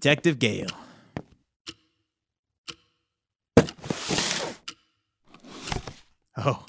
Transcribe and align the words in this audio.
Detective 0.00 0.38
Gale. 0.38 0.68
Oh, 6.36 6.64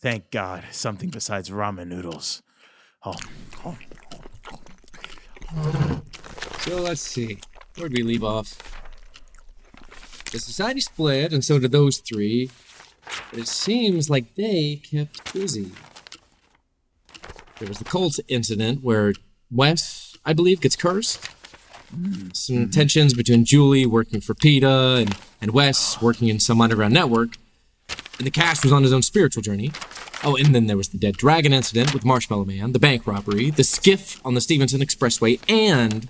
thank 0.00 0.32
God, 0.32 0.64
something 0.72 1.08
besides 1.08 1.50
ramen 1.50 1.86
noodles. 1.86 2.42
Oh. 3.04 3.14
So 6.62 6.80
let's 6.80 7.00
see. 7.00 7.38
Where'd 7.76 7.92
we 7.92 8.02
leave 8.02 8.24
off? 8.24 8.58
The 10.32 10.40
society 10.40 10.80
split, 10.80 11.32
and 11.32 11.44
so 11.44 11.60
did 11.60 11.70
those 11.70 11.98
three. 11.98 12.50
But 13.30 13.38
it 13.38 13.46
seems 13.46 14.10
like 14.10 14.34
they 14.34 14.82
kept 14.82 15.32
busy. 15.32 15.70
There 17.60 17.68
was 17.68 17.78
the 17.78 17.84
cult 17.84 18.18
incident 18.26 18.82
where 18.82 19.12
Wes, 19.48 20.18
I 20.24 20.32
believe, 20.32 20.60
gets 20.60 20.74
cursed. 20.74 21.28
Some 22.32 22.70
tensions 22.70 23.14
between 23.14 23.44
Julie 23.44 23.86
working 23.86 24.20
for 24.20 24.34
PETA 24.34 24.96
and, 25.00 25.16
and 25.40 25.50
Wes 25.50 26.00
working 26.00 26.28
in 26.28 26.40
some 26.40 26.60
underground 26.60 26.94
network. 26.94 27.36
And 28.18 28.26
the 28.26 28.30
Cash 28.30 28.62
was 28.62 28.72
on 28.72 28.82
his 28.82 28.92
own 28.92 29.02
spiritual 29.02 29.42
journey. 29.42 29.72
Oh, 30.24 30.36
and 30.36 30.54
then 30.54 30.66
there 30.66 30.76
was 30.76 30.88
the 30.88 30.98
Dead 30.98 31.16
Dragon 31.16 31.52
incident 31.52 31.92
with 31.92 32.04
Marshmallow 32.04 32.44
Man, 32.44 32.72
the 32.72 32.78
bank 32.78 33.06
robbery, 33.06 33.50
the 33.50 33.64
skiff 33.64 34.24
on 34.24 34.34
the 34.34 34.40
Stevenson 34.40 34.80
Expressway, 34.80 35.40
and 35.48 36.08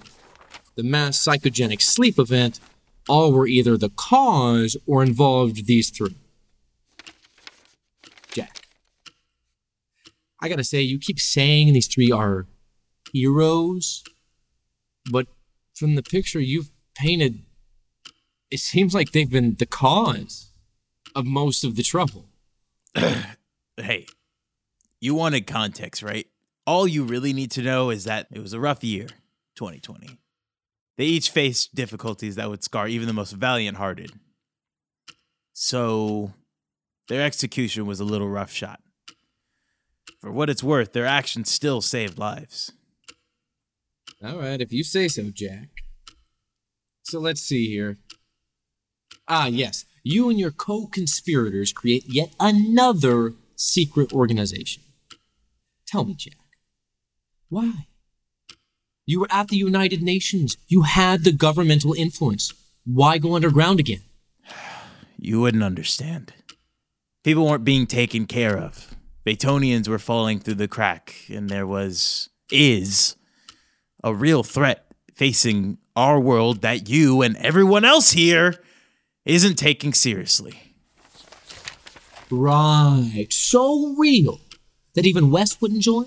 the 0.76 0.82
mass 0.82 1.18
psychogenic 1.18 1.80
sleep 1.82 2.18
event. 2.18 2.60
All 3.09 3.32
were 3.32 3.48
either 3.48 3.76
the 3.76 3.90
cause 3.90 4.76
or 4.87 5.02
involved 5.02 5.66
these 5.66 5.90
three. 5.90 6.14
Jack. 8.30 8.66
I 10.40 10.48
gotta 10.48 10.62
say, 10.62 10.82
you 10.82 10.98
keep 11.01 11.18
saying 11.18 11.73
these 11.73 11.88
three 11.88 12.12
are 12.12 12.46
heroes, 13.12 14.04
but 15.10 15.26
from 15.74 15.95
the 15.95 16.02
picture 16.02 16.40
you've 16.40 16.70
painted, 16.95 17.40
it 18.51 18.60
seems 18.60 18.95
like 18.95 19.12
they've 19.12 19.30
been 19.30 19.56
the 19.59 19.66
cause 19.66 20.51
of 21.14 21.24
most 21.24 21.64
of 21.64 21.76
the 21.76 21.82
trouble. 21.82 22.26
Hey, 23.79 24.06
you 25.01 25.14
wanted 25.14 25.46
context, 25.46 26.02
right? 26.02 26.26
All 26.66 26.87
you 26.87 27.04
really 27.04 27.32
need 27.32 27.51
to 27.52 27.62
know 27.62 27.88
is 27.88 28.04
that 28.04 28.26
it 28.30 28.38
was 28.38 28.52
a 28.52 28.60
rough 28.60 28.84
year, 28.84 29.06
2020. 29.56 30.18
They 30.98 31.04
each 31.04 31.30
faced 31.30 31.74
difficulties 31.74 32.36
that 32.36 32.51
would 32.51 32.62
scar 32.62 32.86
even 32.86 33.07
the 33.07 33.14
most 33.14 33.32
valiant 33.32 33.79
hearted. 33.79 34.12
So, 35.54 36.34
their 37.09 37.23
execution 37.23 37.86
was 37.86 37.98
a 37.98 38.04
little 38.04 38.29
rough 38.29 38.52
shot. 38.52 38.80
For 40.20 40.30
what 40.30 40.51
it's 40.51 40.62
worth, 40.62 40.92
their 40.92 41.07
actions 41.07 41.51
still 41.51 41.80
saved 41.80 42.18
lives. 42.18 42.73
All 44.24 44.38
right, 44.38 44.60
if 44.60 44.73
you 44.73 44.84
say 44.84 45.09
so, 45.09 45.30
Jack. 45.34 45.68
So 47.02 47.18
let's 47.18 47.40
see 47.40 47.68
here. 47.68 47.98
Ah, 49.26 49.46
yes. 49.46 49.84
You 50.04 50.30
and 50.30 50.38
your 50.38 50.52
co 50.52 50.87
conspirators 50.87 51.73
create 51.73 52.04
yet 52.06 52.32
another 52.38 53.34
secret 53.56 54.12
organization. 54.12 54.82
Tell 55.87 56.04
me, 56.04 56.14
Jack. 56.14 56.37
Why? 57.48 57.87
You 59.04 59.20
were 59.20 59.29
at 59.30 59.48
the 59.48 59.56
United 59.56 60.02
Nations. 60.02 60.57
You 60.68 60.82
had 60.82 61.24
the 61.24 61.32
governmental 61.32 61.92
influence. 61.92 62.54
Why 62.84 63.18
go 63.18 63.34
underground 63.34 63.80
again? 63.80 64.03
You 65.19 65.41
wouldn't 65.41 65.62
understand. 65.62 66.32
People 67.25 67.47
weren't 67.47 67.64
being 67.64 67.86
taken 67.86 68.26
care 68.26 68.56
of. 68.56 68.94
Phaetonians 69.26 69.88
were 69.88 69.98
falling 69.98 70.41
through 70.41 70.54
the 70.54 70.66
crack, 70.66 71.14
and 71.28 71.48
there 71.48 71.66
was, 71.66 72.28
is, 72.50 73.16
a 74.02 74.14
real 74.14 74.42
threat 74.42 74.86
facing 75.14 75.78
our 75.94 76.18
world 76.18 76.62
that 76.62 76.88
you 76.88 77.22
and 77.22 77.36
everyone 77.36 77.84
else 77.84 78.12
here 78.12 78.54
isn't 79.24 79.56
taking 79.56 79.92
seriously. 79.92 80.74
Right. 82.30 83.28
So 83.30 83.94
real 83.96 84.41
that 84.94 85.06
even 85.06 85.30
Wes 85.30 85.60
wouldn't 85.60 85.82
join? 85.82 86.06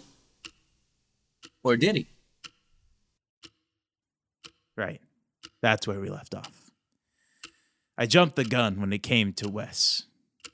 Or 1.64 1.78
did 1.78 1.96
he? 1.96 2.08
Right. 4.76 5.02
That's 5.62 5.88
where 5.88 6.00
we 6.00 6.10
left 6.10 6.36
off. 6.36 6.72
I 7.98 8.06
jumped 8.06 8.36
the 8.36 8.44
gun 8.44 8.82
when 8.82 8.92
it 8.92 9.04
came 9.04 9.34
to 9.34 9.50
Wes. 9.50 10.04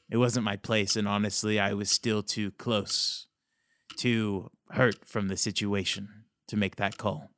It 0.10 0.18
wasn't 0.18 0.46
my 0.46 0.58
place, 0.58 0.96
and 0.96 1.08
honestly, 1.08 1.60
I 1.60 1.74
was 1.74 1.90
still 1.90 2.22
too 2.22 2.52
close, 2.52 3.28
too 3.98 4.52
hurt 4.70 5.06
from 5.06 5.28
the 5.28 5.38
situation 5.38 6.21
to 6.52 6.58
make 6.58 6.76
that 6.76 6.98
call. 6.98 7.32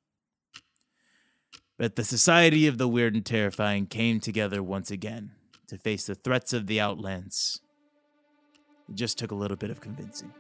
But 1.78 1.96
the 1.96 2.03
Society 2.03 2.68
of 2.68 2.78
the 2.79 2.88
Weird 2.88 3.13
and 3.13 3.25
Terrifying 3.25 3.85
came 3.85 4.19
together 4.19 4.62
once 4.62 4.90
again 4.90 5.31
to 5.68 5.78
face 5.78 6.07
the 6.07 6.16
threats 6.16 6.51
of 6.51 6.66
the 6.66 6.81
Outlands. 6.81 7.62
It 8.90 8.96
just 8.96 9.19
took 9.19 9.31
a 9.31 9.35
little 9.35 9.56
bit 9.56 9.69
of 9.69 9.81
convincing. 9.81 10.34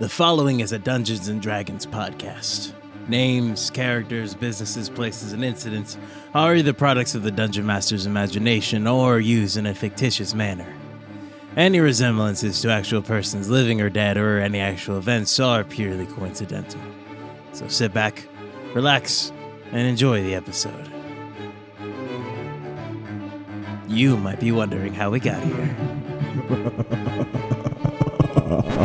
The 0.00 0.08
following 0.08 0.60
is 0.60 0.72
a 0.72 0.78
Dungeons 0.78 1.28
and 1.28 1.42
Dragons 1.42 1.84
podcast. 1.84 2.72
Names, 3.06 3.68
characters, 3.68 4.34
businesses, 4.34 4.88
places, 4.88 5.32
and 5.32 5.44
incidents 5.44 5.98
are 6.34 6.56
either 6.56 6.72
products 6.72 7.14
of 7.14 7.22
the 7.22 7.30
Dungeon 7.30 7.66
Master's 7.66 8.06
imagination 8.06 8.86
or 8.86 9.20
used 9.20 9.58
in 9.58 9.66
a 9.66 9.74
fictitious 9.74 10.34
manner. 10.34 10.72
Any 11.56 11.80
resemblances 11.80 12.60
to 12.60 12.70
actual 12.70 13.02
persons 13.02 13.50
living 13.50 13.80
or 13.80 13.90
dead 13.90 14.16
or 14.16 14.38
any 14.38 14.60
actual 14.60 14.98
events 14.98 15.40
are 15.40 15.64
purely 15.64 16.06
coincidental. 16.06 16.80
So 17.52 17.66
sit 17.68 17.92
back, 17.92 18.28
relax, 18.74 19.32
and 19.72 19.86
enjoy 19.86 20.22
the 20.22 20.34
episode. 20.34 20.92
You 23.88 24.16
might 24.16 24.38
be 24.38 24.52
wondering 24.52 24.94
how 24.94 25.10
we 25.10 25.18
got 25.20 25.42
here. 25.42 25.76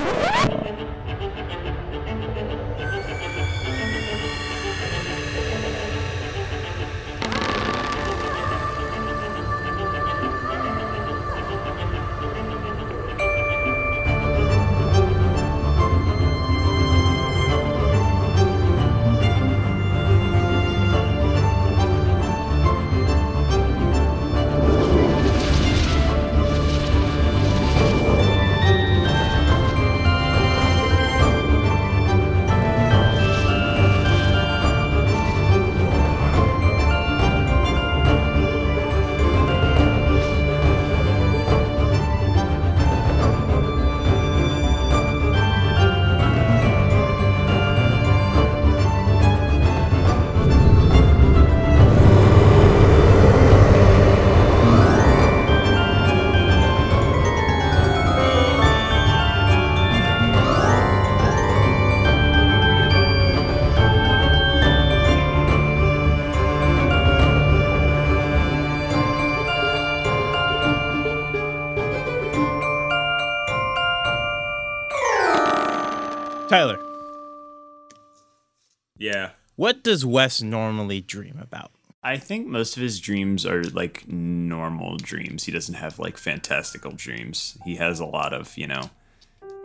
what 79.73 79.81
does 79.81 80.05
Wes 80.05 80.39
normally 80.39 81.01
dream 81.01 81.39
about? 81.41 81.71
I 82.03 82.17
think 82.17 82.45
most 82.45 82.77
of 82.77 82.83
his 82.83 82.99
dreams 82.99 83.43
are 83.43 83.63
like 83.63 84.07
normal 84.07 84.97
dreams. 84.97 85.45
He 85.45 85.51
doesn't 85.51 85.73
have 85.73 85.97
like 85.97 86.15
fantastical 86.19 86.91
dreams. 86.91 87.57
He 87.65 87.77
has 87.77 87.99
a 87.99 88.05
lot 88.05 88.33
of, 88.33 88.55
you 88.55 88.67
know, 88.67 88.91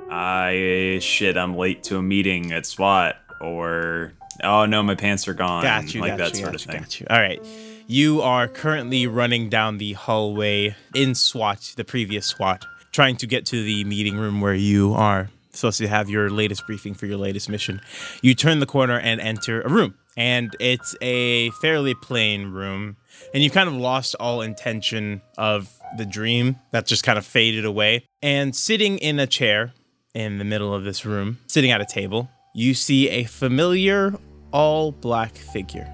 I 0.09 0.99
shit, 1.03 1.37
I'm 1.37 1.57
late 1.59 1.83
to 1.85 1.99
a 1.99 2.03
meeting 2.03 2.53
at 2.53 2.65
SWAT, 2.65 3.17
or 3.43 4.15
oh 4.43 4.65
no, 4.65 4.83
my 4.83 4.95
pants 4.95 5.29
are 5.29 5.35
gone. 5.35 5.63
Got 5.63 5.93
you, 5.93 6.01
like 6.01 6.13
got 6.13 6.19
that 6.19 6.31
you, 6.31 6.37
sort 6.37 6.53
got 6.53 6.55
of 6.55 6.67
you, 6.67 6.73
thing. 6.73 6.81
got 6.81 7.01
you. 7.01 7.07
All 7.11 7.21
right. 7.21 7.45
You 7.87 8.23
are 8.23 8.49
currently 8.49 9.07
running 9.07 9.51
down 9.51 9.77
the 9.77 9.93
hallway 9.93 10.75
in 10.95 11.15
SWAT, 11.15 11.75
the 11.77 11.85
previous 11.85 12.25
SWAT, 12.25 12.65
trying 12.93 13.17
to 13.17 13.27
get 13.27 13.45
to 13.47 13.63
the 13.63 13.85
meeting 13.85 14.17
room 14.17 14.41
where 14.41 14.55
you 14.55 14.95
are 14.95 15.29
supposed 15.59 15.79
to 15.79 15.89
have 15.89 16.09
your 16.09 16.31
latest 16.31 16.67
briefing 16.67 16.95
for 16.95 17.07
your 17.07 17.19
latest 17.19 17.49
mission. 17.49 17.81
You 18.23 18.35
turn 18.35 18.61
the 18.61 18.67
corner 18.67 18.99
and 18.99 19.21
enter 19.21 19.63
a 19.63 19.69
room, 19.69 19.95
and 20.17 20.55
it's 20.61 20.97
a 21.01 21.51
fairly 21.63 21.95
plain 21.95 22.51
room. 22.53 22.97
And 23.35 23.43
you 23.43 23.51
kind 23.51 23.69
of 23.69 23.75
lost 23.75 24.15
all 24.21 24.41
intention 24.41 25.23
of 25.37 25.73
the 25.97 26.07
dream 26.07 26.57
that 26.71 26.87
just 26.87 27.03
kind 27.05 27.19
of 27.19 27.27
faded 27.27 27.65
away. 27.65 28.05
And 28.23 28.55
sitting 28.55 28.99
in 28.99 29.19
a 29.19 29.27
chair 29.27 29.73
in 30.15 30.39
the 30.39 30.45
middle 30.45 30.75
of 30.75 30.85
this 30.85 31.05
room, 31.05 31.39
sitting 31.47 31.71
at 31.71 31.81
a 31.81 31.87
table, 31.87 32.29
you 32.55 32.75
see 32.75 33.09
a 33.09 33.25
familiar 33.25 34.15
all 34.53 34.93
black 34.93 35.37
figure. 35.37 35.89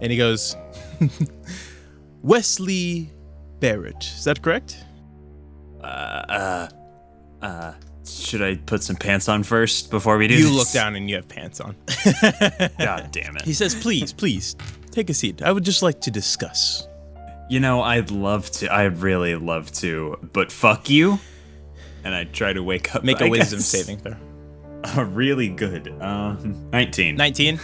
And 0.00 0.12
he 0.12 0.18
goes, 0.18 0.56
Wesley 2.22 3.10
Barrett. 3.60 4.04
Is 4.04 4.24
that 4.24 4.42
correct? 4.42 4.84
Uh 5.82 6.24
uh, 6.28 6.68
uh, 7.42 7.72
should 8.08 8.42
I 8.42 8.56
put 8.56 8.82
some 8.82 8.96
pants 8.96 9.28
on 9.28 9.42
first 9.42 9.90
before 9.90 10.16
we 10.18 10.28
do 10.28 10.34
You 10.34 10.44
this? 10.44 10.52
look 10.54 10.70
down 10.70 10.96
and 10.96 11.08
you 11.08 11.16
have 11.16 11.28
pants 11.28 11.60
on. 11.60 11.74
God 12.78 13.08
damn 13.12 13.36
it! 13.36 13.42
He 13.44 13.52
says, 13.52 13.74
Please, 13.74 14.12
please, 14.12 14.56
take 14.90 15.10
a 15.10 15.14
seat. 15.14 15.42
I 15.42 15.52
would 15.52 15.64
just 15.64 15.82
like 15.82 16.00
to 16.02 16.10
discuss. 16.10 16.86
You 17.48 17.60
know, 17.60 17.80
I'd 17.82 18.10
love 18.10 18.50
to. 18.52 18.72
I'd 18.74 18.98
really 18.98 19.34
love 19.36 19.70
to, 19.72 20.18
but 20.32 20.50
fuck 20.50 20.90
you. 20.90 21.18
And 22.04 22.14
I 22.14 22.24
try 22.24 22.52
to 22.52 22.62
wake 22.62 22.94
up. 22.94 23.02
Make 23.04 23.20
a 23.20 23.26
I 23.26 23.28
wisdom 23.28 23.58
guess. 23.58 23.66
saving 23.66 23.98
throw. 23.98 24.14
Oh, 24.96 25.02
really 25.02 25.48
good. 25.48 25.88
Um, 26.00 26.70
19. 26.70 27.16
19? 27.16 27.58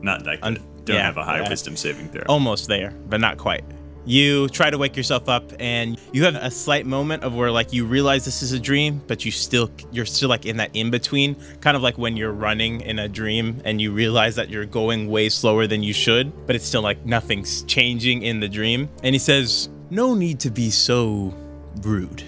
Not 0.00 0.22
that 0.24 0.38
Un- 0.44 0.54
good. 0.54 0.84
Don't 0.84 0.96
yeah, 0.96 1.02
have 1.02 1.16
a 1.16 1.24
high 1.24 1.40
yeah. 1.40 1.48
wisdom 1.48 1.76
saving 1.76 2.08
throw. 2.10 2.22
Almost 2.28 2.68
there, 2.68 2.90
but 3.08 3.20
not 3.20 3.36
quite. 3.36 3.64
You 4.08 4.48
try 4.48 4.70
to 4.70 4.78
wake 4.78 4.96
yourself 4.96 5.28
up 5.28 5.52
and 5.60 6.00
you 6.12 6.24
have 6.24 6.34
a 6.34 6.50
slight 6.50 6.86
moment 6.86 7.24
of 7.24 7.34
where 7.34 7.50
like 7.50 7.74
you 7.74 7.84
realize 7.84 8.24
this 8.24 8.40
is 8.40 8.52
a 8.52 8.58
dream, 8.58 9.02
but 9.06 9.26
you 9.26 9.30
still 9.30 9.70
you're 9.92 10.06
still 10.06 10.30
like 10.30 10.46
in 10.46 10.56
that 10.56 10.70
in 10.72 10.90
between, 10.90 11.36
kind 11.60 11.76
of 11.76 11.82
like 11.82 11.98
when 11.98 12.16
you're 12.16 12.32
running 12.32 12.80
in 12.80 12.98
a 13.00 13.06
dream 13.06 13.60
and 13.66 13.82
you 13.82 13.92
realize 13.92 14.34
that 14.36 14.48
you're 14.48 14.64
going 14.64 15.08
way 15.10 15.28
slower 15.28 15.66
than 15.66 15.82
you 15.82 15.92
should, 15.92 16.32
but 16.46 16.56
it's 16.56 16.64
still 16.64 16.80
like 16.80 17.04
nothing's 17.04 17.64
changing 17.64 18.22
in 18.22 18.40
the 18.40 18.48
dream. 18.48 18.88
And 19.02 19.14
he 19.14 19.18
says, 19.18 19.68
"No 19.90 20.14
need 20.14 20.40
to 20.40 20.50
be 20.50 20.70
so 20.70 21.34
rude. 21.82 22.22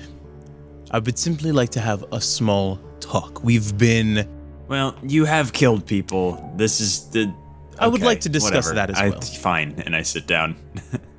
I 0.91 0.99
would 0.99 1.19
simply 1.19 1.51
like 1.51 1.71
to 1.71 1.81
have 1.81 2.05
a 2.13 2.21
small 2.21 2.79
talk. 3.01 3.43
We've 3.43 3.77
been 3.79 4.29
Well, 4.69 4.95
you 5.03 5.25
have 5.25 5.55
killed 5.55 5.87
people. 5.87 6.53
This 6.57 6.81
is 6.83 7.09
the. 7.11 7.33
I 7.79 7.89
would 7.89 8.03
like 8.03 8.21
to 8.21 8.29
discuss 8.29 8.67
whatever. 8.67 8.75
that 8.75 8.91
as 8.91 8.99
I- 8.99 9.09
well. 9.09 9.21
Fine, 9.23 9.83
and 9.87 9.97
I 9.97 10.03
sit 10.03 10.27
down. 10.27 10.57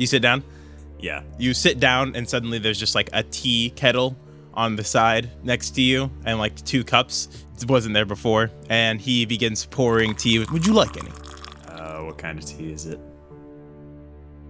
You 0.00 0.06
sit 0.06 0.22
down? 0.22 0.42
yeah. 0.98 1.22
you 1.38 1.54
sit 1.54 1.78
down 1.80 2.14
and 2.16 2.28
suddenly 2.28 2.58
there's 2.58 2.78
just 2.78 2.94
like 2.94 3.08
a 3.12 3.22
tea 3.22 3.70
kettle 3.76 4.16
on 4.54 4.76
the 4.76 4.84
side 4.84 5.30
next 5.42 5.70
to 5.76 5.82
you 5.82 6.10
and 6.26 6.38
like 6.38 6.54
two 6.64 6.82
cups 6.84 7.28
it 7.62 7.68
wasn't 7.70 7.92
there 7.94 8.04
before 8.04 8.50
and 8.68 9.00
he 9.00 9.24
begins 9.26 9.64
pouring 9.66 10.14
tea 10.14 10.38
would 10.52 10.66
you 10.66 10.72
like 10.74 10.96
any 10.96 11.10
Uh, 11.68 12.02
what 12.04 12.18
kind 12.18 12.38
of 12.38 12.44
tea 12.44 12.72
is 12.72 12.84
it? 12.86 12.98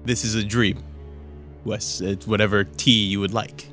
this 0.04 0.24
is 0.24 0.34
a 0.34 0.42
dream 0.42 0.82
wes 1.64 2.00
it's 2.00 2.26
whatever 2.26 2.64
tea 2.64 3.04
you 3.04 3.20
would 3.20 3.34
like 3.34 3.66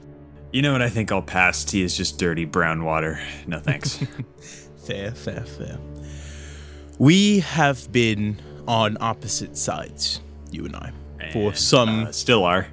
You 0.52 0.62
know 0.62 0.72
what? 0.74 0.82
I 0.82 0.90
think 0.90 1.12
I'll 1.12 1.22
pass. 1.22 1.64
Tea 1.66 1.82
is 1.84 1.96
just 1.98 2.18
dirty 2.18 2.46
brown 2.46 2.84
water. 2.86 3.20
No 3.48 3.60
thanks. 3.60 3.98
fair 4.88 5.12
fair 5.12 5.42
fair 5.46 5.78
we 7.00 7.40
have 7.42 7.92
been 7.92 8.40
on 8.68 8.98
opposite 9.02 9.56
sides 9.58 10.22
you 10.52 10.66
and 10.66 10.76
i 10.76 10.92
for 11.34 11.50
And, 11.50 11.58
some 11.58 12.06
uh, 12.06 12.12
still 12.12 12.44
are. 12.44 12.68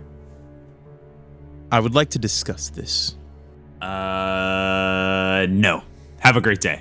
i 1.73 1.81
would 1.81 1.95
like 1.95 2.11
to 2.11 2.19
discuss 2.19 2.71
this 2.71 3.17
Uh, 3.81 5.47
no. 5.51 5.83
Have 6.21 6.37
a 6.37 6.41
great 6.41 6.61
day. 6.61 6.81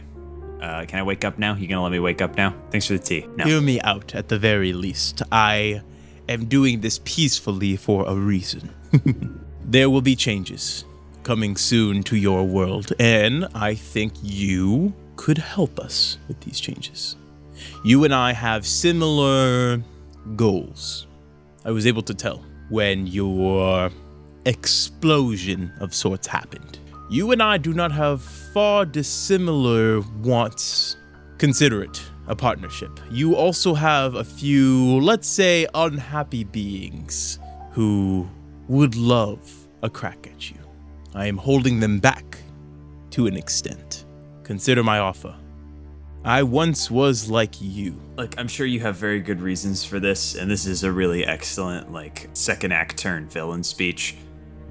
Uh, 0.61 0.85
can 0.87 0.99
I 0.99 1.03
wake 1.03 1.25
up 1.25 1.37
now? 1.37 1.53
You 1.55 1.67
gonna 1.67 1.83
let 1.83 1.91
me 1.91 1.99
wake 1.99 2.21
up 2.21 2.37
now? 2.37 2.53
Thanks 2.71 2.87
for 2.87 2.93
the 2.93 3.03
tea. 3.03 3.27
No. 3.35 3.43
Hear 3.43 3.59
me 3.61 3.81
out 3.81 4.15
at 4.15 4.29
the 4.29 4.39
very 4.39 4.71
least. 4.71 5.21
I 5.31 5.81
am 6.29 6.45
doing 6.45 6.79
this 6.79 6.99
peacefully 7.03 7.75
for 7.75 8.05
a 8.07 8.15
reason. 8.15 8.69
there 9.65 9.89
will 9.89 10.01
be 10.01 10.15
changes 10.15 10.85
coming 11.23 11.57
soon 11.57 12.03
to 12.03 12.15
your 12.15 12.45
world, 12.47 12.93
and 12.99 13.47
I 13.53 13.75
think 13.75 14.13
you 14.21 14.93
could 15.17 15.37
help 15.39 15.79
us 15.79 16.17
with 16.29 16.39
these 16.41 16.59
changes. 16.61 17.17
You 17.83 18.05
and 18.05 18.13
I 18.13 18.31
have 18.33 18.65
similar 18.65 19.83
goals. 20.37 21.07
I 21.65 21.71
was 21.71 21.87
able 21.87 22.01
to 22.03 22.13
tell 22.13 22.43
when 22.69 23.07
your 23.07 23.89
explosion 24.45 25.71
of 25.79 25.93
sorts 25.93 26.27
happened. 26.27 26.79
You 27.09 27.31
and 27.31 27.41
I 27.41 27.57
do 27.57 27.73
not 27.73 27.91
have 27.91 28.21
far 28.21 28.85
dissimilar 28.85 30.01
wants. 30.21 30.97
Consider 31.37 31.83
it 31.83 32.01
a 32.27 32.35
partnership. 32.35 32.99
You 33.11 33.35
also 33.35 33.73
have 33.73 34.15
a 34.15 34.23
few, 34.23 34.99
let's 35.01 35.27
say, 35.27 35.67
unhappy 35.73 36.43
beings 36.43 37.39
who 37.71 38.27
would 38.67 38.95
love 38.95 39.67
a 39.81 39.89
crack 39.89 40.27
at 40.31 40.49
you. 40.49 40.57
I 41.13 41.27
am 41.27 41.37
holding 41.37 41.79
them 41.79 41.99
back 41.99 42.37
to 43.11 43.27
an 43.27 43.35
extent. 43.35 44.05
Consider 44.43 44.83
my 44.83 44.99
offer. 44.99 45.35
I 46.25 46.43
once 46.43 46.89
was 46.89 47.29
like 47.29 47.55
you. 47.59 47.99
Look, 48.15 48.35
I'm 48.37 48.47
sure 48.47 48.65
you 48.65 48.79
have 48.79 48.95
very 48.95 49.19
good 49.19 49.41
reasons 49.41 49.83
for 49.83 49.99
this, 49.99 50.35
and 50.35 50.49
this 50.49 50.65
is 50.65 50.85
a 50.85 50.91
really 50.91 51.25
excellent, 51.25 51.91
like, 51.91 52.29
second 52.31 52.71
act 52.71 52.97
turn 52.97 53.27
villain 53.27 53.61
speech. 53.61 54.15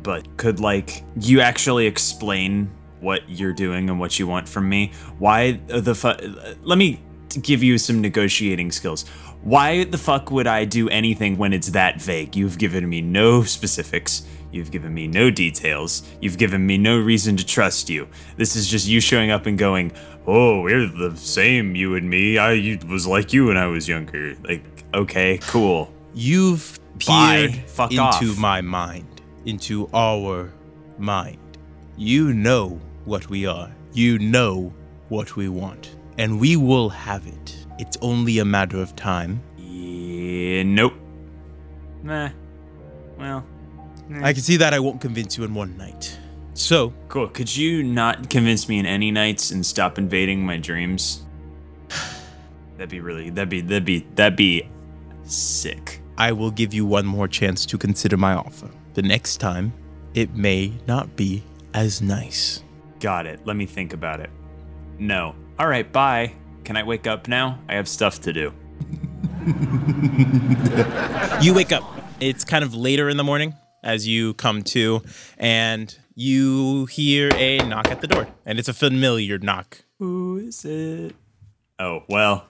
But 0.03 0.37
could, 0.39 0.61
like, 0.61 1.05
you 1.21 1.43
actually 1.43 1.87
explain 1.87 2.71
what 3.01 3.29
you're 3.29 3.53
doing 3.53 3.91
and 3.91 4.01
what 4.01 4.19
you 4.19 4.27
want 4.27 4.49
from 4.49 4.67
me? 4.67 4.93
Why 5.19 5.61
the 5.67 5.95
fuck? 5.95 6.23
Let 6.63 6.79
me 6.79 7.03
give 7.43 7.63
you 7.63 7.77
some 7.77 8.01
negotiating 8.01 8.73
skills. 8.73 9.07
Why 9.43 9.85
the 9.85 9.99
fuck 9.99 10.31
would 10.31 10.47
I 10.47 10.65
do 10.65 10.89
anything 10.89 11.37
when 11.37 11.53
it's 11.53 11.69
that 11.71 12.01
vague? 12.01 12.35
You've 12.35 12.57
given 12.57 12.89
me 12.89 13.03
no 13.03 13.43
specifics. 13.43 14.23
You've 14.53 14.71
given 14.71 14.93
me 14.95 15.09
no 15.09 15.31
details. 15.31 16.03
You've 16.21 16.39
given 16.39 16.65
me 16.67 16.79
no 16.79 16.99
reason 16.99 17.37
to 17.39 17.45
trust 17.45 17.89
you. 17.89 18.07
This 18.37 18.55
is 18.55 18.69
just 18.69 18.87
you 18.87 19.01
showing 19.01 19.31
up 19.31 19.47
and 19.47 19.59
going, 19.59 19.93
"Oh, 20.27 20.61
we're 20.61 20.87
the 20.87 21.17
same, 21.17 21.75
you 21.75 21.97
and 21.97 22.09
me. 22.09 22.39
I 22.39 22.79
was 22.87 23.07
like 23.07 23.33
you 23.33 23.47
when 23.47 23.57
I 23.57 23.67
was 23.67 23.89
younger." 23.89 24.37
Like, 24.45 24.63
okay, 24.95 25.39
cool. 25.43 25.93
You've 26.15 26.79
peered 26.99 27.55
into 27.91 28.01
off. 28.01 28.39
my 28.39 28.61
mind, 28.61 29.23
into 29.47 29.89
our 29.95 30.53
mind. 30.99 31.39
You 31.97 32.33
know 32.33 32.81
what 33.05 33.29
we 33.31 33.47
are. 33.47 33.71
You 33.93 34.19
know 34.19 34.73
what 35.09 35.37
we 35.37 35.49
want. 35.49 35.97
And 36.19 36.39
we 36.39 36.57
will 36.57 36.91
have 36.91 37.27
it. 37.27 37.57
It's 37.79 37.97
only 38.03 38.39
a 38.39 38.45
matter 38.45 38.79
of 38.81 38.95
time. 38.97 39.43
Yeah, 39.57 40.63
nope. 40.63 40.95
Nah. 42.03 42.31
Well, 43.19 43.45
I 44.21 44.33
can 44.33 44.43
see 44.43 44.57
that 44.59 44.75
I 44.75 44.81
won't 44.81 45.01
convince 45.01 45.37
you 45.37 45.45
in 45.45 45.55
one 45.55 45.77
night. 45.77 46.19
So, 46.55 46.93
cool. 47.09 47.29
Could 47.29 47.55
you 47.55 47.83
not 47.83 48.29
convince 48.29 48.69
me 48.69 48.79
in 48.79 48.87
any 48.87 49.11
nights 49.11 49.51
and 49.51 49.65
stop 49.65 49.99
invading 49.99 50.45
my 50.45 50.59
dreams? 50.59 51.25
That'd 52.77 52.91
be 52.91 53.01
really. 53.01 53.31
That'd 53.31 53.49
be. 53.49 53.61
That'd 53.61 53.85
be. 53.85 54.07
That'd 54.15 54.37
be 54.37 54.69
sick. 55.25 56.01
I 56.19 56.33
will 56.33 56.51
give 56.51 56.75
you 56.75 56.85
one 56.85 57.07
more 57.07 57.27
chance 57.27 57.65
to 57.67 57.79
consider 57.79 58.17
my 58.17 58.35
offer. 58.35 58.69
The 58.95 59.03
next 59.03 59.39
time, 59.39 59.73
it 60.15 60.35
may 60.35 60.75
not 60.87 61.17
be 61.17 61.43
as 61.73 62.03
nice. 62.03 62.63
Got 63.01 63.27
it. 63.27 63.41
Let 63.47 63.57
me 63.57 63.65
think 63.65 63.95
about 63.95 64.21
it. 64.21 64.31
No. 64.99 65.35
All 65.59 65.67
right. 65.67 65.91
Bye. 65.91 66.35
Can 66.65 66.77
I 66.77 66.83
wake 66.83 67.07
up 67.07 67.29
now? 67.29 67.59
I 67.69 67.75
have 67.75 67.89
stuff 67.89 68.21
to 68.23 68.33
do. 68.33 68.53
You 71.43 71.55
wake 71.55 71.73
up. 71.73 71.83
It's 72.21 72.45
kind 72.45 72.63
of 72.63 72.73
later 72.73 73.09
in 73.09 73.17
the 73.17 73.25
morning 73.25 73.57
as 73.83 74.07
you 74.07 74.35
come 74.35 74.63
to, 74.63 75.03
and 75.39 75.97
you 76.15 76.87
hear 76.87 77.31
a 77.35 77.59
knock 77.59 77.89
at 77.91 78.01
the 78.01 78.07
door. 78.07 78.29
And 78.47 78.59
it's 78.59 78.69
a 78.69 78.75
familiar 78.75 79.39
knock. 79.39 79.85
Who 79.99 80.39
is 80.39 80.65
it? 80.65 81.15
Oh 81.79 82.03
well. 82.09 82.47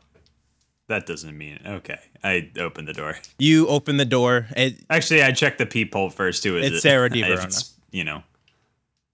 That 0.89 1.07
doesn't 1.07 1.39
mean 1.39 1.59
okay. 1.67 1.99
I 2.23 2.51
open 2.59 2.85
the 2.85 2.93
door. 2.93 3.17
You 3.39 3.67
open 3.69 3.97
the 3.97 4.05
door. 4.05 4.47
It, 4.57 4.85
Actually, 4.91 5.23
I 5.23 5.33
checked 5.33 5.59
the 5.59 5.67
peephole 5.67 6.11
first. 6.11 6.45
Who 6.45 6.57
is 6.57 6.67
It's 6.67 6.77
it? 6.77 6.81
Sarah 6.81 7.07
If 7.13 7.13
DiVerona. 7.15 7.45
it's, 7.45 7.75
You 7.91 8.05
know. 8.05 8.23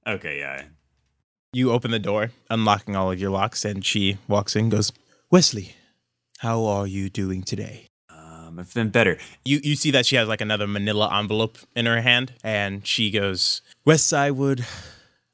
Okay. 0.07 0.39
Yeah. 0.41 0.63
you 1.53 1.71
open 1.73 1.91
the 1.91 1.99
door, 1.99 2.31
unlocking 2.51 2.97
all 2.97 3.13
of 3.13 3.21
your 3.21 3.31
locks, 3.31 3.65
and 3.65 3.85
she 3.85 4.17
walks 4.27 4.57
in 4.57 4.63
and 4.63 4.71
goes, 4.73 4.93
Wesley, 5.31 5.75
how 6.39 6.65
are 6.65 6.87
you 6.87 7.11
doing 7.11 7.43
today? 7.43 7.88
Um, 8.59 8.61
I've 8.61 8.75
been 8.75 8.91
better. 8.91 9.19
You, 9.45 9.61
you 9.63 9.77
see 9.77 9.91
that 9.93 10.07
she 10.07 10.17
has 10.17 10.29
like 10.29 10.41
another 10.41 10.67
manila 10.67 11.17
envelope 11.19 11.59
in 11.75 11.87
her 11.87 12.01
hand, 12.01 12.33
and 12.43 12.87
she 12.87 13.11
goes, 13.11 13.63
Wes, 13.85 14.13
I 14.13 14.31
would 14.31 14.65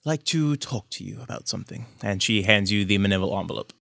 like 0.05 0.25
to 0.25 0.57
talk 0.57 0.91
to 0.91 1.05
you 1.05 1.21
about 1.23 1.49
something. 1.49 1.87
And 2.03 2.23
she 2.23 2.43
hands 2.43 2.71
you 2.71 2.85
the 2.85 2.99
manila 2.99 3.41
envelope. 3.41 3.73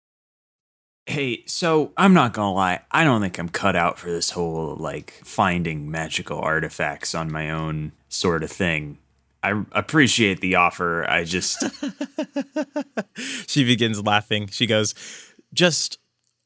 Hey, 1.06 1.42
so 1.46 1.92
I'm 1.96 2.14
not 2.14 2.32
gonna 2.32 2.54
lie, 2.54 2.80
I 2.92 3.02
don't 3.02 3.20
think 3.20 3.38
I'm 3.38 3.48
cut 3.48 3.74
out 3.74 3.98
for 3.98 4.10
this 4.10 4.30
whole 4.30 4.76
like 4.76 5.20
finding 5.24 5.90
magical 5.90 6.38
artifacts 6.38 7.12
on 7.14 7.30
my 7.30 7.50
own 7.50 7.92
sort 8.08 8.44
of 8.44 8.52
thing. 8.52 8.98
I 9.42 9.64
appreciate 9.72 10.40
the 10.40 10.54
offer. 10.54 11.04
I 11.10 11.24
just 11.24 11.64
She 13.48 13.64
begins 13.64 14.00
laughing. 14.00 14.46
She 14.46 14.66
goes, 14.66 14.94
Just 15.52 15.98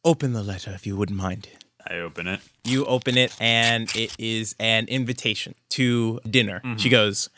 open 0.02 0.32
the 0.32 0.42
letter 0.42 0.70
if 0.70 0.86
you 0.86 0.96
wouldn't 0.96 1.18
mind. 1.18 1.48
I 1.90 1.96
open 1.98 2.26
it. 2.26 2.40
You 2.64 2.84
open 2.86 3.16
it, 3.16 3.34
and 3.40 3.94
it 3.94 4.14
is 4.18 4.54
an 4.58 4.86
invitation 4.88 5.54
to 5.70 6.20
dinner. 6.28 6.60
She 6.76 6.88
mm-hmm. 6.88 6.90
goes, 6.90 7.30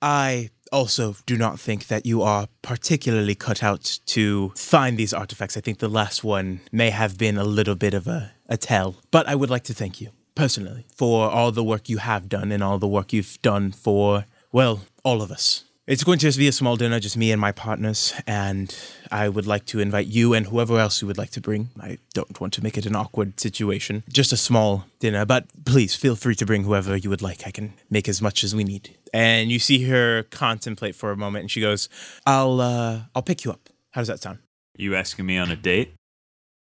I 0.00 0.50
also 0.72 1.16
do 1.26 1.36
not 1.36 1.58
think 1.60 1.86
that 1.86 2.04
you 2.04 2.22
are 2.22 2.48
particularly 2.62 3.34
cut 3.34 3.62
out 3.62 3.98
to 4.06 4.52
find 4.56 4.96
these 4.96 5.12
artifacts. 5.12 5.56
I 5.56 5.60
think 5.60 5.78
the 5.78 5.88
last 5.88 6.24
one 6.24 6.60
may 6.72 6.90
have 6.90 7.16
been 7.16 7.38
a 7.38 7.44
little 7.44 7.74
bit 7.74 7.94
of 7.94 8.06
a, 8.06 8.32
a 8.48 8.56
tell. 8.56 8.96
But 9.10 9.28
I 9.28 9.34
would 9.34 9.50
like 9.50 9.64
to 9.64 9.74
thank 9.74 10.00
you 10.00 10.10
personally 10.34 10.86
for 10.94 11.30
all 11.30 11.52
the 11.52 11.64
work 11.64 11.88
you 11.88 11.98
have 11.98 12.28
done 12.28 12.52
and 12.52 12.62
all 12.62 12.78
the 12.78 12.88
work 12.88 13.12
you've 13.12 13.40
done 13.40 13.72
for, 13.72 14.26
well, 14.52 14.80
all 15.04 15.22
of 15.22 15.30
us. 15.30 15.64
It's 15.86 16.02
going 16.02 16.18
to 16.18 16.26
just 16.26 16.38
be 16.38 16.48
a 16.48 16.52
small 16.52 16.76
dinner, 16.76 16.98
just 16.98 17.14
me 17.14 17.30
and 17.30 17.38
my 17.38 17.52
partners, 17.52 18.14
and 18.26 18.74
I 19.12 19.28
would 19.28 19.46
like 19.46 19.66
to 19.66 19.80
invite 19.80 20.06
you 20.06 20.32
and 20.32 20.46
whoever 20.46 20.78
else 20.78 21.02
you 21.02 21.06
would 21.08 21.18
like 21.18 21.28
to 21.32 21.42
bring. 21.42 21.68
I 21.78 21.98
don't 22.14 22.40
want 22.40 22.54
to 22.54 22.62
make 22.62 22.78
it 22.78 22.86
an 22.86 22.96
awkward 22.96 23.38
situation. 23.38 24.02
Just 24.10 24.32
a 24.32 24.38
small 24.38 24.86
dinner, 24.98 25.26
but 25.26 25.44
please 25.66 25.94
feel 25.94 26.16
free 26.16 26.36
to 26.36 26.46
bring 26.46 26.64
whoever 26.64 26.96
you 26.96 27.10
would 27.10 27.20
like. 27.20 27.46
I 27.46 27.50
can 27.50 27.74
make 27.90 28.08
as 28.08 28.22
much 28.22 28.42
as 28.42 28.54
we 28.54 28.64
need. 28.64 28.96
And 29.12 29.52
you 29.52 29.58
see 29.58 29.84
her 29.84 30.22
contemplate 30.22 30.94
for 30.94 31.10
a 31.10 31.18
moment, 31.18 31.42
and 31.42 31.50
she 31.50 31.60
goes, 31.60 31.90
"I'll, 32.24 32.62
uh, 32.62 33.00
I'll 33.14 33.20
pick 33.20 33.44
you 33.44 33.50
up. 33.50 33.68
How 33.90 34.00
does 34.00 34.08
that 34.08 34.22
sound?" 34.22 34.38
You 34.78 34.94
asking 34.94 35.26
me 35.26 35.36
on 35.36 35.50
a 35.50 35.56
date? 35.56 35.92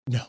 No, 0.08 0.26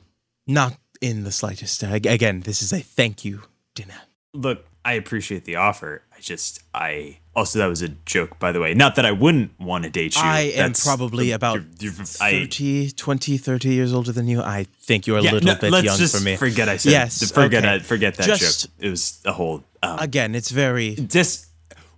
not 0.46 0.78
in 1.02 1.24
the 1.24 1.32
slightest. 1.32 1.82
Again, 1.82 2.40
this 2.40 2.62
is 2.62 2.72
a 2.72 2.80
thank 2.80 3.22
you 3.22 3.42
dinner. 3.74 4.00
Look, 4.32 4.64
I 4.82 4.94
appreciate 4.94 5.44
the 5.44 5.56
offer. 5.56 6.04
I 6.18 6.20
just, 6.20 6.60
I 6.74 7.18
also 7.36 7.60
that 7.60 7.66
was 7.66 7.80
a 7.80 7.88
joke, 8.04 8.40
by 8.40 8.50
the 8.50 8.58
way. 8.58 8.74
Not 8.74 8.96
that 8.96 9.06
I 9.06 9.12
wouldn't 9.12 9.52
want 9.60 9.84
to 9.84 9.90
date 9.90 10.16
you. 10.16 10.22
I 10.22 10.40
am 10.40 10.56
That's- 10.56 10.82
probably 10.84 11.26
you're- 11.26 11.34
about 11.36 11.60
you're- 11.78 11.94
I- 12.20 12.32
30, 12.44 12.90
20, 12.90 13.38
30 13.38 13.68
years 13.68 13.92
older 13.94 14.10
than 14.10 14.26
you. 14.26 14.42
I 14.42 14.66
think 14.82 15.06
you're 15.06 15.18
a 15.18 15.22
Yeah, 15.22 15.32
little 15.34 15.54
no, 15.54 15.60
bit 15.60 15.84
young 15.84 15.96
for 16.08 16.20
me. 16.20 16.34
Forget 16.36 16.68
I 16.68 16.76
said. 16.76 16.90
Yes, 16.90 17.30
Forget 17.30 17.64
okay. 17.64 17.74
I, 17.74 17.78
forget 17.78 18.16
that 18.16 18.26
Just- 18.26 18.62
joke. 18.64 18.70
It 18.80 18.90
was 18.90 19.20
a 19.24 19.32
whole. 19.32 19.62
Um, 19.82 20.00
Again, 20.00 20.34
it's 20.34 20.50
very 20.50 20.96
just 20.96 21.46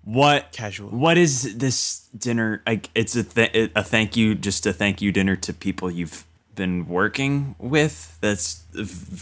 what 0.05 0.53
Casual. 0.53 0.91
What 0.91 1.17
is 1.17 1.57
this 1.57 2.03
dinner? 2.17 2.62
Like, 2.67 2.91
it's 2.95 3.17
a 3.17 3.25
th- 3.25 3.73
a 3.75 3.83
thank 3.83 4.19
you, 4.19 4.35
just 4.35 4.67
a 4.67 4.73
thank 4.75 5.00
you 5.00 5.12
dinner 5.12 5.37
to 5.37 5.55
people 5.55 5.91
you've 5.91 6.27
been 6.57 6.87
working 6.87 7.55
with. 7.59 8.19
That's 8.21 8.61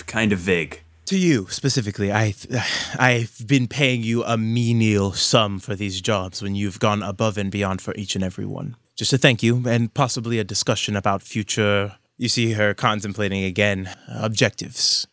kind 0.09 0.33
of 0.33 0.40
vague. 0.40 0.81
To 1.09 1.19
you 1.19 1.47
specifically. 1.50 2.12
I 2.12 2.35
I've 2.99 3.47
been 3.47 3.67
paying 3.69 4.03
you 4.03 4.25
a 4.25 4.37
menial 4.37 5.12
sum 5.12 5.59
for 5.59 5.75
these 5.75 6.00
jobs 6.00 6.43
when 6.43 6.55
you've 6.55 6.79
gone 6.81 7.03
above 7.03 7.37
and 7.38 7.50
beyond 7.50 7.83
for 7.83 7.95
each 7.95 8.15
and 8.15 8.25
every 8.25 8.47
one. 8.47 8.77
Just 8.97 9.12
a 9.12 9.19
thank 9.19 9.43
you 9.43 9.62
and 9.69 9.93
possibly 9.95 10.38
a 10.38 10.45
discussion 10.45 10.97
about 10.97 11.23
future. 11.23 11.97
You 12.17 12.29
see 12.29 12.53
her 12.53 12.75
contemplating 12.75 13.45
again 13.45 13.87
uh, 14.09 14.21
objectives. 14.23 15.07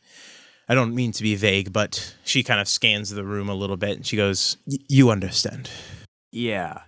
I 0.67 0.73
don't 0.73 0.95
mean 0.95 1.11
to 1.11 1.21
be 1.23 1.35
vague, 1.35 1.71
but 1.71 2.15
she 2.23 2.43
kind 2.43 2.59
of 2.59 2.67
scans 2.67 3.11
the 3.11 3.23
room 3.23 3.49
a 3.49 3.53
little 3.53 3.77
bit 3.77 3.97
and 3.97 4.05
she 4.05 4.17
goes, 4.17 4.57
"Y- 4.65 4.77
"You 4.89 5.11
understand." 5.11 5.69
Yeah. 6.31 6.81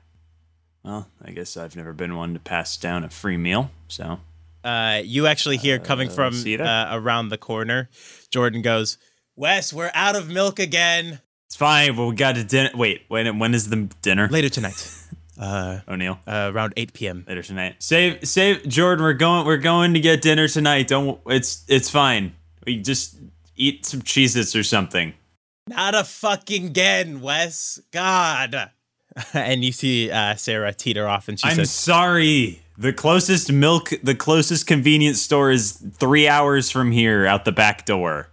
Well, 0.83 1.07
I 1.23 1.31
guess 1.31 1.55
I've 1.57 1.75
never 1.75 1.93
been 1.93 2.15
one 2.15 2.33
to 2.33 2.39
pass 2.39 2.75
down 2.77 3.03
a 3.03 3.09
free 3.09 3.37
meal, 3.37 3.69
so 3.87 4.19
Uh, 4.67 5.01
you 5.03 5.27
actually 5.27 5.55
hear 5.55 5.79
coming 5.79 6.09
from 6.09 6.33
uh, 6.33 6.87
around 6.91 7.29
the 7.29 7.37
corner. 7.37 7.89
Jordan 8.31 8.61
goes, 8.61 8.97
"Wes, 9.37 9.71
we're 9.71 9.91
out 9.93 10.17
of 10.17 10.29
milk 10.29 10.59
again." 10.59 11.21
it's 11.45 11.55
fine. 11.55 11.95
But 11.95 12.07
we 12.07 12.15
got 12.15 12.35
to 12.35 12.43
dinner. 12.43 12.71
Wait, 12.75 13.03
when 13.07 13.39
when 13.39 13.53
is 13.53 13.69
the 13.69 13.89
dinner? 14.01 14.27
Later 14.27 14.49
tonight, 14.49 14.91
uh, 15.39 15.79
O'Neill. 15.87 16.19
uh, 16.27 16.51
around 16.53 16.73
eight 16.75 16.91
p.m. 16.91 17.23
Later 17.27 17.43
tonight. 17.43 17.77
Save, 17.79 18.27
save, 18.27 18.67
Jordan. 18.67 19.05
We're 19.05 19.13
going. 19.13 19.45
We're 19.45 19.55
going 19.55 19.93
to 19.93 20.01
get 20.01 20.21
dinner 20.21 20.49
tonight. 20.49 20.89
Don't. 20.89 21.21
It's 21.27 21.63
it's 21.69 21.89
fine. 21.89 22.35
We 22.65 22.81
just 22.81 23.15
eat 23.55 23.85
some 23.85 24.01
Cheez-Its 24.01 24.53
or 24.53 24.63
something. 24.63 25.13
Not 25.67 25.95
a 25.95 26.03
fucking 26.03 26.65
again, 26.65 27.21
Wes. 27.21 27.79
God. 27.91 28.71
and 29.33 29.63
you 29.63 29.71
see 29.71 30.11
uh, 30.11 30.35
Sarah 30.35 30.73
teeter 30.73 31.07
off, 31.07 31.29
and 31.29 31.39
she 31.39 31.47
I'm 31.47 31.55
says, 31.55 31.71
sorry. 31.71 32.61
The 32.77 32.93
closest 32.93 33.51
milk, 33.51 33.89
the 34.03 34.13
closest 34.13 34.67
convenience 34.67 35.19
store 35.21 35.49
is 35.49 35.71
three 35.97 36.27
hours 36.27 36.69
from 36.69 36.91
here, 36.91 37.25
out 37.25 37.43
the 37.43 37.51
back 37.51 37.85
door. 37.85 38.29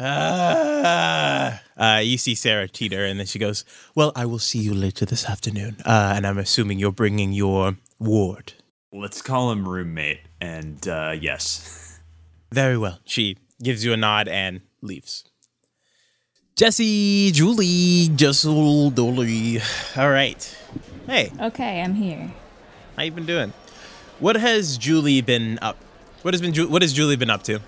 "Ah." 0.00 1.60
uh, 1.76 1.98
you 2.02 2.18
see 2.18 2.34
Sarah 2.34 2.66
teeter, 2.66 3.04
and 3.04 3.20
then 3.20 3.26
she 3.26 3.38
goes, 3.38 3.64
"Well, 3.94 4.10
I 4.16 4.26
will 4.26 4.40
see 4.40 4.58
you 4.58 4.74
later 4.74 5.04
this 5.06 5.24
afternoon." 5.26 5.76
Uh, 5.84 6.12
and 6.16 6.26
I'm 6.26 6.38
assuming 6.38 6.80
you're 6.80 6.90
bringing 6.90 7.32
your 7.32 7.76
ward. 8.00 8.54
Let's 8.92 9.22
call 9.22 9.52
him 9.52 9.68
roommate. 9.68 10.20
And 10.40 10.86
uh, 10.88 11.14
yes, 11.18 12.00
Very 12.50 12.76
well. 12.76 12.98
She 13.04 13.36
gives 13.62 13.84
you 13.84 13.92
a 13.92 13.96
nod 13.96 14.26
and 14.28 14.60
leaves. 14.82 15.24
Jesse, 16.56 17.30
Julie, 17.32 18.08
Jessel, 18.14 18.90
Dolly. 18.90 19.60
All 19.96 20.10
right. 20.10 20.58
Hey, 21.06 21.30
Okay, 21.40 21.80
I'm 21.80 21.94
here. 21.94 22.30
How 22.96 23.02
you 23.02 23.10
been 23.10 23.26
doing? 23.26 23.52
What 24.18 24.36
has 24.36 24.76
Julie 24.78 25.20
been 25.20 25.58
up? 25.60 25.76
What 26.22 26.34
has 26.34 26.40
been 26.40 26.52
Ju- 26.52 26.68
what 26.68 26.82
has 26.82 26.92
Julie 26.92 27.16
been 27.16 27.30
up 27.30 27.42
to? 27.44 27.60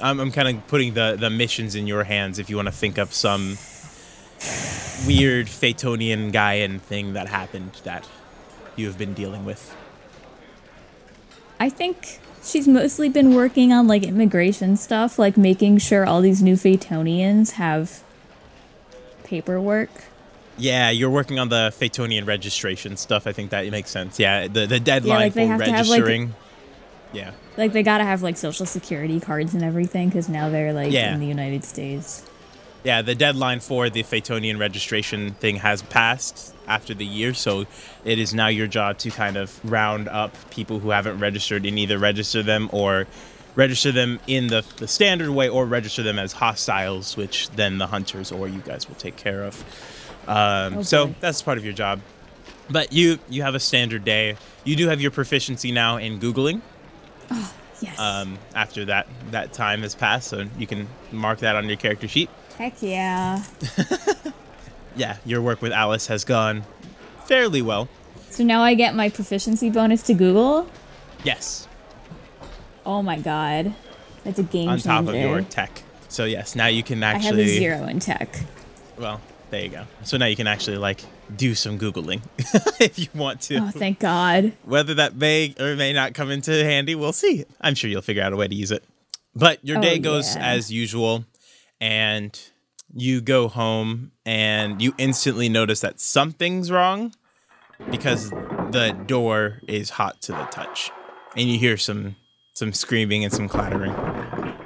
I'm, 0.00 0.20
I'm 0.20 0.32
kind 0.32 0.48
of 0.48 0.66
putting 0.66 0.94
the 0.94 1.16
the 1.18 1.30
missions 1.30 1.74
in 1.74 1.86
your 1.86 2.04
hands. 2.04 2.38
If 2.38 2.50
you 2.50 2.56
want 2.56 2.66
to 2.66 2.72
think 2.72 2.98
of 2.98 3.12
some 3.12 3.56
weird 5.06 5.46
Phaetonian 5.46 6.32
Gaian 6.32 6.80
thing 6.80 7.12
that 7.14 7.28
happened 7.28 7.72
that 7.84 8.08
you 8.76 8.86
have 8.86 8.98
been 8.98 9.14
dealing 9.14 9.44
with. 9.44 9.74
I 11.60 11.68
think 11.68 12.20
she's 12.42 12.66
mostly 12.66 13.08
been 13.08 13.34
working 13.34 13.72
on 13.72 13.86
like 13.86 14.02
immigration 14.02 14.76
stuff, 14.76 15.18
like 15.18 15.36
making 15.36 15.78
sure 15.78 16.04
all 16.04 16.20
these 16.20 16.42
new 16.42 16.56
Phaetonians 16.56 17.52
have 17.52 18.02
paperwork. 19.24 19.90
Yeah, 20.58 20.90
you're 20.90 21.10
working 21.10 21.38
on 21.38 21.48
the 21.48 21.72
Phaetonian 21.78 22.26
registration 22.26 22.96
stuff. 22.96 23.26
I 23.26 23.32
think 23.32 23.50
that 23.50 23.66
makes 23.70 23.90
sense. 23.90 24.18
Yeah, 24.18 24.48
the 24.48 24.66
the 24.66 24.80
deadline 24.80 25.20
like, 25.20 25.34
they 25.34 25.46
for 25.46 25.52
have 25.52 25.64
to 25.64 25.70
have, 25.72 25.88
like- 25.88 26.00
registering. 26.02 26.34
yeah. 27.12 27.32
Like 27.56 27.72
they 27.72 27.82
gotta 27.82 28.04
have 28.04 28.22
like 28.22 28.36
social 28.36 28.66
security 28.66 29.20
cards 29.20 29.54
and 29.54 29.62
everything 29.62 30.08
because 30.08 30.28
now 30.28 30.48
they're 30.48 30.72
like 30.72 30.92
Yeah. 30.92 31.12
in 31.14 31.20
the 31.20 31.26
United 31.26 31.64
States. 31.64 32.24
Yeah, 32.84 33.00
the 33.02 33.14
deadline 33.14 33.60
for 33.60 33.88
the 33.90 34.02
Phaetonian 34.02 34.58
registration 34.58 35.34
thing 35.34 35.56
has 35.56 35.82
passed 35.82 36.52
after 36.66 36.94
the 36.94 37.04
year, 37.06 37.32
so 37.32 37.64
it 38.04 38.18
is 38.18 38.34
now 38.34 38.48
your 38.48 38.66
job 38.66 38.98
to 38.98 39.10
kind 39.10 39.36
of 39.36 39.60
round 39.70 40.08
up 40.08 40.34
people 40.50 40.80
who 40.80 40.90
haven't 40.90 41.18
registered 41.20 41.64
and 41.64 41.78
either 41.78 41.96
register 41.98 42.42
them 42.42 42.68
or 42.72 43.06
register 43.54 43.92
them 43.92 44.18
in 44.26 44.48
the, 44.48 44.64
the 44.78 44.88
standard 44.88 45.30
way 45.30 45.48
or 45.48 45.64
register 45.66 46.02
them 46.02 46.18
as 46.18 46.32
hostiles, 46.32 47.16
which 47.16 47.48
then 47.50 47.78
the 47.78 47.86
hunters 47.86 48.32
or 48.32 48.48
you 48.48 48.60
guys 48.60 48.88
will 48.88 48.96
take 48.96 49.16
care 49.16 49.44
of. 49.44 49.62
Um, 50.26 50.78
Oh, 50.78 50.82
so 50.82 51.14
that's 51.20 51.42
part 51.42 51.58
of 51.58 51.64
your 51.64 51.72
job. 51.74 52.00
But 52.70 52.92
you 52.92 53.18
you 53.28 53.42
have 53.42 53.54
a 53.54 53.60
standard 53.60 54.04
day. 54.04 54.36
You 54.64 54.76
do 54.76 54.88
have 54.88 55.00
your 55.00 55.10
proficiency 55.10 55.72
now 55.72 55.96
in 55.96 56.20
googling. 56.20 56.60
Oh, 57.30 57.52
Yes. 57.80 57.98
Um, 57.98 58.38
after 58.54 58.84
that 58.84 59.08
that 59.32 59.52
time 59.52 59.82
has 59.82 59.96
passed, 59.96 60.28
so 60.28 60.44
you 60.56 60.68
can 60.68 60.86
mark 61.10 61.40
that 61.40 61.56
on 61.56 61.66
your 61.68 61.76
character 61.76 62.06
sheet. 62.06 62.30
Heck 62.56 62.80
yeah. 62.80 63.42
yeah, 64.96 65.16
your 65.24 65.42
work 65.42 65.60
with 65.62 65.72
Alice 65.72 66.06
has 66.06 66.24
gone 66.24 66.62
fairly 67.26 67.60
well. 67.60 67.88
So 68.30 68.44
now 68.44 68.62
I 68.62 68.74
get 68.74 68.94
my 68.94 69.08
proficiency 69.08 69.68
bonus 69.68 70.02
to 70.04 70.14
Google. 70.14 70.68
Yes, 71.24 71.66
Oh 72.86 73.02
my 73.02 73.18
god, 73.18 73.74
that's 74.24 74.38
a 74.38 74.42
game 74.44 74.68
on 74.68 74.76
changer. 74.78 74.88
top 74.88 75.08
of 75.08 75.14
your 75.14 75.42
tech. 75.42 75.82
So 76.08 76.24
yes, 76.24 76.54
now 76.54 76.66
you 76.68 76.82
can 76.84 77.02
actually. 77.02 77.42
I 77.42 77.46
have 77.46 77.54
a 77.56 77.58
zero 77.58 77.84
in 77.88 77.98
tech. 78.00 78.38
Well, 78.96 79.20
there 79.52 79.62
you 79.62 79.68
go. 79.68 79.84
So 80.02 80.16
now 80.16 80.26
you 80.26 80.34
can 80.34 80.46
actually 80.46 80.78
like 80.78 81.04
do 81.36 81.54
some 81.54 81.78
googling 81.78 82.22
if 82.80 82.98
you 82.98 83.06
want 83.14 83.42
to. 83.42 83.56
Oh, 83.58 83.70
thank 83.70 84.00
God. 84.00 84.52
Whether 84.64 84.94
that 84.94 85.14
may 85.14 85.54
or 85.60 85.76
may 85.76 85.92
not 85.92 86.14
come 86.14 86.30
into 86.30 86.50
handy, 86.64 86.94
we'll 86.94 87.12
see. 87.12 87.44
I'm 87.60 87.74
sure 87.74 87.88
you'll 87.90 88.02
figure 88.02 88.22
out 88.22 88.32
a 88.32 88.36
way 88.36 88.48
to 88.48 88.54
use 88.54 88.72
it. 88.72 88.82
But 89.34 89.64
your 89.64 89.78
Oh, 89.78 89.82
day 89.82 89.98
goes 89.98 90.34
yeah. 90.36 90.46
as 90.54 90.72
usual, 90.72 91.24
and 91.80 92.38
you 92.94 93.20
go 93.20 93.48
home, 93.48 94.12
and 94.26 94.80
you 94.82 94.94
instantly 94.98 95.48
notice 95.48 95.80
that 95.80 96.00
something's 96.00 96.70
wrong 96.70 97.12
because 97.90 98.30
the 98.30 98.96
door 99.06 99.60
is 99.68 99.90
hot 99.90 100.20
to 100.22 100.32
the 100.32 100.44
touch, 100.46 100.90
and 101.36 101.48
you 101.50 101.58
hear 101.58 101.76
some 101.76 102.16
some 102.54 102.72
screaming 102.72 103.22
and 103.24 103.32
some 103.32 103.48
clattering. 103.48 103.92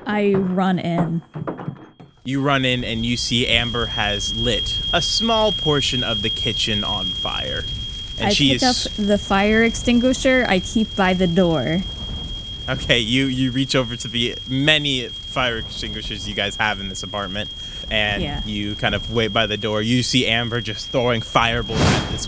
I 0.07 0.33
run 0.35 0.79
in. 0.79 1.23
You 2.27 2.41
run 2.43 2.65
in 2.65 2.83
and 2.83 3.07
you 3.07 3.17
see 3.17 3.47
Amber 3.47 3.87
has 3.87 4.35
lit 4.37 4.81
a 4.93 5.01
small 5.01 5.53
portion 5.53 6.03
of 6.03 6.23
the 6.23 6.29
kitchen 6.31 6.83
on 6.83 7.07
fire. 7.07 7.65
And 8.19 8.29
I 8.29 8.31
she 8.31 8.49
pick 8.53 8.63
is 8.65 8.87
up 8.87 8.93
the 8.95 9.17
fire 9.17 9.63
extinguisher 9.63 10.45
I 10.49 10.59
keep 10.59 10.97
by 10.97 11.15
the 11.15 11.29
door. 11.29 11.83
Okay, 12.69 12.99
you 12.99 13.27
you 13.27 13.53
reach 13.53 13.77
over 13.77 13.95
to 13.95 14.09
the 14.09 14.35
many 14.49 15.07
fire 15.09 15.59
extinguishers 15.59 16.29
you 16.29 16.35
guys 16.35 16.57
have 16.57 16.81
in 16.81 16.89
this 16.89 17.05
apartment, 17.05 17.49
and 17.93 18.21
Yeah. 18.23 18.43
you 18.45 18.75
kind 18.75 18.97
of 18.97 19.13
wait 19.13 19.29
by 19.33 19.47
the 19.47 19.57
door. 19.57 19.81
You 19.83 20.03
see 20.03 20.27
Amber 20.27 20.61
just 20.61 20.89
throwing 20.91 21.21
fireballs 21.21 21.81
at 21.81 22.11
this 22.11 22.27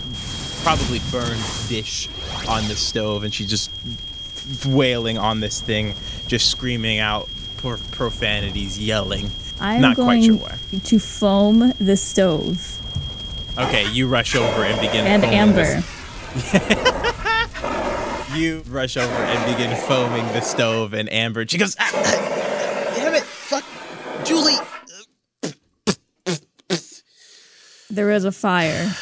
probably 0.63 0.99
burned 1.11 1.43
dish 1.67 2.07
on 2.47 2.65
the 2.69 2.75
stove, 2.77 3.25
and 3.25 3.33
she's 3.33 3.49
just 3.49 3.69
wailing 4.65 5.17
on 5.17 5.41
this 5.41 5.59
thing, 5.59 5.93
just 6.27 6.49
screaming 6.49 6.99
out 6.99 7.27
pro- 7.57 7.77
profanities, 7.91 8.79
yelling. 8.79 9.31
I'm 9.59 9.81
Not 9.81 9.95
quite 9.95 10.05
going 10.05 10.23
sure 10.23 10.35
why. 10.37 10.57
to 10.85 10.99
foam 10.99 11.73
the 11.79 11.97
stove. 11.97 12.75
Okay, 13.57 13.89
you 13.91 14.07
rush 14.07 14.35
over 14.35 14.63
and 14.63 14.79
begin. 14.79 15.05
And 15.05 15.23
Amber. 15.25 15.83
You 18.35 18.61
rush 18.69 18.95
over 18.95 19.11
and 19.11 19.57
begin 19.57 19.75
foaming 19.75 20.25
the 20.33 20.41
stove, 20.41 20.93
and 20.93 21.11
Amber. 21.11 21.47
She 21.47 21.57
goes, 21.57 21.75
ah, 21.79 21.89
ah, 21.91 22.93
"Damn 22.95 23.15
it, 23.15 23.23
fuck, 23.23 23.63
Julie." 24.23 24.55
There 27.89 28.11
is 28.11 28.25
a 28.25 28.31
fire. 28.31 28.93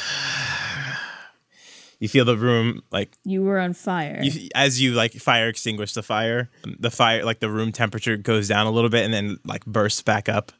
You 1.99 2.07
feel 2.07 2.25
the 2.25 2.37
room 2.37 2.83
like 2.91 3.11
You 3.23 3.43
were 3.43 3.59
on 3.59 3.73
fire. 3.73 4.19
you, 4.21 4.49
as 4.53 4.79
you 4.81 4.93
like 4.93 5.13
fire 5.13 5.47
extinguish 5.47 5.93
the 5.93 6.03
fire. 6.03 6.49
The 6.63 6.91
fire, 6.91 7.23
like 7.25 7.39
the 7.39 7.49
room 7.49 7.71
temperature, 7.71 8.17
goes 8.17 8.47
down 8.47 8.67
a 8.67 8.71
little 8.71 8.89
bit 8.89 9.03
and 9.03 9.13
then 9.13 9.39
like 9.45 9.65
bursts 9.65 10.01
back 10.03 10.29
up. 10.29 10.51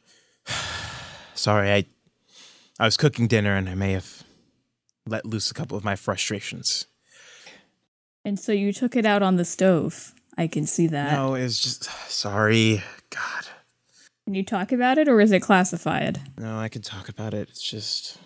Sorry, 1.34 1.72
I 1.72 1.84
I 2.80 2.84
was 2.84 2.96
cooking 2.96 3.26
dinner 3.28 3.54
and 3.54 3.68
I 3.68 3.74
may 3.74 3.92
have 3.92 4.22
let 5.06 5.24
loose 5.24 5.50
a 5.50 5.54
couple 5.54 5.76
of 5.76 5.84
my 5.84 5.96
frustrations. 5.96 6.86
and 8.24 8.38
so 8.38 8.52
you 8.52 8.72
took 8.72 8.96
it 8.96 9.06
out 9.06 9.22
on 9.22 9.36
the 9.36 9.44
stove. 9.44 10.14
I 10.36 10.46
can 10.46 10.66
see 10.66 10.86
that. 10.88 11.12
No, 11.12 11.34
it 11.34 11.42
was 11.42 11.58
just 11.60 11.84
sorry. 12.10 12.82
God. 13.10 13.46
Can 14.26 14.34
you 14.34 14.44
talk 14.44 14.72
about 14.72 14.98
it 14.98 15.08
or 15.08 15.20
is 15.20 15.32
it 15.32 15.40
classified? 15.40 16.20
No, 16.36 16.58
I 16.58 16.68
can 16.68 16.82
talk 16.82 17.08
about 17.08 17.32
it. 17.32 17.48
It's 17.48 17.62
just 17.62 18.18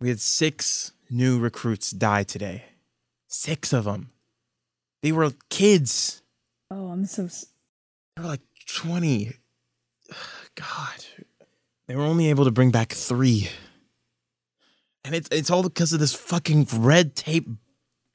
we 0.00 0.08
had 0.10 0.20
six 0.20 0.92
new 1.10 1.38
recruits 1.38 1.90
die 1.90 2.22
today. 2.22 2.64
Six 3.28 3.72
of 3.72 3.84
them. 3.84 4.10
They 5.02 5.12
were 5.12 5.30
kids. 5.50 6.22
Oh, 6.70 6.88
I'm 6.88 7.04
so. 7.04 7.26
They 8.16 8.22
were 8.22 8.28
like 8.28 8.40
20. 8.66 9.32
God. 10.54 11.04
They 11.86 11.94
were 11.94 12.02
only 12.02 12.30
able 12.30 12.44
to 12.44 12.50
bring 12.50 12.70
back 12.70 12.92
three. 12.92 13.48
And 15.04 15.14
it's 15.14 15.28
it's 15.30 15.50
all 15.50 15.62
because 15.62 15.92
of 15.92 16.00
this 16.00 16.14
fucking 16.14 16.66
red 16.72 17.14
tape 17.14 17.46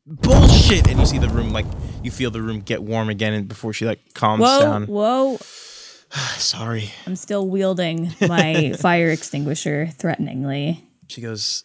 bullshit. 0.06 0.88
And 0.90 1.00
you 1.00 1.06
see 1.06 1.20
the 1.20 1.30
room 1.30 1.54
like 1.54 1.66
you 2.04 2.12
feel 2.12 2.32
the 2.32 2.42
room 2.42 2.60
get 2.60 2.84
warm 2.84 3.10
again 3.10 3.34
and 3.34 3.48
before 3.48 3.72
she 3.72 3.86
like 3.86 4.14
calms 4.14 4.42
Whoa, 4.42 4.60
down. 4.62 4.88
whoa. 4.88 5.38
Sorry. 6.38 6.92
I'm 7.08 7.16
still 7.16 7.48
wielding 7.48 8.12
my 8.28 8.74
fire 8.80 9.10
extinguisher 9.10 9.88
threateningly. 9.88 10.86
She 11.08 11.22
goes, 11.22 11.64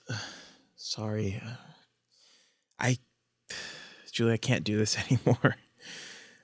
"Sorry, 0.89 1.43
uh, 1.45 1.57
I, 2.79 2.99
Julie, 4.13 4.35
I 4.35 4.37
can't 4.37 4.63
do 4.63 4.79
this 4.79 4.97
anymore. 5.11 5.57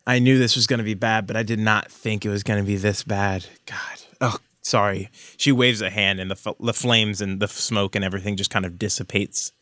I 0.05 0.19
knew 0.19 0.37
this 0.37 0.57
was 0.57 0.67
going 0.67 0.79
to 0.79 0.85
be 0.85 0.95
bad, 0.95 1.29
but 1.29 1.37
I 1.37 1.45
did 1.45 1.61
not 1.61 1.93
think 1.93 2.27
it 2.27 2.29
was 2.29 2.43
going 2.43 2.59
to 2.59 2.67
be 2.67 2.75
this 2.75 3.05
bad. 3.05 3.47
God, 3.67 4.01
oh, 4.21 4.39
sorry." 4.61 5.11
She 5.37 5.53
waves 5.53 5.81
a 5.81 5.91
hand, 5.91 6.19
and 6.19 6.29
the 6.29 6.35
f- 6.45 6.57
the 6.59 6.75
flames 6.75 7.21
and 7.21 7.39
the 7.39 7.47
smoke 7.47 7.95
and 7.95 8.05
everything 8.05 8.37
just 8.37 8.51
kind 8.51 8.67
of 8.67 8.81
dissipates. 8.81 9.53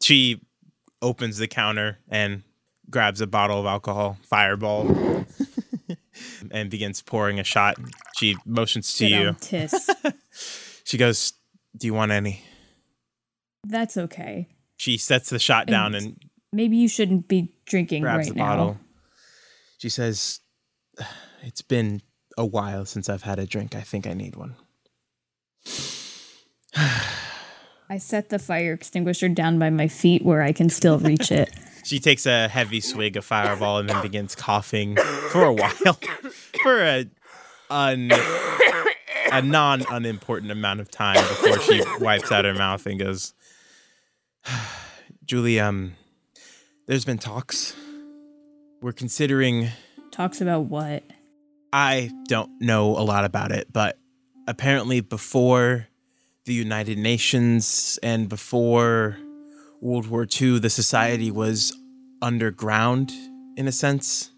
She 0.00 0.40
opens 1.02 1.38
the 1.38 1.48
counter 1.48 1.98
and 2.08 2.44
grabs 2.88 3.20
a 3.20 3.26
bottle 3.26 3.58
of 3.58 3.66
alcohol, 3.66 4.18
Fireball, 4.22 5.26
and 6.52 6.70
begins 6.70 7.02
pouring 7.02 7.40
a 7.40 7.44
shot. 7.44 7.76
She 8.16 8.36
motions 8.46 8.86
to 8.98 8.98
Sit 8.98 9.10
you. 9.10 9.36
She 10.84 10.96
goes, 10.96 11.32
"Do 11.76 11.88
you 11.88 11.92
want 11.92 12.12
any?" 12.12 12.44
That's 13.64 13.96
okay. 13.96 14.48
She 14.76 14.96
sets 14.96 15.30
the 15.30 15.38
shot 15.38 15.66
down 15.66 15.94
And- 15.94 16.06
and 16.06 16.24
Maybe 16.52 16.78
you 16.78 16.88
shouldn't 16.88 17.28
be 17.28 17.52
drinking 17.66 18.02
grabs 18.02 18.28
right 18.28 18.32
the 18.34 18.38
now. 18.38 18.46
bottle. 18.56 18.78
She 19.78 19.90
says, 19.90 20.40
It's 21.42 21.60
been 21.62 22.00
a 22.38 22.46
while 22.46 22.86
since 22.86 23.08
I've 23.10 23.22
had 23.24 23.38
a 23.38 23.46
drink. 23.46 23.74
I 23.74 23.82
think 23.82 24.06
I 24.06 24.14
need 24.14 24.34
one. 24.34 24.56
I 27.90 27.98
set 27.98 28.28
the 28.28 28.38
fire 28.38 28.72
extinguisher 28.72 29.28
down 29.28 29.58
by 29.58 29.70
my 29.70 29.88
feet 29.88 30.24
where 30.24 30.42
I 30.42 30.52
can 30.52 30.68
still 30.70 30.98
reach 30.98 31.30
it. 31.32 31.50
She 31.84 32.00
takes 32.00 32.26
a 32.26 32.48
heavy 32.48 32.80
swig 32.82 33.16
of 33.16 33.24
fireball 33.24 33.78
and 33.78 33.88
then 33.88 34.02
begins 34.02 34.34
coughing 34.34 34.96
for 35.30 35.42
a 35.44 35.52
while 35.54 35.70
for 36.62 36.82
a 36.84 37.06
un, 37.70 38.10
a 39.32 39.40
non 39.40 39.86
unimportant 39.90 40.52
amount 40.52 40.80
of 40.80 40.90
time 40.90 41.14
before 41.16 41.58
she 41.60 41.82
wipes 41.98 42.30
out 42.30 42.44
her 42.44 42.52
mouth 42.52 42.84
and 42.84 42.98
goes, 42.98 43.32
Julie, 45.24 45.60
um, 45.60 45.94
there's 46.86 47.04
been 47.04 47.18
talks. 47.18 47.74
We're 48.80 48.92
considering 48.92 49.68
Talks 50.10 50.40
about 50.40 50.62
what? 50.62 51.04
I 51.72 52.10
don't 52.26 52.50
know 52.60 52.96
a 52.96 53.04
lot 53.04 53.24
about 53.24 53.52
it, 53.52 53.72
but 53.72 53.98
apparently 54.46 55.00
before 55.00 55.86
the 56.44 56.54
United 56.54 56.98
Nations 56.98 57.98
and 58.02 58.28
before 58.28 59.16
World 59.80 60.06
War 60.08 60.26
II, 60.28 60.58
the 60.58 60.70
society 60.70 61.30
was 61.30 61.76
underground 62.22 63.12
in 63.56 63.68
a 63.68 63.72
sense. 63.72 64.30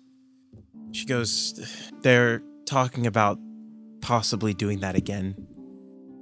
She 0.92 1.07
goes, 1.07 1.90
they're 2.03 2.42
talking 2.66 3.07
about 3.07 3.38
possibly 4.01 4.53
doing 4.55 4.81
that 4.81 4.96
again. 4.96 5.35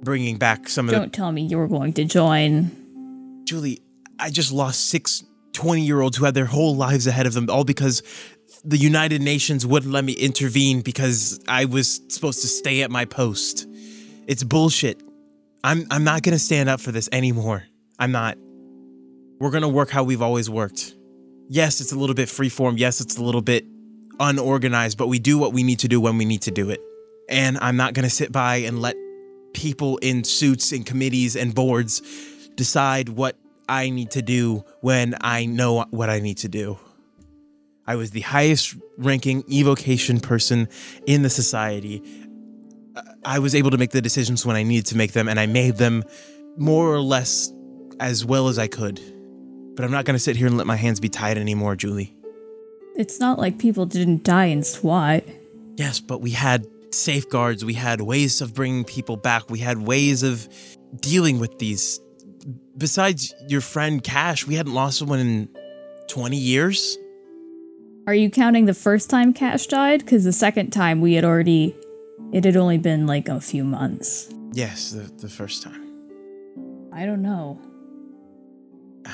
Bringing 0.03 0.37
back 0.37 0.69
some 0.69 0.87
of 0.87 0.95
Don't 0.95 1.11
tell 1.11 1.31
me 1.31 1.41
you're 1.41 1.67
going 1.67 1.91
to 1.93 2.05
join. 2.05 2.71
Julie, 3.49 3.81
I 4.19 4.29
just 4.29 4.51
lost 4.51 4.89
six 4.89 5.23
20 5.53 5.81
year 5.81 6.01
olds 6.01 6.15
who 6.15 6.25
had 6.25 6.35
their 6.35 6.45
whole 6.45 6.75
lives 6.75 7.07
ahead 7.07 7.25
of 7.25 7.33
them, 7.33 7.49
all 7.49 7.63
because 7.63 8.03
the 8.63 8.77
United 8.77 9.23
Nations 9.23 9.65
wouldn't 9.65 9.91
let 9.91 10.05
me 10.05 10.13
intervene 10.13 10.81
because 10.81 11.39
I 11.47 11.65
was 11.65 11.99
supposed 12.09 12.41
to 12.41 12.47
stay 12.47 12.83
at 12.83 12.91
my 12.91 13.05
post. 13.05 13.67
It's 14.27 14.43
bullshit. 14.43 15.01
I'm 15.63 15.87
I'm 15.89 16.03
not 16.03 16.21
gonna 16.21 16.37
stand 16.37 16.69
up 16.69 16.79
for 16.79 16.91
this 16.91 17.09
anymore. 17.11 17.63
I'm 17.97 18.11
not. 18.11 18.37
We're 19.39 19.49
gonna 19.49 19.67
work 19.67 19.89
how 19.89 20.03
we've 20.03 20.21
always 20.21 20.47
worked. 20.47 20.93
Yes, 21.47 21.81
it's 21.81 21.91
a 21.91 21.97
little 21.97 22.13
bit 22.13 22.29
freeform. 22.29 22.77
Yes, 22.77 23.01
it's 23.01 23.17
a 23.17 23.23
little 23.23 23.41
bit 23.41 23.65
unorganized, 24.19 24.95
but 24.95 25.07
we 25.07 25.17
do 25.17 25.39
what 25.39 25.53
we 25.53 25.63
need 25.63 25.79
to 25.79 25.87
do 25.87 25.99
when 25.99 26.19
we 26.19 26.25
need 26.25 26.43
to 26.43 26.51
do 26.51 26.69
it. 26.69 26.81
And 27.27 27.57
I'm 27.63 27.77
not 27.77 27.95
gonna 27.95 28.11
sit 28.11 28.31
by 28.31 28.57
and 28.57 28.79
let 28.79 28.95
people 29.55 29.97
in 29.97 30.23
suits 30.23 30.71
and 30.71 30.85
committees 30.85 31.35
and 31.35 31.55
boards 31.55 32.03
decide 32.59 33.07
what 33.09 33.37
I 33.69 33.89
need 33.89 34.11
to 34.11 34.21
do 34.21 34.65
when 34.81 35.15
I 35.21 35.45
know 35.45 35.85
what 35.91 36.09
I 36.09 36.19
need 36.19 36.37
to 36.39 36.49
do. 36.49 36.77
I 37.87 37.95
was 37.95 38.11
the 38.11 38.19
highest 38.19 38.75
ranking 38.97 39.43
evocation 39.47 40.19
person 40.19 40.67
in 41.07 41.23
the 41.23 41.29
society. 41.29 42.03
I 43.23 43.39
was 43.39 43.55
able 43.55 43.71
to 43.71 43.77
make 43.77 43.91
the 43.91 44.01
decisions 44.01 44.45
when 44.45 44.57
I 44.57 44.63
needed 44.63 44.87
to 44.87 44.97
make 44.97 45.13
them, 45.13 45.29
and 45.29 45.39
I 45.39 45.45
made 45.45 45.77
them 45.77 46.03
more 46.57 46.93
or 46.93 46.99
less 46.99 47.51
as 48.01 48.25
well 48.25 48.49
as 48.49 48.59
I 48.59 48.67
could. 48.67 48.99
But 49.75 49.85
I'm 49.85 49.91
not 49.91 50.03
going 50.03 50.15
to 50.15 50.19
sit 50.19 50.35
here 50.35 50.47
and 50.47 50.57
let 50.57 50.67
my 50.67 50.75
hands 50.75 50.99
be 50.99 51.07
tied 51.09 51.37
anymore, 51.37 51.77
Julie. 51.77 52.13
It's 52.95 53.19
not 53.19 53.39
like 53.39 53.57
people 53.57 53.85
didn't 53.85 54.25
die 54.25 54.45
in 54.45 54.63
SWAT. 54.63 55.23
Yes, 55.77 56.01
but 56.01 56.19
we 56.19 56.31
had 56.31 56.67
safeguards, 56.91 57.63
we 57.63 57.73
had 57.73 58.01
ways 58.01 58.41
of 58.41 58.53
bringing 58.53 58.83
people 58.83 59.15
back, 59.15 59.49
we 59.49 59.59
had 59.59 59.77
ways 59.77 60.21
of 60.23 60.49
dealing 60.99 61.39
with 61.39 61.57
these. 61.59 62.01
Besides 62.77 63.33
your 63.47 63.61
friend 63.61 64.03
Cash, 64.03 64.47
we 64.47 64.55
hadn't 64.55 64.73
lost 64.73 64.99
someone 64.99 65.19
in 65.19 65.49
20 66.07 66.37
years. 66.37 66.97
Are 68.07 68.13
you 68.13 68.29
counting 68.29 68.65
the 68.65 68.73
first 68.73 69.09
time 69.09 69.33
Cash 69.33 69.67
died? 69.67 69.99
Because 69.99 70.23
the 70.23 70.33
second 70.33 70.71
time 70.71 71.01
we 71.01 71.13
had 71.13 71.25
already. 71.25 71.75
It 72.31 72.45
had 72.45 72.57
only 72.57 72.77
been 72.77 73.07
like 73.07 73.27
a 73.27 73.39
few 73.39 73.63
months. 73.63 74.31
Yes, 74.53 74.91
the, 74.91 75.01
the 75.01 75.29
first 75.29 75.63
time. 75.63 75.89
I 76.93 77.05
don't 77.05 77.21
know. 77.21 77.59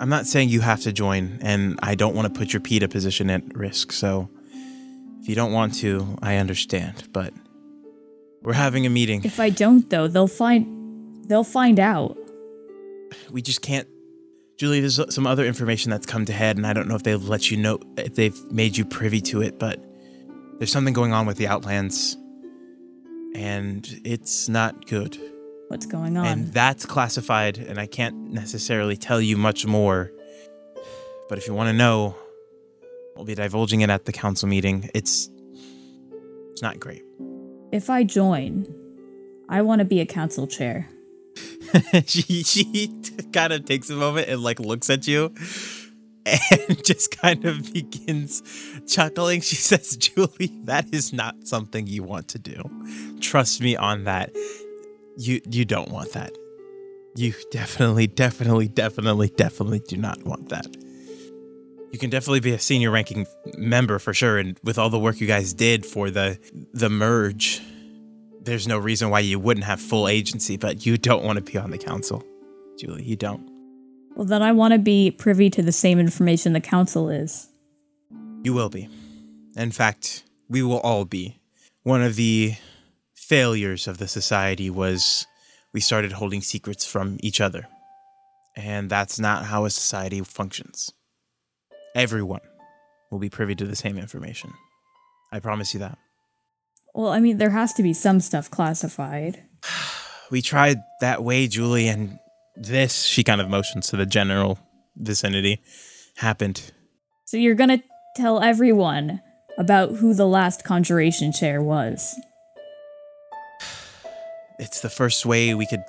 I'm 0.00 0.08
not 0.08 0.26
saying 0.26 0.48
you 0.48 0.60
have 0.60 0.80
to 0.82 0.92
join, 0.92 1.38
and 1.42 1.78
I 1.82 1.94
don't 1.94 2.14
want 2.14 2.32
to 2.32 2.38
put 2.38 2.52
your 2.52 2.60
PETA 2.60 2.88
position 2.88 3.30
at 3.30 3.42
risk, 3.56 3.92
so 3.92 4.28
if 5.20 5.28
you 5.28 5.36
don't 5.36 5.52
want 5.52 5.74
to, 5.76 6.16
I 6.22 6.36
understand, 6.36 7.08
but 7.12 7.32
we're 8.42 8.54
having 8.54 8.86
a 8.86 8.90
meeting. 8.90 9.22
If 9.24 9.38
I 9.38 9.50
don't, 9.50 9.88
though, 9.90 10.08
they'll 10.08 10.26
find. 10.26 11.28
They'll 11.28 11.44
find 11.44 11.78
out. 11.78 12.17
We 13.30 13.42
just 13.42 13.62
can't. 13.62 13.88
Julie, 14.58 14.80
there's 14.80 15.00
some 15.14 15.26
other 15.26 15.44
information 15.44 15.90
that's 15.90 16.06
come 16.06 16.24
to 16.24 16.32
head, 16.32 16.56
and 16.56 16.66
I 16.66 16.72
don't 16.72 16.88
know 16.88 16.96
if 16.96 17.04
they've 17.04 17.22
let 17.28 17.50
you 17.50 17.56
know, 17.56 17.78
if 17.96 18.14
they've 18.14 18.38
made 18.50 18.76
you 18.76 18.84
privy 18.84 19.20
to 19.22 19.40
it, 19.40 19.58
but 19.58 19.82
there's 20.58 20.72
something 20.72 20.94
going 20.94 21.12
on 21.12 21.26
with 21.26 21.36
the 21.36 21.46
Outlands, 21.46 22.16
and 23.34 23.88
it's 24.04 24.48
not 24.48 24.86
good. 24.86 25.16
What's 25.68 25.86
going 25.86 26.16
on? 26.16 26.26
And 26.26 26.52
that's 26.52 26.86
classified, 26.86 27.58
and 27.58 27.78
I 27.78 27.86
can't 27.86 28.16
necessarily 28.30 28.96
tell 28.96 29.20
you 29.20 29.36
much 29.36 29.64
more. 29.64 30.10
But 31.28 31.38
if 31.38 31.46
you 31.46 31.54
want 31.54 31.68
to 31.68 31.72
know, 31.74 32.16
We'll 33.18 33.24
be 33.24 33.34
divulging 33.34 33.80
it 33.80 33.90
at 33.90 34.04
the 34.04 34.12
council 34.12 34.48
meeting. 34.48 34.88
It's 34.94 35.28
it's 36.52 36.62
not 36.62 36.78
great. 36.78 37.02
If 37.72 37.90
I 37.90 38.04
join, 38.04 38.72
I 39.48 39.62
want 39.62 39.80
to 39.80 39.84
be 39.84 39.98
a 39.98 40.06
council 40.06 40.46
chair. 40.46 40.88
she 42.06 42.42
she 42.42 42.92
kind 43.32 43.52
of 43.52 43.64
takes 43.64 43.90
a 43.90 43.94
moment 43.94 44.28
and 44.28 44.42
like 44.42 44.60
looks 44.60 44.90
at 44.90 45.06
you 45.06 45.32
and 46.26 46.84
just 46.84 47.16
kind 47.16 47.44
of 47.44 47.72
begins 47.72 48.42
chuckling. 48.86 49.40
She 49.40 49.56
says, 49.56 49.96
"Julie, 49.96 50.52
that 50.64 50.86
is 50.92 51.12
not 51.12 51.46
something 51.46 51.86
you 51.86 52.02
want 52.02 52.28
to 52.28 52.38
do. 52.38 52.62
Trust 53.20 53.60
me 53.60 53.76
on 53.76 54.04
that. 54.04 54.30
You 55.16 55.40
you 55.50 55.64
don't 55.64 55.90
want 55.90 56.12
that. 56.12 56.32
You 57.14 57.34
definitely, 57.50 58.06
definitely, 58.06 58.68
definitely, 58.68 59.28
definitely 59.28 59.80
do 59.80 59.96
not 59.96 60.22
want 60.24 60.48
that." 60.50 60.66
You 61.90 61.98
can 61.98 62.10
definitely 62.10 62.40
be 62.40 62.52
a 62.52 62.58
senior 62.58 62.90
ranking 62.90 63.26
member 63.56 63.98
for 63.98 64.12
sure 64.12 64.36
and 64.36 64.58
with 64.62 64.76
all 64.76 64.90
the 64.90 64.98
work 64.98 65.22
you 65.22 65.26
guys 65.26 65.54
did 65.54 65.86
for 65.86 66.10
the 66.10 66.38
the 66.72 66.90
merge 66.90 67.62
there's 68.48 68.66
no 68.66 68.78
reason 68.78 69.10
why 69.10 69.20
you 69.20 69.38
wouldn't 69.38 69.66
have 69.66 69.80
full 69.80 70.08
agency, 70.08 70.56
but 70.56 70.86
you 70.86 70.96
don't 70.96 71.22
want 71.22 71.36
to 71.36 71.52
be 71.52 71.58
on 71.58 71.70
the 71.70 71.78
council. 71.78 72.24
Julie, 72.78 73.04
you 73.04 73.14
don't. 73.14 73.48
Well, 74.16 74.24
then 74.24 74.42
I 74.42 74.52
want 74.52 74.72
to 74.72 74.78
be 74.78 75.10
privy 75.10 75.50
to 75.50 75.62
the 75.62 75.72
same 75.72 75.98
information 75.98 76.54
the 76.54 76.60
council 76.60 77.10
is. 77.10 77.48
You 78.42 78.54
will 78.54 78.70
be. 78.70 78.88
In 79.56 79.70
fact, 79.70 80.24
we 80.48 80.62
will 80.62 80.80
all 80.80 81.04
be. 81.04 81.38
One 81.82 82.02
of 82.02 82.16
the 82.16 82.54
failures 83.14 83.86
of 83.86 83.98
the 83.98 84.08
society 84.08 84.70
was 84.70 85.26
we 85.72 85.80
started 85.80 86.12
holding 86.12 86.40
secrets 86.40 86.86
from 86.86 87.18
each 87.20 87.40
other. 87.40 87.68
And 88.56 88.88
that's 88.88 89.20
not 89.20 89.44
how 89.44 89.66
a 89.66 89.70
society 89.70 90.22
functions. 90.22 90.92
Everyone 91.94 92.40
will 93.10 93.18
be 93.18 93.28
privy 93.28 93.54
to 93.56 93.66
the 93.66 93.76
same 93.76 93.98
information. 93.98 94.52
I 95.30 95.40
promise 95.40 95.74
you 95.74 95.80
that. 95.80 95.98
Well, 96.98 97.12
I 97.12 97.20
mean, 97.20 97.38
there 97.38 97.50
has 97.50 97.72
to 97.74 97.84
be 97.84 97.92
some 97.92 98.18
stuff 98.18 98.50
classified. 98.50 99.44
We 100.30 100.42
tried 100.42 100.82
that 101.00 101.24
way, 101.24 101.48
Julie, 101.48 101.88
and 101.88 102.18
this, 102.54 103.04
she 103.04 103.24
kind 103.24 103.40
of 103.40 103.48
motions 103.48 103.86
to 103.88 103.96
the 103.96 104.04
general 104.04 104.58
vicinity, 104.94 105.62
happened. 106.18 106.70
So 107.24 107.38
you're 107.38 107.54
gonna 107.54 107.82
tell 108.14 108.42
everyone 108.42 109.22
about 109.56 109.92
who 109.92 110.12
the 110.12 110.26
last 110.26 110.64
conjuration 110.64 111.32
chair 111.32 111.62
was. 111.62 112.14
It's 114.58 114.80
the 114.82 114.90
first 114.90 115.24
way 115.24 115.54
we 115.54 115.66
could 115.66 115.84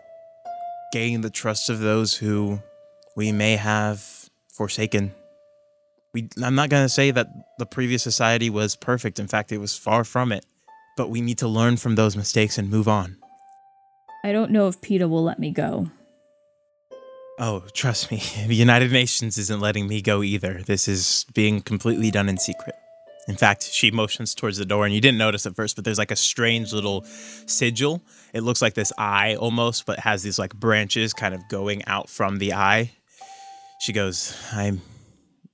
gain 0.94 1.20
the 1.20 1.30
trust 1.30 1.70
of 1.70 1.80
those 1.82 2.14
who 2.16 2.60
we 3.18 3.34
may 3.34 3.58
have 3.58 4.30
forsaken. 4.54 5.12
We, 6.14 6.30
I'm 6.42 6.56
not 6.56 6.70
going 6.70 6.86
to 6.86 6.90
say 6.90 7.12
that 7.12 7.28
the 7.58 7.66
previous 7.66 8.04
society 8.04 8.50
was 8.50 8.78
perfect. 8.78 9.20
In 9.20 9.28
fact, 9.28 9.52
it 9.52 9.58
was 9.58 9.78
far 9.78 10.06
from 10.06 10.32
it. 10.32 10.46
But 11.00 11.10
we 11.10 11.22
need 11.22 11.38
to 11.38 11.48
learn 11.48 11.78
from 11.78 11.96
those 11.96 12.18
mistakes 12.18 12.58
and 12.58 12.70
move 12.70 12.90
on. 12.90 13.16
I 14.26 14.34
don't 14.34 14.52
know 14.52 14.68
if 14.68 14.82
PETA 14.82 15.08
will 15.08 15.24
let 15.24 15.40
me 15.40 15.50
go. 15.50 15.90
Oh, 17.40 17.64
trust 17.74 18.12
me, 18.12 18.22
the 18.48 18.54
United 18.54 18.92
Nations 18.92 19.38
isn't 19.38 19.62
letting 19.62 19.88
me 19.88 20.02
go 20.02 20.24
either. 20.24 20.62
This 20.62 20.90
is 20.90 21.26
being 21.34 21.62
completely 21.62 22.12
done 22.12 22.28
in 22.28 22.38
secret. 22.38 22.76
In 23.30 23.38
fact, 23.38 23.64
she 23.64 23.92
motions 23.92 24.36
towards 24.36 24.58
the 24.58 24.66
door, 24.66 24.84
and 24.84 24.94
you 24.94 25.00
didn't 25.00 25.20
notice 25.20 25.46
at 25.46 25.56
first, 25.56 25.78
but 25.78 25.86
there's 25.86 25.98
like 25.98 26.12
a 26.12 26.18
strange 26.18 26.74
little 26.74 27.06
sigil. 27.46 28.02
It 28.34 28.42
looks 28.42 28.62
like 28.62 28.74
this 28.74 28.92
eye 28.98 29.38
almost, 29.38 29.86
but 29.86 30.00
has 30.00 30.22
these 30.22 30.38
like 30.38 30.54
branches 30.54 31.14
kind 31.14 31.34
of 31.34 31.48
going 31.48 31.86
out 31.86 32.10
from 32.10 32.40
the 32.40 32.56
eye. 32.56 32.92
She 33.80 33.94
goes, 33.94 34.36
I 34.52 34.78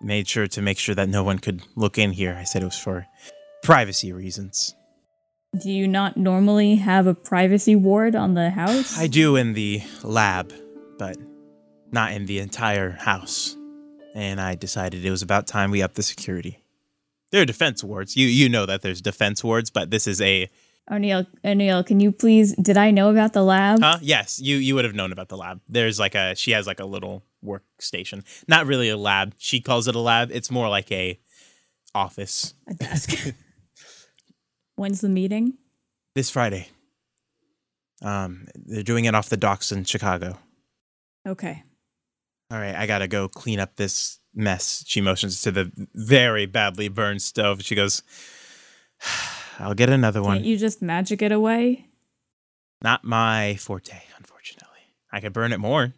made 0.01 0.27
sure 0.27 0.47
to 0.47 0.61
make 0.63 0.79
sure 0.79 0.95
that 0.95 1.07
no 1.07 1.23
one 1.23 1.37
could 1.37 1.61
look 1.75 1.99
in 1.99 2.13
here. 2.13 2.35
I 2.35 2.45
said 2.45 2.63
it 2.63 2.65
was 2.65 2.79
for 2.79 3.05
privacy 3.61 4.11
reasons. 4.11 4.73
Do 5.61 5.71
you 5.71 5.87
not 5.87 6.17
normally 6.17 6.75
have 6.75 7.07
a 7.07 7.13
privacy 7.13 7.75
ward 7.75 8.15
on 8.15 8.33
the 8.33 8.49
house? 8.49 8.97
I 8.97 9.07
do 9.07 9.35
in 9.35 9.53
the 9.53 9.81
lab, 10.03 10.53
but 10.97 11.17
not 11.91 12.11
in 12.11 12.25
the 12.25 12.39
entire 12.39 12.91
house. 12.91 13.55
And 14.13 14.41
I 14.41 14.55
decided 14.55 15.05
it 15.05 15.11
was 15.11 15.21
about 15.21 15.47
time 15.47 15.71
we 15.71 15.81
upped 15.81 15.95
the 15.95 16.03
security. 16.03 16.63
There 17.31 17.41
are 17.41 17.45
defense 17.45 17.83
wards. 17.83 18.15
You 18.15 18.27
you 18.27 18.49
know 18.49 18.65
that 18.65 18.81
there's 18.81 19.01
defense 19.01 19.43
wards, 19.43 19.69
but 19.69 19.91
this 19.91 20.07
is 20.07 20.21
a 20.21 20.49
O'Neill, 20.91 21.25
O'Neill, 21.43 21.83
can 21.83 21.99
you 21.99 22.11
please? 22.11 22.55
Did 22.55 22.77
I 22.77 22.91
know 22.91 23.09
about 23.09 23.33
the 23.33 23.41
lab? 23.41 23.79
huh? 23.81 23.97
Yes, 24.01 24.39
you 24.39 24.57
you 24.57 24.75
would 24.75 24.85
have 24.85 24.93
known 24.93 25.11
about 25.11 25.29
the 25.29 25.37
lab. 25.37 25.61
There's 25.67 25.99
like 25.99 26.15
a 26.15 26.35
she 26.35 26.51
has 26.51 26.67
like 26.67 26.79
a 26.79 26.85
little 26.85 27.23
workstation. 27.43 28.23
Not 28.47 28.67
really 28.67 28.89
a 28.89 28.97
lab. 28.97 29.33
She 29.37 29.61
calls 29.61 29.87
it 29.87 29.95
a 29.95 29.99
lab. 29.99 30.31
It's 30.31 30.51
more 30.51 30.69
like 30.69 30.91
a 30.91 31.19
office. 31.93 32.53
A 32.67 32.73
desk. 32.73 33.33
When's 34.75 35.01
the 35.01 35.09
meeting? 35.09 35.57
This 36.15 36.29
Friday. 36.29 36.67
Um, 38.01 38.47
they're 38.55 38.83
doing 38.83 39.05
it 39.05 39.15
off 39.15 39.29
the 39.29 39.37
docks 39.37 39.71
in 39.71 39.85
Chicago. 39.85 40.37
Okay. 41.27 41.63
All 42.51 42.59
right, 42.59 42.75
I 42.75 42.85
gotta 42.85 43.07
go 43.07 43.27
clean 43.27 43.59
up 43.59 43.75
this 43.75 44.19
mess. 44.33 44.83
She 44.85 45.01
motions 45.01 45.41
to 45.41 45.51
the 45.51 45.71
very 45.95 46.45
badly 46.45 46.89
burned 46.89 47.21
stove. 47.21 47.63
She 47.63 47.73
goes, 47.73 48.03
I'll 49.59 49.73
get 49.73 49.89
another 49.89 50.21
one. 50.21 50.37
Can't 50.37 50.45
you 50.45 50.57
just 50.57 50.81
magic 50.81 51.21
it 51.21 51.31
away? 51.31 51.87
Not 52.83 53.03
my 53.03 53.55
forte, 53.55 53.99
unfortunately. 54.17 54.69
I 55.11 55.21
could 55.21 55.33
burn 55.33 55.53
it 55.53 55.59
more. 55.59 55.93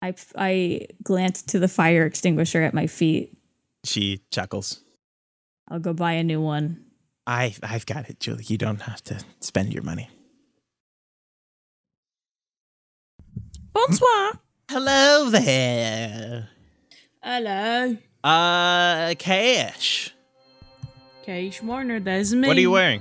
I, 0.00 0.14
I 0.36 0.86
glanced 1.02 1.48
to 1.48 1.58
the 1.58 1.68
fire 1.68 2.06
extinguisher 2.06 2.62
at 2.62 2.72
my 2.72 2.86
feet. 2.86 3.36
She 3.84 4.22
chuckles. 4.30 4.80
I'll 5.68 5.80
go 5.80 5.92
buy 5.92 6.12
a 6.12 6.22
new 6.22 6.40
one. 6.40 6.84
I, 7.28 7.54
I've 7.62 7.84
got 7.84 8.08
it, 8.08 8.20
Julie. 8.20 8.44
You 8.46 8.56
don't 8.56 8.80
have 8.80 9.02
to 9.04 9.20
spend 9.40 9.74
your 9.74 9.82
money. 9.82 10.08
Bonsoir. 13.74 14.40
Hello 14.70 15.28
there. 15.28 16.48
Hello. 17.22 17.98
Uh, 18.24 19.14
Cash. 19.18 20.14
Cash 21.22 21.62
Warner, 21.62 22.00
that's 22.00 22.32
me. 22.32 22.48
What 22.48 22.56
are 22.56 22.60
you 22.60 22.70
wearing? 22.70 23.00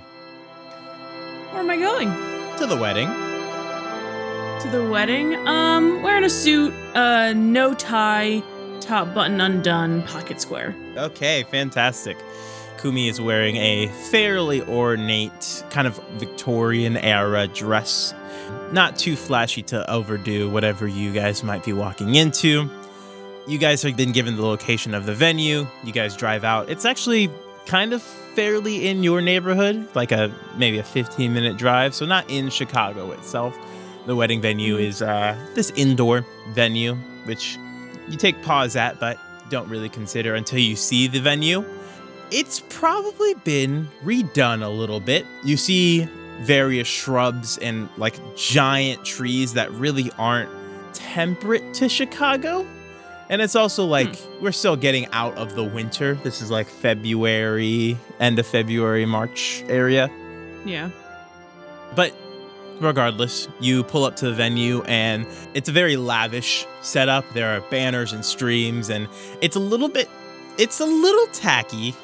Where 1.52 1.62
am 1.62 1.70
I 1.70 1.78
going? 1.78 2.10
To 2.58 2.66
the 2.66 2.76
wedding. 2.76 3.08
To 3.08 4.70
the 4.70 4.90
wedding? 4.90 5.36
Um, 5.48 6.04
wearing 6.04 6.26
a 6.26 6.30
suit, 6.30 6.74
uh, 6.96 7.32
no 7.32 7.74
tie, 7.74 8.44
top 8.82 9.14
button 9.14 9.40
undone, 9.40 10.04
pocket 10.04 10.42
square. 10.42 10.76
Okay, 10.98 11.44
fantastic. 11.44 12.18
Kumi 12.78 13.08
is 13.08 13.20
wearing 13.20 13.58
a 13.58 13.88
fairly 14.10 14.62
ornate, 14.64 15.64
kind 15.70 15.88
of 15.88 16.00
Victorian 16.14 16.98
era 16.98 17.48
dress. 17.48 18.14
Not 18.72 18.98
too 18.98 19.16
flashy 19.16 19.64
to 19.64 19.90
overdo 19.90 20.50
whatever 20.50 20.88
you 20.88 21.12
guys 21.12 21.44
might 21.44 21.64
be 21.64 21.74
walking 21.74 22.16
into. 22.16 22.70
You 23.48 23.58
guys 23.58 23.82
have 23.84 23.96
been 23.96 24.12
given 24.12 24.36
the 24.36 24.46
location 24.46 24.94
of 24.94 25.06
the 25.06 25.14
venue. 25.14 25.66
You 25.84 25.94
guys 25.94 26.16
drive 26.16 26.44
out. 26.44 26.70
It's 26.70 26.86
actually 26.86 27.30
kind 27.66 27.94
of 27.94 28.02
fairly 28.02 28.88
in 28.88 29.04
your 29.04 29.22
neighborhood, 29.22 29.88
like 29.96 30.12
a 30.12 30.34
maybe 30.58 30.80
a 30.80 30.84
15 30.84 31.34
minute 31.34 31.58
drive, 31.58 31.96
so 31.96 32.06
not 32.06 32.30
in 32.30 32.50
Chicago 32.50 33.12
itself. 33.12 33.58
The 34.06 34.16
wedding 34.16 34.42
venue 34.42 34.78
is 34.78 35.02
uh, 35.02 35.38
this 35.54 35.72
indoor 35.72 36.26
venue, 36.54 36.96
which 37.26 37.58
you 38.08 38.18
take 38.18 38.42
pause 38.42 38.76
at, 38.76 39.00
but 39.00 39.18
don't 39.50 39.68
really 39.70 39.90
consider 39.90 40.36
until 40.36 40.60
you 40.60 40.76
see 40.76 41.08
the 41.08 41.20
venue. 41.20 41.66
It's 42.32 42.62
probably 42.70 43.34
been 43.36 43.88
redone 44.04 44.64
a 44.64 44.70
little 44.70 45.00
bit. 45.00 45.26
You 45.44 45.58
see 45.58 46.08
various 46.42 46.88
shrubs 46.88 47.58
and 47.60 47.90
like 47.98 48.16
giant 48.36 49.04
trees 49.06 49.54
that 49.54 49.72
really 49.72 50.12
aren't 50.18 50.50
temperate 50.94 51.74
to 51.76 51.90
Chicago. 51.90 52.66
And 53.30 53.42
it's 53.42 53.56
also 53.56 53.86
hmm. 53.86 53.92
like 53.92 54.18
we're 54.42 54.52
still 54.52 54.76
getting 54.76 55.08
out 55.08 55.36
of 55.38 55.56
the 55.56 55.64
winter. 55.64 56.16
This 56.16 56.42
is 56.42 56.52
like 56.52 56.68
February, 56.68 57.98
end 58.20 58.40
of 58.40 58.48
February, 58.48 59.06
March 59.06 59.64
area. 59.68 60.10
Yeah. 60.66 60.90
But 61.96 62.14
regardless, 62.80 63.48
you 63.60 63.84
pull 63.84 64.04
up 64.04 64.16
to 64.18 64.26
the 64.26 64.34
venue 64.34 64.84
and 64.84 65.26
it's 65.54 65.70
a 65.70 65.72
very 65.72 65.98
lavish 65.98 66.66
setup. 66.82 67.26
There 67.34 67.56
are 67.56 67.62
banners 67.70 68.14
and 68.14 68.24
streams 68.24 68.90
and 68.90 69.08
it's 69.42 69.56
a 69.56 69.62
little 69.62 69.90
bit 69.90 70.10
it's 70.58 70.80
a 70.80 70.86
little 70.86 71.28
tacky. 71.28 71.96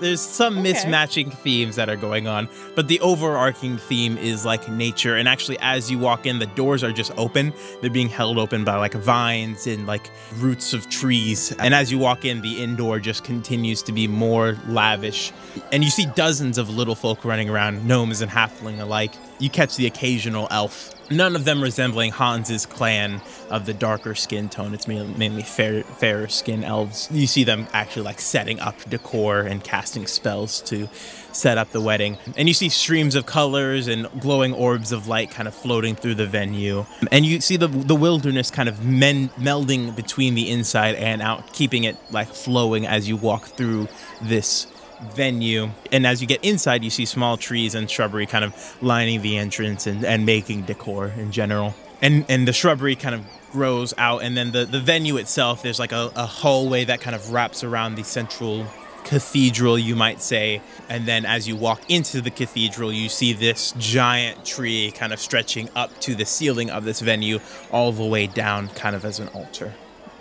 There's 0.00 0.20
some 0.20 0.58
Okay. 0.58 0.72
mismatching 0.72 1.32
themes 1.32 1.76
that 1.76 1.88
are 1.88 1.96
going 1.96 2.26
on, 2.26 2.48
but 2.74 2.88
the 2.88 2.98
overarching 3.00 3.76
theme 3.78 4.16
is 4.18 4.44
like 4.44 4.68
nature. 4.68 5.16
And 5.16 5.28
actually, 5.28 5.58
as 5.60 5.90
you 5.90 5.98
walk 5.98 6.26
in, 6.26 6.38
the 6.38 6.46
doors 6.46 6.82
are 6.82 6.92
just 6.92 7.12
open. 7.16 7.52
They're 7.80 7.90
being 7.90 8.08
held 8.08 8.38
open 8.38 8.64
by 8.64 8.76
like 8.76 8.94
vines 8.94 9.66
and 9.66 9.86
like 9.86 10.10
roots 10.36 10.72
of 10.72 10.88
trees. 10.88 11.52
And 11.58 11.74
as 11.74 11.92
you 11.92 11.98
walk 11.98 12.24
in, 12.24 12.40
the 12.40 12.62
indoor 12.62 12.98
just 12.98 13.24
continues 13.24 13.82
to 13.84 13.92
be 13.92 14.08
more 14.08 14.56
lavish. 14.68 15.32
And 15.72 15.84
you 15.84 15.90
see 15.90 16.06
dozens 16.14 16.58
of 16.58 16.68
little 16.70 16.94
folk 16.94 17.24
running 17.24 17.50
around, 17.50 17.86
gnomes 17.86 18.20
and 18.22 18.30
halfling 18.30 18.80
alike. 18.80 19.12
You 19.40 19.50
catch 19.50 19.76
the 19.76 19.86
occasional 19.86 20.46
elf. 20.50 20.94
None 21.10 21.34
of 21.34 21.44
them 21.44 21.60
resembling 21.60 22.12
Hans's 22.12 22.66
clan 22.66 23.20
of 23.50 23.66
the 23.66 23.74
darker 23.74 24.14
skin 24.14 24.48
tone. 24.48 24.74
It's 24.74 24.86
mainly, 24.86 25.42
fair, 25.42 25.82
fairer 25.82 26.28
skin 26.28 26.62
elves. 26.62 27.08
You 27.10 27.26
see 27.26 27.42
them 27.42 27.66
actually 27.72 28.02
like 28.02 28.20
setting 28.20 28.60
up 28.60 28.76
decor 28.88 29.40
and 29.40 29.64
casting 29.64 30.06
spells 30.06 30.60
to 30.62 30.88
set 31.32 31.58
up 31.58 31.70
the 31.70 31.80
wedding. 31.80 32.16
And 32.36 32.46
you 32.46 32.54
see 32.54 32.68
streams 32.68 33.16
of 33.16 33.26
colors 33.26 33.88
and 33.88 34.08
glowing 34.20 34.52
orbs 34.52 34.92
of 34.92 35.08
light 35.08 35.32
kind 35.32 35.48
of 35.48 35.54
floating 35.54 35.96
through 35.96 36.14
the 36.14 36.26
venue. 36.26 36.86
And 37.10 37.26
you 37.26 37.40
see 37.40 37.56
the 37.56 37.68
the 37.68 37.96
wilderness 37.96 38.50
kind 38.50 38.68
of 38.68 38.84
men, 38.84 39.30
melding 39.30 39.96
between 39.96 40.34
the 40.34 40.48
inside 40.48 40.94
and 40.94 41.22
out, 41.22 41.52
keeping 41.52 41.84
it 41.84 41.96
like 42.12 42.28
flowing 42.28 42.86
as 42.86 43.08
you 43.08 43.16
walk 43.16 43.46
through 43.46 43.88
this 44.20 44.66
venue. 45.14 45.70
And 45.92 46.06
as 46.06 46.20
you 46.20 46.26
get 46.26 46.44
inside, 46.44 46.84
you 46.84 46.90
see 46.90 47.04
small 47.04 47.36
trees 47.36 47.74
and 47.74 47.90
shrubbery 47.90 48.26
kind 48.26 48.44
of 48.44 48.82
lining 48.82 49.22
the 49.22 49.36
entrance 49.36 49.86
and, 49.86 50.04
and 50.04 50.26
making 50.26 50.62
decor 50.62 51.08
in 51.16 51.32
general. 51.32 51.74
And 52.02 52.24
and 52.28 52.48
the 52.48 52.52
shrubbery 52.52 52.96
kind 52.96 53.14
of 53.14 53.24
grows 53.52 53.92
out 53.98 54.22
and 54.22 54.36
then 54.36 54.52
the, 54.52 54.64
the 54.64 54.80
venue 54.80 55.16
itself, 55.16 55.62
there's 55.62 55.78
like 55.78 55.92
a, 55.92 56.10
a 56.14 56.24
hallway 56.24 56.84
that 56.84 57.00
kind 57.00 57.16
of 57.16 57.32
wraps 57.32 57.64
around 57.64 57.96
the 57.96 58.04
central 58.04 58.64
cathedral, 59.04 59.78
you 59.78 59.96
might 59.96 60.22
say. 60.22 60.62
And 60.88 61.06
then 61.06 61.24
as 61.26 61.48
you 61.48 61.56
walk 61.56 61.90
into 61.90 62.20
the 62.20 62.30
cathedral, 62.30 62.92
you 62.92 63.08
see 63.08 63.32
this 63.32 63.72
giant 63.78 64.44
tree 64.44 64.92
kind 64.92 65.12
of 65.12 65.20
stretching 65.20 65.68
up 65.74 65.98
to 66.02 66.14
the 66.14 66.24
ceiling 66.24 66.70
of 66.70 66.84
this 66.84 67.00
venue, 67.00 67.40
all 67.72 67.92
the 67.92 68.04
way 68.04 68.26
down, 68.26 68.68
kind 68.68 68.94
of 68.94 69.04
as 69.04 69.18
an 69.18 69.28
altar. 69.28 69.72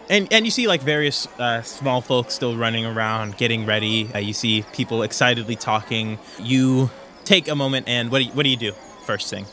And, 0.09 0.27
and 0.33 0.43
you 0.43 0.51
see 0.51 0.67
like 0.67 0.81
various 0.81 1.27
uh, 1.37 1.61
small 1.61 2.01
folks 2.01 2.33
still 2.33 2.57
running 2.57 2.85
around, 2.85 3.37
getting 3.37 3.65
ready. 3.65 4.09
Uh, 4.13 4.17
you 4.17 4.33
see 4.33 4.65
people 4.73 5.03
excitedly 5.03 5.55
talking. 5.55 6.17
You 6.39 6.89
take 7.25 7.47
a 7.47 7.55
moment 7.55 7.87
and 7.87 8.11
what 8.11 8.19
do 8.19 8.25
you, 8.25 8.31
what 8.31 8.43
do 8.43 8.49
you 8.49 8.57
do 8.57 8.71
first 9.05 9.29
thing? 9.29 9.45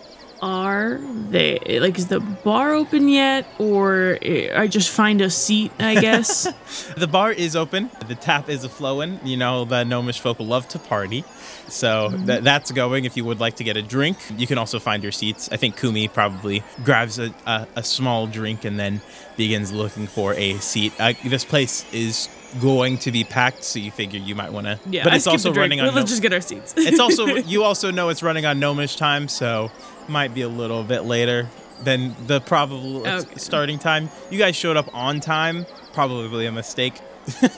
Are 0.43 0.99
they 1.31 1.79
like 1.81 1.99
is 1.99 2.09
the 2.09 2.21
bar 2.21 2.75
open 2.75 3.09
yet, 3.09 3.47
or 3.59 4.19
I 4.23 4.67
just 4.67 4.91
find 4.91 5.21
a 5.21 5.31
seat? 5.31 5.73
I 5.79 5.95
guess. 6.01 6.47
The 6.97 7.07
bar 7.07 7.33
is 7.33 7.57
open. 7.57 7.91
The 8.07 8.15
tap 8.15 8.49
is 8.49 8.65
a 8.65 8.69
flowing. 8.69 9.21
You 9.25 9.37
know, 9.37 9.65
the 9.65 9.85
gnomish 9.85 10.21
folk 10.21 10.39
love 10.41 10.67
to 10.69 10.79
party. 10.79 11.25
So 11.69 12.11
th- 12.27 12.43
that's 12.43 12.71
going. 12.71 13.05
If 13.05 13.17
you 13.17 13.25
would 13.25 13.41
like 13.41 13.57
to 13.57 13.65
get 13.65 13.77
a 13.77 13.83
drink, 13.83 14.17
you 14.37 14.47
can 14.47 14.59
also 14.59 14.79
find 14.79 15.03
your 15.03 15.13
seats. 15.13 15.49
I 15.53 15.57
think 15.57 15.79
Kumi 15.79 16.09
probably 16.09 16.63
grabs 16.85 17.19
a, 17.19 17.35
a, 17.47 17.67
a 17.77 17.83
small 17.83 18.27
drink 18.27 18.65
and 18.65 18.79
then 18.79 19.01
begins 19.37 19.73
looking 19.73 20.07
for 20.07 20.35
a 20.35 20.59
seat. 20.59 20.93
Uh, 20.99 21.13
this 21.25 21.45
place 21.45 21.85
is 21.93 22.29
going 22.61 22.99
to 22.99 23.13
be 23.13 23.25
packed, 23.25 23.65
so 23.65 23.79
you 23.79 23.91
figure 23.91 24.19
you 24.21 24.35
might 24.35 24.53
want 24.53 24.67
to. 24.67 24.79
yeah, 24.89 25.05
but 25.05 25.15
it's 25.15 25.27
also 25.27 25.53
running 25.53 25.81
on. 25.81 25.87
Let's 25.87 25.97
no- 25.97 26.05
just 26.05 26.23
get 26.23 26.33
our 26.33 26.41
seats. 26.41 26.75
it's 26.77 27.01
also 27.01 27.27
you 27.53 27.63
also 27.65 27.91
know 27.91 28.09
it's 28.11 28.23
running 28.23 28.47
on 28.47 28.59
gnomish 28.61 28.97
time, 28.97 29.29
so 29.29 29.71
might 30.09 30.35
be 30.35 30.43
a 30.43 30.49
little 30.49 30.83
bit 30.83 31.03
later 31.05 31.49
than 31.85 32.15
the 32.27 32.41
probable 32.41 33.07
Okay. 33.07 33.35
starting 33.37 33.79
time. 33.79 34.09
You 34.31 34.39
guys 34.39 34.57
showed 34.57 34.77
up 34.77 34.89
on 34.95 35.21
time, 35.21 35.67
probably 35.93 36.47
a 36.47 36.53
mistake. 36.53 37.01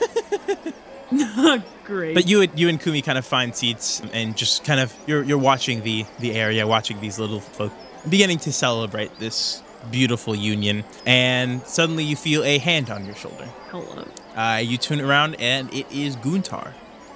great. 1.83 2.13
But 2.13 2.27
you 2.27 2.47
you 2.55 2.69
and 2.69 2.79
Kumi 2.81 3.01
kind 3.01 3.17
of 3.17 3.25
find 3.25 3.55
seats 3.55 4.01
and 4.13 4.35
just 4.37 4.63
kind 4.63 4.79
of 4.79 4.93
you're 5.07 5.23
you're 5.23 5.37
watching 5.37 5.81
the 5.83 6.05
the 6.19 6.33
area, 6.33 6.65
watching 6.67 6.99
these 7.01 7.19
little 7.19 7.39
folk 7.39 7.71
beginning 8.07 8.37
to 8.39 8.51
celebrate 8.51 9.17
this 9.19 9.61
beautiful 9.91 10.35
union, 10.35 10.83
and 11.05 11.61
suddenly 11.65 12.03
you 12.03 12.15
feel 12.15 12.43
a 12.43 12.57
hand 12.57 12.89
on 12.89 13.05
your 13.05 13.15
shoulder. 13.15 13.45
Hello. 13.71 14.05
Uh, 14.35 14.57
you 14.63 14.77
turn 14.77 15.01
around 15.01 15.35
and 15.39 15.73
it 15.73 15.89
is 15.91 16.15
Guntar. 16.17 16.73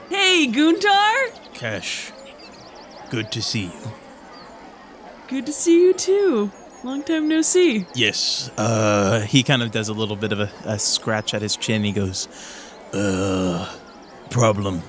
Hey, 0.10 0.48
Guntar. 0.52 1.32
Kesh, 1.54 2.12
good 3.10 3.32
to 3.32 3.42
see 3.42 3.66
you. 3.66 3.92
Good 5.28 5.46
to 5.46 5.54
see 5.54 5.82
you 5.82 5.94
too. 5.94 6.52
Long 6.84 7.02
time 7.02 7.28
no 7.30 7.42
see. 7.42 7.86
Yes. 7.96 8.52
Uh, 8.58 9.22
he 9.22 9.42
kind 9.42 9.64
of 9.64 9.72
does 9.72 9.88
a 9.90 9.94
little 9.94 10.18
bit 10.18 10.32
of 10.34 10.40
a, 10.42 10.52
a 10.66 10.78
scratch 10.78 11.34
at 11.34 11.42
his 11.42 11.56
chin. 11.56 11.84
He 11.84 11.92
goes, 11.94 12.28
"Uh, 12.94 13.74
problem." 14.30 14.80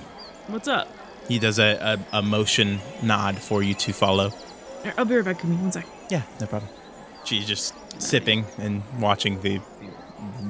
What's 0.47 0.67
up? 0.67 0.89
He 1.27 1.39
does 1.39 1.57
a, 1.57 1.97
a, 2.13 2.17
a 2.19 2.21
motion 2.21 2.79
nod 3.01 3.39
for 3.39 3.63
you 3.63 3.73
to 3.75 3.93
follow. 3.93 4.31
I'll 4.97 5.05
be 5.05 5.15
right 5.15 5.25
back. 5.25 5.39
Kumi. 5.39 5.55
One 5.55 5.71
sec. 5.71 5.87
Yeah, 6.09 6.23
no 6.39 6.47
problem. 6.47 6.69
She's 7.23 7.47
just 7.47 7.73
sipping 7.99 8.45
and 8.59 8.83
watching 8.99 9.41
the 9.41 9.59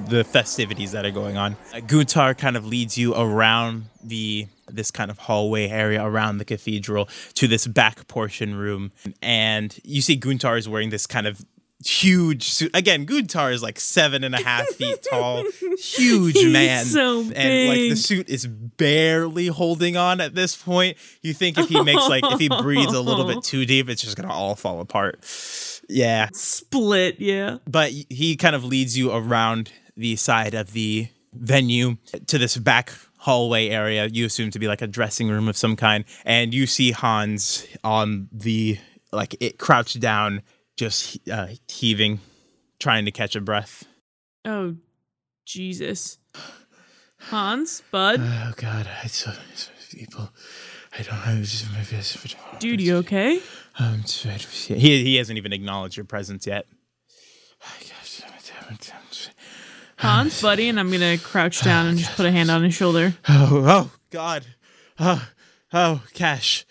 the 0.08 0.24
festivities 0.24 0.92
that 0.92 1.06
are 1.06 1.12
going 1.12 1.38
on. 1.38 1.54
Uh, 1.74 1.78
Guntar 1.78 2.38
kind 2.38 2.58
of 2.58 2.66
leads 2.66 2.98
you 2.98 3.16
around 3.16 3.86
the 4.04 4.48
this 4.68 4.90
kind 4.90 5.12
of 5.12 5.20
hallway 5.20 5.68
area 5.68 6.04
around 6.04 6.40
the 6.40 6.46
cathedral 6.46 7.08
to 7.36 7.48
this 7.48 7.68
back 7.68 8.08
portion 8.08 8.56
room, 8.56 8.92
and 9.22 9.78
you 9.84 10.02
see 10.02 10.18
Guntar 10.18 10.58
is 10.58 10.68
wearing 10.68 10.90
this 10.90 11.06
kind 11.06 11.28
of 11.28 11.44
huge 11.86 12.44
suit. 12.44 12.72
Again, 12.74 13.06
Guntar 13.06 13.54
is 13.54 13.62
like 13.62 13.80
seven 13.80 14.24
and 14.24 14.34
a 14.34 14.44
half 14.44 14.68
feet 14.70 15.06
tall, 15.10 15.44
huge 15.78 16.36
He's 16.36 16.52
man, 16.52 16.86
so 16.86 17.20
and 17.36 17.70
like 17.70 17.80
the 17.90 17.96
suit 17.96 18.30
is 18.30 18.48
barely 18.48 19.48
holding 19.48 19.98
on 19.98 20.22
at 20.22 20.36
this 20.36 20.56
point. 20.56 20.98
You 21.22 21.34
think 21.34 21.58
if 21.58 21.70
he 21.70 21.82
makes 21.84 22.08
like 22.08 22.24
if 22.26 22.40
he 22.40 22.50
breathes 22.50 22.94
a 22.94 23.02
little 23.02 23.26
bit 23.26 23.44
too 23.44 23.66
deep, 23.66 23.90
it's 23.90 24.02
just 24.02 24.18
gonna 24.18 24.34
all 24.34 24.56
fall 24.56 24.80
apart. 24.82 25.24
Yeah, 25.89 26.30
Split. 26.34 27.19
Yeah. 27.19 27.58
but 27.67 27.91
he 27.91 28.36
kind 28.38 28.56
of 28.56 28.63
leads 28.63 28.98
you 28.98 29.12
around 29.12 29.71
the 29.95 30.15
side 30.15 30.54
of 30.54 30.74
the 30.74 31.08
venue 31.34 31.98
to 32.28 32.38
this 32.38 32.58
back 32.58 32.91
hallway 33.17 33.69
area 33.69 34.06
you 34.06 34.26
assume 34.26 34.52
to 34.52 34.60
be 34.60 34.67
like 34.67 34.82
a 34.82 34.88
dressing 34.88 35.28
room 35.30 35.48
of 35.48 35.58
some 35.58 35.76
kind 35.76 36.06
and 36.26 36.54
you 36.54 36.67
see 36.67 36.91
hans 36.91 37.65
on 37.84 38.30
the 38.32 38.78
like 39.12 39.36
it 39.39 39.58
crouched 39.58 40.00
down 40.00 40.41
just 40.78 41.17
uh, 41.30 41.48
heaving 41.67 42.19
trying 42.80 43.04
to 43.06 43.12
catch 43.12 43.36
a 43.36 43.41
breath 43.41 43.84
Oh, 44.48 44.76
Jesus. 45.45 46.19
Hans, 47.19 47.82
bud, 47.91 48.19
oh 48.24 48.54
god 48.58 48.88
i 49.04 49.08
saw 49.08 49.32
so 49.56 49.71
many 49.71 50.06
people 50.06 50.30
i 50.98 51.02
don't 51.02 51.26
know 51.26 51.42
it's 51.42 51.52
just 51.52 51.72
my 51.72 51.82
face 51.82 52.36
dude, 52.60 52.82
you 52.82 52.98
okay? 52.98 53.40
um, 53.80 54.04
he, 54.68 55.04
he 55.04 55.16
hasn't 55.18 55.38
even 55.38 55.54
acknowledged 55.54 55.98
your 55.98 56.06
presence 56.06 56.46
yet 56.48 56.66
Hans, 59.98 60.42
buddy, 60.42 60.68
and 60.70 60.80
I'm 60.80 60.92
gonna 60.92 61.18
crouch 61.18 61.62
down 61.62 61.88
and 61.88 61.98
just 61.98 62.16
put 62.16 62.26
a 62.26 62.32
hand 62.32 62.52
on 62.52 62.64
his 62.64 62.74
shoulder. 62.74 63.16
Oh, 63.30 63.64
oh 63.66 63.92
God. 64.10 64.46
Oh, 65.00 65.28
oh, 65.74 66.04
Cash. 66.14 66.66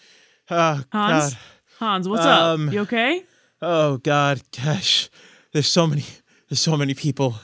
Oh, 0.51 0.83
Hans, 0.93 1.35
God. 1.35 1.39
Hans, 1.79 2.09
what's 2.09 2.25
Um, 2.27 2.69
up? 2.69 2.75
You 2.75 2.81
okay? 2.81 3.25
Oh, 3.63 3.97
God, 3.99 4.43
Cash. 4.53 5.09
There's 5.53 5.67
so 5.67 5.87
many, 5.87 6.05
there's 6.49 6.61
so 6.61 6.77
many 6.77 6.95
people. 6.95 7.37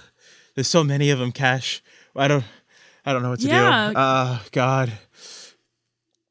There's 0.54 0.68
so 0.68 0.84
many 0.84 1.10
of 1.10 1.18
them, 1.18 1.32
Cash. 1.32 1.82
I 2.14 2.28
don't, 2.28 2.44
I 3.04 3.12
don't 3.12 3.22
know 3.22 3.30
what 3.30 3.40
to 3.40 3.48
Yeah. 3.48 3.88
do. 3.88 3.94
Oh, 3.96 4.42
God. 4.52 4.92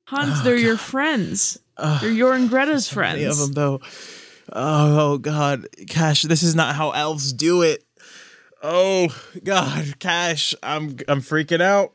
Hans, 0.10 0.39
oh, 0.39 0.43
they're 0.43 0.56
your 0.56 0.76
friends. 0.76 1.60
they're 1.78 2.10
your 2.10 2.34
and 2.34 2.50
Greta's 2.50 2.89
friends. 2.89 3.19
Many 3.19 3.30
of 3.30 3.38
them, 3.38 3.52
though. 3.52 3.80
Oh, 4.52 5.13
oh, 5.13 5.17
God. 5.19 5.67
Cash, 5.88 6.24
this 6.24 6.41
is 6.41 6.56
not 6.56 6.76
how 6.76 6.89
elves 6.89 7.32
do 7.32 7.62
it. 7.62 7.84
Oh, 8.63 9.10
God, 9.43 10.00
Cash. 10.00 10.56
I'm, 10.63 10.98
I'm 11.08 11.22
freaking 11.22 11.62
out. 11.62 11.93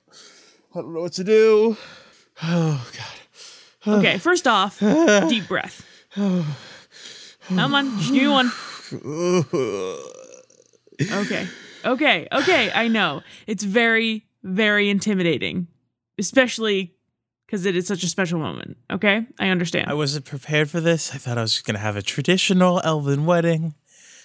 I 0.72 0.80
don't 0.80 0.94
know 0.94 1.00
what 1.00 1.14
to 1.14 1.24
do. 1.24 1.76
Oh, 2.40 2.88
God. 2.96 3.98
Okay, 3.98 4.18
first 4.18 4.46
off, 4.46 4.78
deep 5.28 5.48
breath. 5.48 5.84
Come 6.14 7.74
on, 7.74 8.12
me 8.12 8.28
one. 8.28 8.50
Okay, 11.12 11.48
okay, 11.84 12.28
okay. 12.32 12.70
I 12.72 12.86
know 12.86 13.22
it's 13.48 13.64
very, 13.64 14.24
very 14.44 14.88
intimidating, 14.88 15.66
especially 16.16 16.93
because 17.54 17.66
it 17.66 17.76
is 17.76 17.86
such 17.86 18.02
a 18.02 18.08
special 18.08 18.40
moment. 18.40 18.76
Okay, 18.90 19.24
I 19.38 19.50
understand. 19.50 19.88
I 19.88 19.94
wasn't 19.94 20.24
prepared 20.24 20.68
for 20.68 20.80
this. 20.80 21.14
I 21.14 21.18
thought 21.18 21.38
I 21.38 21.42
was 21.42 21.60
gonna 21.62 21.78
have 21.78 21.94
a 21.94 22.02
traditional 22.02 22.80
elven 22.82 23.26
wedding. 23.26 23.74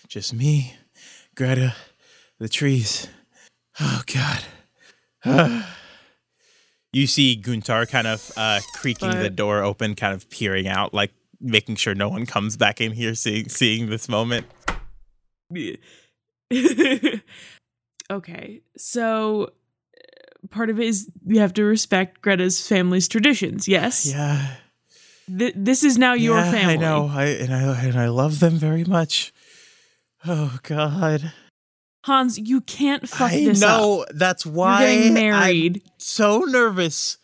Just 0.08 0.34
me, 0.34 0.74
Greta, 1.36 1.76
the 2.40 2.50
trees. 2.50 3.08
Oh 3.80 4.02
God. 4.12 4.44
you 6.92 7.06
see 7.06 7.40
Guntar 7.40 7.88
kind 7.88 8.08
of 8.08 8.32
uh, 8.36 8.62
creaking 8.74 9.12
the 9.12 9.30
door 9.30 9.62
open, 9.62 9.94
kind 9.94 10.16
of 10.16 10.28
peering 10.32 10.68
out, 10.68 10.92
like 10.92 11.12
making 11.40 11.76
sure 11.76 11.94
no 11.94 12.10
one 12.10 12.26
comes 12.26 12.58
back 12.58 12.82
in 12.82 12.94
here 12.94 13.14
seeing 13.14 13.48
seeing 13.48 13.92
this 13.92 14.10
moment. 14.10 14.48
okay, 18.12 18.62
so 18.76 19.52
part 20.50 20.70
of 20.70 20.80
it 20.80 20.88
is 20.88 21.10
you 21.26 21.40
have 21.40 21.54
to 21.54 21.64
respect 21.64 22.22
Greta's 22.22 22.66
family's 22.68 23.08
traditions. 23.08 23.68
Yes, 23.68 24.06
Yeah. 24.06 24.56
Th- 25.38 25.54
this 25.56 25.84
is 25.84 25.98
now 25.98 26.14
your 26.14 26.38
yeah, 26.38 26.52
family. 26.52 26.74
I 26.74 26.78
know. 26.78 27.08
I 27.12 27.26
and 27.26 27.54
I 27.54 27.86
and 27.86 28.00
I 28.00 28.08
love 28.08 28.40
them 28.40 28.54
very 28.56 28.84
much. 28.84 29.32
Oh 30.26 30.58
God. 30.64 31.32
Hans, 32.06 32.38
you 32.40 32.62
can't 32.62 33.08
fuck 33.08 33.32
I 33.32 33.44
this 33.46 33.62
up. 33.62 33.70
know. 33.82 34.06
That's 34.12 34.46
why 34.46 34.82
You're 34.82 34.90
getting 34.96 35.08
I'm 35.10 35.14
married. 35.14 35.82
so 35.98 36.40
nervous. 36.40 37.18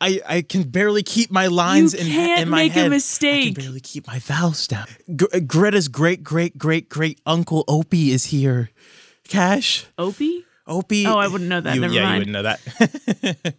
I, 0.00 0.20
I 0.26 0.42
can 0.42 0.64
barely 0.64 1.02
keep 1.02 1.30
my 1.30 1.46
lines 1.46 1.94
in, 1.94 2.06
can't 2.06 2.42
in 2.42 2.48
my 2.50 2.64
make 2.64 2.76
a 2.76 2.88
mistake. 2.88 3.52
I 3.52 3.54
can 3.54 3.62
barely 3.64 3.80
keep 3.80 4.06
my 4.06 4.18
vowels 4.18 4.66
down. 4.66 4.86
Gr- 5.14 5.24
uh, 5.32 5.38
Greta's 5.40 5.88
great 5.88 6.22
great 6.24 6.58
great 6.58 6.88
great 6.88 7.20
uncle 7.24 7.64
Opie 7.68 8.10
is 8.10 8.24
here. 8.26 8.70
Cash, 9.28 9.86
Opie? 9.96 10.44
Opie. 10.66 11.06
Oh, 11.06 11.16
I 11.16 11.28
wouldn't 11.28 11.48
know 11.48 11.60
that. 11.60 11.74
You, 11.74 11.80
Never 11.80 11.94
yeah, 11.94 12.02
mind. 12.02 12.26
you 12.26 12.32
wouldn't 12.32 12.32
know 12.32 13.36
that. 13.42 13.54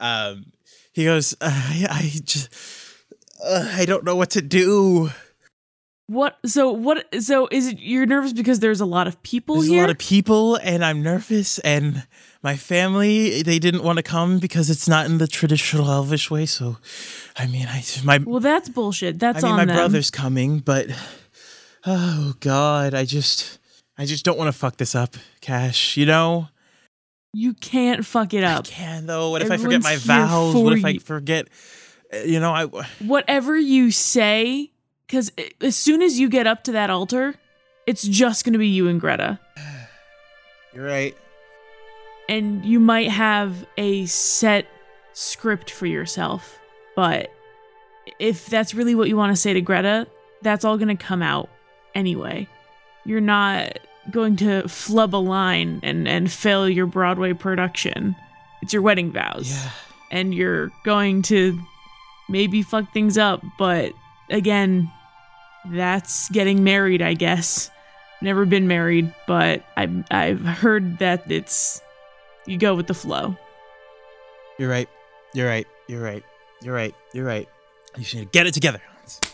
um, 0.00 0.52
he 0.92 1.04
goes, 1.04 1.34
uh, 1.40 1.50
I, 1.50 1.86
I 1.90 2.10
just, 2.24 2.48
uh, 3.44 3.72
I 3.74 3.84
don't 3.84 4.04
know 4.04 4.16
what 4.16 4.30
to 4.30 4.42
do. 4.42 5.10
What? 6.06 6.38
So 6.44 6.72
what? 6.72 7.06
So 7.22 7.48
is 7.52 7.68
it 7.68 7.78
you're 7.78 8.04
nervous 8.04 8.32
because 8.32 8.58
there's 8.58 8.80
a 8.80 8.84
lot 8.84 9.06
of 9.06 9.22
people 9.22 9.56
There's 9.56 9.68
here? 9.68 9.78
a 9.78 9.82
lot 9.82 9.90
of 9.90 9.98
people, 9.98 10.56
and 10.56 10.84
I'm 10.84 11.04
nervous, 11.04 11.60
and 11.60 12.04
my 12.42 12.56
family 12.56 13.42
they 13.42 13.60
didn't 13.60 13.84
want 13.84 13.98
to 13.98 14.02
come 14.02 14.40
because 14.40 14.70
it's 14.70 14.88
not 14.88 15.06
in 15.06 15.18
the 15.18 15.28
traditional 15.28 15.88
Elvish 15.88 16.28
way. 16.28 16.46
So, 16.46 16.78
I 17.36 17.46
mean, 17.46 17.68
I 17.68 17.84
my 18.02 18.18
well, 18.18 18.40
that's 18.40 18.68
bullshit. 18.68 19.20
That's 19.20 19.44
I 19.44 19.46
mean, 19.46 19.52
on 19.52 19.56
my 19.58 19.64
them. 19.66 19.76
brother's 19.76 20.10
coming, 20.10 20.58
but 20.58 20.88
oh 21.86 22.34
god, 22.40 22.92
I 22.92 23.04
just 23.04 23.59
I 24.00 24.06
just 24.06 24.24
don't 24.24 24.38
want 24.38 24.48
to 24.48 24.58
fuck 24.58 24.78
this 24.78 24.94
up, 24.94 25.14
Cash. 25.42 25.98
You 25.98 26.06
know, 26.06 26.48
You 27.34 27.52
can't 27.52 28.04
fuck 28.06 28.32
it 28.32 28.42
up. 28.42 28.60
I 28.66 28.70
can 28.70 29.04
though. 29.06 29.28
What 29.30 29.42
if 29.42 29.50
I 29.50 29.58
forget 29.58 29.82
my 29.82 29.96
vows? 29.96 30.54
What 30.54 30.72
if 30.76 30.84
I 30.84 30.96
forget? 30.96 31.48
uh, 32.12 32.16
You 32.18 32.40
know, 32.40 32.50
I 32.52 32.64
Whatever 33.04 33.58
you 33.58 33.90
say, 33.90 34.70
because 35.06 35.30
as 35.60 35.76
soon 35.76 36.00
as 36.00 36.18
you 36.18 36.30
get 36.30 36.46
up 36.46 36.64
to 36.64 36.72
that 36.72 36.88
altar, 36.88 37.34
it's 37.86 38.02
just 38.02 38.44
going 38.44 38.54
to 38.54 38.58
be 38.58 38.68
you 38.68 38.88
and 38.88 38.98
Greta. 39.00 39.38
you're 40.74 40.86
right. 40.86 41.14
and 42.28 42.64
you 42.64 42.80
might 42.80 43.10
have 43.10 43.66
a 43.76 44.06
set 44.06 44.66
script 45.12 45.70
for 45.70 45.84
yourself, 45.86 46.58
but 46.96 47.30
if 48.18 48.46
that's 48.46 48.72
really 48.74 48.94
what 48.94 49.08
you 49.08 49.16
want 49.16 49.30
to 49.30 49.36
say 49.36 49.52
to 49.52 49.60
Greta, 49.60 50.06
that's 50.40 50.64
all 50.64 50.78
going 50.78 50.96
to 50.96 51.04
come 51.04 51.20
out 51.22 51.50
anyway. 51.94 52.48
You're 53.04 53.20
not 53.20 53.78
going 54.10 54.36
to 54.36 54.66
flub 54.68 55.14
a 55.14 55.18
line 55.18 55.80
and, 55.82 56.08
and 56.08 56.30
fail 56.30 56.68
your 56.68 56.86
Broadway 56.86 57.32
production. 57.32 58.16
It's 58.62 58.72
your 58.72 58.82
wedding 58.82 59.12
vows. 59.12 59.50
Yeah. 59.50 59.70
And 60.10 60.34
you're 60.34 60.70
going 60.84 61.22
to 61.22 61.58
maybe 62.28 62.62
fuck 62.62 62.92
things 62.92 63.18
up, 63.18 63.42
but 63.58 63.92
again, 64.30 64.90
that's 65.66 66.28
getting 66.30 66.64
married, 66.64 67.02
I 67.02 67.14
guess. 67.14 67.70
Never 68.22 68.44
been 68.44 68.68
married, 68.68 69.12
but 69.26 69.64
I've, 69.76 70.04
I've 70.10 70.40
heard 70.40 70.98
that 70.98 71.30
it's 71.30 71.80
you 72.46 72.58
go 72.58 72.74
with 72.74 72.86
the 72.86 72.94
flow. 72.94 73.36
You're 74.58 74.70
right. 74.70 74.88
You're 75.34 75.48
right. 75.48 75.66
You're 75.86 76.02
right. 76.02 76.24
You're 76.62 76.74
right. 76.74 76.94
You're 77.12 77.24
right. 77.24 77.48
You 77.96 78.04
should 78.04 78.32
get 78.32 78.46
it 78.46 78.54
together. 78.54 78.80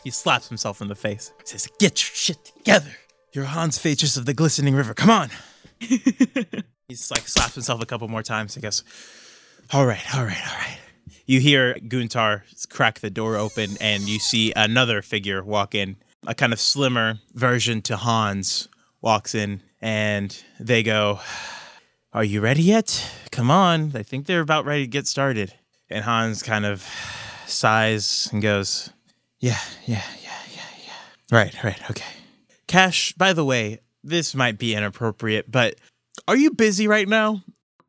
He 0.05 0.11
slaps 0.11 0.49
himself 0.49 0.81
in 0.81 0.89
the 0.89 0.95
face. 0.95 1.33
He 1.41 1.47
says, 1.47 1.69
Get 1.79 2.01
your 2.03 2.15
shit 2.15 2.45
together. 2.45 2.93
You're 3.37 3.45
Hans 3.45 3.77
Phaedrus 3.77 4.17
of 4.17 4.25
the 4.25 4.33
glistening 4.33 4.75
river. 4.75 4.95
Come 4.95 5.11
on. 5.11 5.29
He's 5.79 7.11
like 7.11 7.29
slaps 7.29 7.53
himself 7.53 7.83
a 7.83 7.87
couple 7.87 8.09
more 8.09 8.23
times. 8.23 8.57
I 8.57 8.63
guess. 8.63 8.83
All 9.75 9.85
right. 9.85 10.03
All 10.17 10.25
right. 10.25 10.41
All 10.49 10.57
right. 10.57 10.79
You 11.27 11.41
hear 11.41 11.75
Guntar 11.75 12.45
crack 12.71 13.01
the 13.01 13.11
door 13.11 13.37
open, 13.37 13.77
and 13.79 14.05
you 14.05 14.19
see 14.21 14.55
another 14.57 15.03
figure 15.03 15.45
walk 15.45 15.75
in. 15.75 15.97
A 16.27 16.35
kind 16.35 16.55
of 16.55 16.59
slimmer 16.59 17.19
version 17.35 17.83
to 17.83 17.99
Hans 17.99 18.69
walks 19.03 19.35
in, 19.35 19.61
and 19.83 20.43
they 20.59 20.83
go, 20.83 21.21
Are 22.15 22.25
you 22.25 22.41
ready 22.41 22.63
yet? 22.63 23.07
Come 23.33 23.51
on. 23.51 23.93
I 23.95 24.03
think 24.03 24.25
they're 24.25 24.41
about 24.41 24.65
ready 24.65 24.85
to 24.85 24.91
get 24.91 25.07
started. 25.07 25.53
And 25.91 26.03
Hans 26.03 26.43
kind 26.43 26.65
of 26.65 26.89
sighs 27.47 28.31
and 28.33 28.41
goes, 28.41 28.89
Yeah, 29.41 29.59
yeah, 29.85 30.03
yeah, 30.23 30.39
yeah, 30.55 30.87
yeah. 30.87 31.37
Right, 31.37 31.63
right, 31.63 31.91
okay. 31.91 32.16
Cash, 32.69 33.13
by 33.13 33.33
the 33.33 33.45
way, 33.45 33.81
this 34.03 34.35
might 34.35 34.59
be 34.59 34.75
inappropriate, 34.75 35.51
but 35.51 35.77
are 36.27 36.37
you 36.37 36.51
busy 36.53 36.89
right 36.89 37.09
now? 37.09 37.43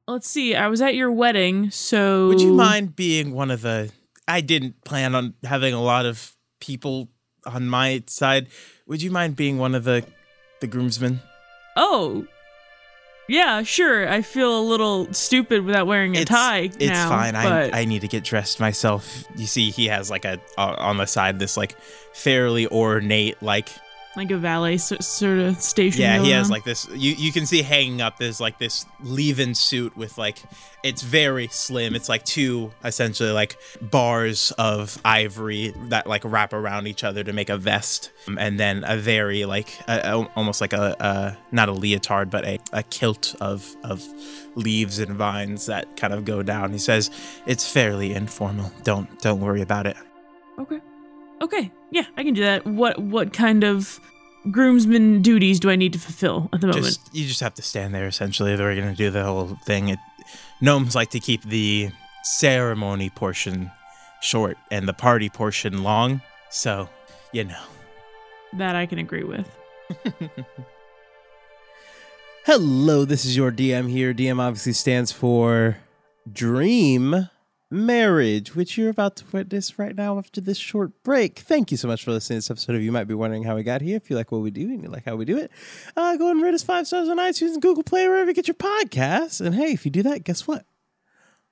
Let's 0.08 0.30
see. 0.30 0.56
I 0.56 0.68
was 0.68 0.82
at 0.82 0.96
your 0.96 1.12
wedding, 1.12 1.70
so 1.72 2.28
Would 2.30 2.42
you 2.42 2.54
mind 2.54 2.96
being 2.96 3.34
one 3.34 3.52
of 3.52 3.62
the. 3.62 3.92
I 4.28 4.42
didn't 4.42 4.84
plan 4.84 5.16
on 5.16 5.34
having 5.44 5.74
a 5.74 5.82
lot 5.82 6.06
of 6.06 6.36
people 6.60 7.10
on 7.46 7.68
my 7.68 8.04
side. 8.08 8.48
Would 8.88 9.02
you 9.02 9.12
mind 9.12 9.36
being 9.36 9.58
one 9.58 9.76
of 9.76 9.84
the 9.84 10.06
the 10.62 10.68
groomsmen? 10.68 11.20
Oh, 11.76 12.26
yeah, 13.28 13.64
sure. 13.64 14.08
I 14.10 14.22
feel 14.22 14.58
a 14.60 14.64
little 14.64 15.12
stupid 15.14 15.64
without 15.66 15.86
wearing 15.88 16.16
a 16.16 16.24
tie 16.26 16.60
It's 16.62 16.78
now. 16.78 17.10
fine. 17.10 17.34
but 17.34 17.74
I 17.74 17.82
I 17.82 17.86
need 17.86 18.02
to 18.02 18.08
get 18.08 18.24
dressed 18.24 18.60
myself. 18.60 19.26
You 19.36 19.46
see, 19.46 19.70
he 19.72 19.88
has 19.88 20.10
like 20.10 20.24
a 20.26 20.40
uh, 20.58 20.76
on 20.78 20.98
the 20.98 21.06
side 21.06 21.38
this 21.40 21.58
like 21.58 21.76
fairly 22.14 22.68
ornate 22.68 23.42
like 23.44 23.70
like 24.18 24.32
a 24.32 24.38
valet 24.38 24.78
sort 24.78 25.40
of 25.40 25.62
station. 25.62 26.02
yeah. 26.02 26.20
He 26.22 26.32
has 26.32 26.48
on. 26.48 26.52
like 26.52 26.64
this. 26.64 26.88
You 26.90 27.14
you 27.14 27.32
can 27.32 27.46
see 27.46 27.62
hanging 27.62 28.02
up. 28.02 28.18
There's 28.18 28.42
like 28.42 28.58
this 28.58 28.86
leave-in 29.02 29.56
suit 29.56 29.96
with 29.96 30.18
like 30.18 30.40
it's 30.84 31.02
very 31.02 31.48
slim. 31.48 31.96
It's 31.96 32.10
like 32.10 32.24
two 32.26 32.72
essentially 32.84 33.32
like 33.32 33.58
bars 33.82 34.52
of 34.58 35.00
ivory 35.06 35.74
that 35.90 36.08
like 36.08 36.24
wrap 36.26 36.54
around 36.54 36.88
each 36.88 37.04
other 37.04 37.24
to 37.24 37.32
make 37.32 37.50
a 37.50 37.58
vest, 37.58 38.12
and 38.38 38.60
then 38.60 38.84
a 38.86 38.98
very 38.98 39.46
like 39.46 39.80
a- 39.88 40.28
almost 40.36 40.62
like 40.62 40.74
a, 40.74 40.96
a 41.00 41.38
not 41.56 41.70
a 41.70 41.74
leotard 41.74 42.30
but 42.30 42.46
a, 42.46 42.60
a 42.74 42.84
kilt 42.84 43.36
of 43.40 43.76
of 43.84 44.04
leaves 44.56 44.98
and 45.00 45.12
vines 45.16 45.68
that 45.68 45.96
kind 45.96 46.14
of 46.14 46.26
go 46.26 46.42
down. 46.42 46.72
He 46.72 46.80
says 46.80 47.12
it's 47.46 47.72
fairly 47.72 48.14
informal. 48.14 48.72
Don't 48.84 49.20
don't 49.22 49.40
worry 49.40 49.62
about 49.62 49.86
it. 49.88 49.96
Okay. 50.60 50.80
Okay. 51.42 51.72
Yeah, 51.92 52.06
I 52.18 52.24
can 52.24 52.34
do 52.34 52.42
that. 52.42 52.66
What 52.66 53.00
what 53.00 53.34
kind 53.34 53.64
of 53.64 54.00
groomsman 54.52 55.22
duties 55.22 55.60
do 55.60 55.70
I 55.70 55.76
need 55.76 55.94
to 55.94 56.00
fulfill 56.00 56.50
at 56.54 56.62
the 56.62 56.68
moment? 56.68 56.86
Just 56.86 57.16
you 57.16 57.28
just 57.28 57.40
have 57.42 57.54
to 57.56 57.62
stand 57.62 57.94
there. 57.94 58.08
Essentially, 58.08 58.56
they're 58.56 58.76
gonna 58.76 58.96
do 58.96 59.10
the 59.10 59.24
whole 59.24 59.58
thing. 59.66 59.90
It, 59.90 60.00
gnomes 60.62 60.96
like 60.96 61.12
to 61.12 61.20
keep 61.20 61.44
the 61.44 61.90
ceremony 62.24 63.10
portion 63.10 63.72
short 64.22 64.58
and 64.72 64.88
the 64.88 64.94
party 64.94 65.30
portion 65.30 65.84
long. 65.84 66.22
So, 66.50 66.90
you 67.32 67.44
know. 67.44 67.62
that 68.54 68.76
I 68.76 68.86
can 68.86 69.00
agree 69.00 69.24
with. 69.24 69.50
Hello, 72.46 73.04
this 73.06 73.26
is 73.26 73.36
your 73.36 73.52
DM 73.52 73.90
here. 73.90 74.14
DM 74.14 74.40
obviously 74.40 74.74
stands 74.74 75.12
for 75.12 75.78
Dream 76.32 77.30
Marriage, 77.70 78.56
which 78.56 78.78
you're 78.78 78.90
about 78.90 79.18
to 79.18 79.26
witness 79.34 79.78
right 79.78 79.94
now 79.94 80.18
after 80.18 80.40
this 80.40 80.58
short 80.58 81.04
break. 81.04 81.40
Thank 81.40 81.70
you 81.70 81.78
so 81.78 81.88
much 81.88 82.04
for 82.04 82.12
listening 82.12 82.38
to 82.38 82.40
this 82.40 82.52
episode 82.52 82.76
of 82.78 82.82
You 82.82 82.94
Might 82.94 83.06
Be 83.06 83.14
Wondering 83.14 83.44
How 83.44 83.56
We 83.56 83.64
Got 83.64 83.82
Here. 83.82 83.98
If 83.98 84.10
you 84.10 84.16
like 84.16 84.32
what 84.32 84.40
we 84.40 84.52
do 84.52 84.62
and 84.70 84.82
you 84.82 84.90
like 84.90 85.04
how 85.04 85.18
we 85.18 85.26
do 85.26 85.38
it, 85.38 85.52
uh, 85.98 86.16
go 86.16 86.32
and 86.32 86.42
rate 86.42 86.54
us 86.54 86.64
five 86.64 86.88
stars 86.88 87.10
on 87.10 87.18
iTunes 87.18 87.54
and 87.54 87.62
Google 87.62 87.84
Play, 87.84 88.08
wherever 88.08 88.30
you 88.30 88.34
get 88.34 88.48
your 88.48 88.56
podcasts. 88.56 89.46
And 89.46 89.54
hey, 89.54 89.74
if 89.74 89.84
you 89.84 89.92
do 89.92 90.04
that, 90.04 90.24
guess 90.24 90.48
what? 90.48 90.66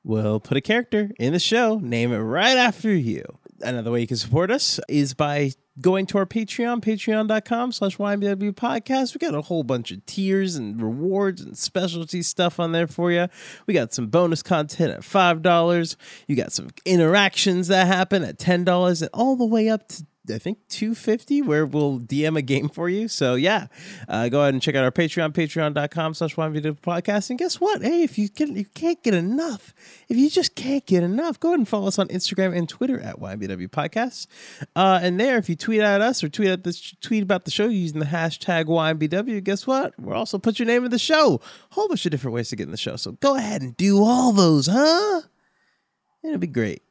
We'll 0.05 0.39
put 0.39 0.55
a 0.55 0.61
character 0.61 1.11
in 1.19 1.33
the 1.33 1.39
show, 1.39 1.79
name 1.79 2.13
it 2.13 2.19
right 2.19 2.57
after 2.57 2.93
you. 2.93 3.23
Another 3.65 3.91
way 3.91 4.01
you 4.01 4.07
can 4.07 4.17
support 4.17 4.51
us 4.51 4.79
is 4.87 5.13
by 5.13 5.51
going 5.81 6.05
to 6.05 6.17
our 6.17 6.25
Patreon, 6.25 6.81
patreon.com 6.81 7.71
slash 7.71 7.97
YMW 7.97 8.51
podcast. 8.53 9.13
We 9.13 9.19
got 9.19 9.35
a 9.35 9.41
whole 9.41 9.63
bunch 9.63 9.91
of 9.91 10.05
tiers 10.05 10.55
and 10.55 10.81
rewards 10.81 11.41
and 11.41 11.57
specialty 11.57 12.21
stuff 12.21 12.59
on 12.59 12.71
there 12.71 12.87
for 12.87 13.11
you. 13.11 13.27
We 13.67 13.73
got 13.73 13.93
some 13.93 14.07
bonus 14.07 14.41
content 14.43 14.91
at 14.91 15.01
$5. 15.01 15.95
You 16.27 16.35
got 16.35 16.51
some 16.51 16.69
interactions 16.85 17.67
that 17.67 17.87
happen 17.87 18.23
at 18.23 18.37
$10 18.37 19.01
and 19.01 19.09
all 19.13 19.35
the 19.35 19.45
way 19.45 19.67
up 19.67 19.87
to 19.89 20.05
I 20.29 20.37
think 20.37 20.59
250 20.69 21.41
where 21.41 21.65
we'll 21.65 21.99
DM 21.99 22.37
a 22.37 22.41
game 22.41 22.69
for 22.69 22.89
you. 22.89 23.07
So 23.07 23.35
yeah, 23.35 23.67
uh, 24.07 24.29
go 24.29 24.41
ahead 24.41 24.53
and 24.53 24.61
check 24.61 24.75
out 24.75 24.83
our 24.83 24.91
Patreon, 24.91 25.33
patreon.com 25.33 26.13
slash 26.13 26.35
podcast. 26.35 27.29
And 27.29 27.39
guess 27.39 27.59
what? 27.59 27.81
Hey, 27.81 28.03
if 28.03 28.17
you 28.17 28.29
can 28.29 28.55
you 28.55 28.65
can't 28.65 29.01
get 29.03 29.13
enough, 29.13 29.73
if 30.09 30.17
you 30.17 30.29
just 30.29 30.55
can't 30.55 30.85
get 30.85 31.03
enough, 31.03 31.39
go 31.39 31.49
ahead 31.49 31.59
and 31.59 31.67
follow 31.67 31.87
us 31.87 31.99
on 31.99 32.07
Instagram 32.09 32.55
and 32.55 32.67
Twitter 32.67 32.99
at 32.99 33.19
YMW 33.19 33.67
Podcasts. 33.69 34.27
Uh, 34.75 34.99
and 35.01 35.19
there, 35.19 35.37
if 35.37 35.49
you 35.49 35.55
tweet 35.55 35.81
at 35.81 36.01
us 36.01 36.23
or 36.23 36.29
tweet 36.29 36.49
at 36.49 36.63
this 36.63 36.93
tweet 37.01 37.23
about 37.23 37.45
the 37.45 37.51
show 37.51 37.67
using 37.67 37.99
the 37.99 38.05
hashtag 38.05 38.65
YMBW, 38.65 39.43
guess 39.43 39.67
what? 39.67 39.93
We'll 39.99 40.15
also 40.15 40.37
put 40.37 40.59
your 40.59 40.65
name 40.67 40.85
in 40.85 40.91
the 40.91 40.99
show. 40.99 41.41
Whole 41.71 41.87
bunch 41.87 42.05
of 42.05 42.11
different 42.11 42.33
ways 42.33 42.49
to 42.49 42.55
get 42.55 42.63
in 42.63 42.71
the 42.71 42.77
show. 42.77 42.95
So 42.95 43.13
go 43.13 43.35
ahead 43.35 43.61
and 43.61 43.75
do 43.77 44.03
all 44.03 44.31
those, 44.31 44.67
huh? 44.67 45.21
It'll 46.23 46.39
be 46.39 46.47
great. 46.47 46.81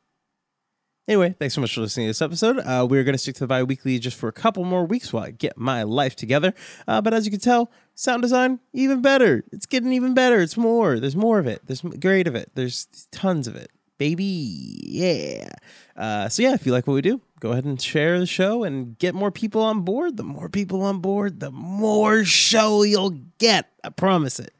Anyway, 1.06 1.34
thanks 1.38 1.54
so 1.54 1.60
much 1.60 1.74
for 1.74 1.82
listening 1.82 2.06
to 2.06 2.10
this 2.10 2.22
episode. 2.22 2.58
Uh, 2.60 2.86
we're 2.88 3.04
going 3.04 3.14
to 3.14 3.18
stick 3.18 3.34
to 3.34 3.40
the 3.40 3.46
bi 3.46 3.62
weekly 3.62 3.98
just 3.98 4.16
for 4.16 4.28
a 4.28 4.32
couple 4.32 4.64
more 4.64 4.86
weeks 4.86 5.12
while 5.12 5.24
I 5.24 5.32
get 5.32 5.58
my 5.58 5.82
life 5.82 6.16
together. 6.16 6.54
Uh, 6.88 7.02
but 7.02 7.12
as 7.12 7.26
you 7.26 7.30
can 7.30 7.40
tell, 7.40 7.70
sound 7.94 8.22
design, 8.22 8.58
even 8.72 9.02
better. 9.02 9.44
It's 9.52 9.66
getting 9.66 9.92
even 9.92 10.14
better. 10.14 10.40
It's 10.40 10.56
more. 10.56 10.98
There's 10.98 11.16
more 11.16 11.38
of 11.38 11.46
it. 11.46 11.60
There's 11.66 11.82
great 11.82 12.26
of 12.26 12.34
it. 12.34 12.52
There's 12.54 12.86
tons 13.10 13.46
of 13.46 13.54
it. 13.54 13.70
Baby. 13.98 14.24
Yeah. 14.24 15.50
Uh, 15.94 16.28
so, 16.30 16.42
yeah, 16.42 16.54
if 16.54 16.64
you 16.64 16.72
like 16.72 16.86
what 16.86 16.94
we 16.94 17.02
do, 17.02 17.20
go 17.38 17.52
ahead 17.52 17.66
and 17.66 17.80
share 17.80 18.18
the 18.18 18.26
show 18.26 18.64
and 18.64 18.98
get 18.98 19.14
more 19.14 19.30
people 19.30 19.60
on 19.60 19.82
board. 19.82 20.16
The 20.16 20.24
more 20.24 20.48
people 20.48 20.82
on 20.82 21.00
board, 21.00 21.38
the 21.38 21.50
more 21.50 22.24
show 22.24 22.82
you'll 22.82 23.18
get. 23.38 23.70
I 23.84 23.90
promise 23.90 24.40
it. 24.40 24.54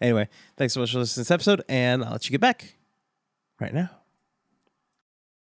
Anyway, 0.00 0.28
thanks 0.56 0.72
so 0.72 0.80
much 0.80 0.92
for 0.92 0.98
listening 0.98 1.24
to 1.24 1.28
this 1.28 1.30
episode, 1.30 1.62
and 1.68 2.02
I'll 2.02 2.12
let 2.12 2.24
you 2.24 2.32
get 2.32 2.40
back 2.40 2.74
right 3.60 3.72
now. 3.74 4.01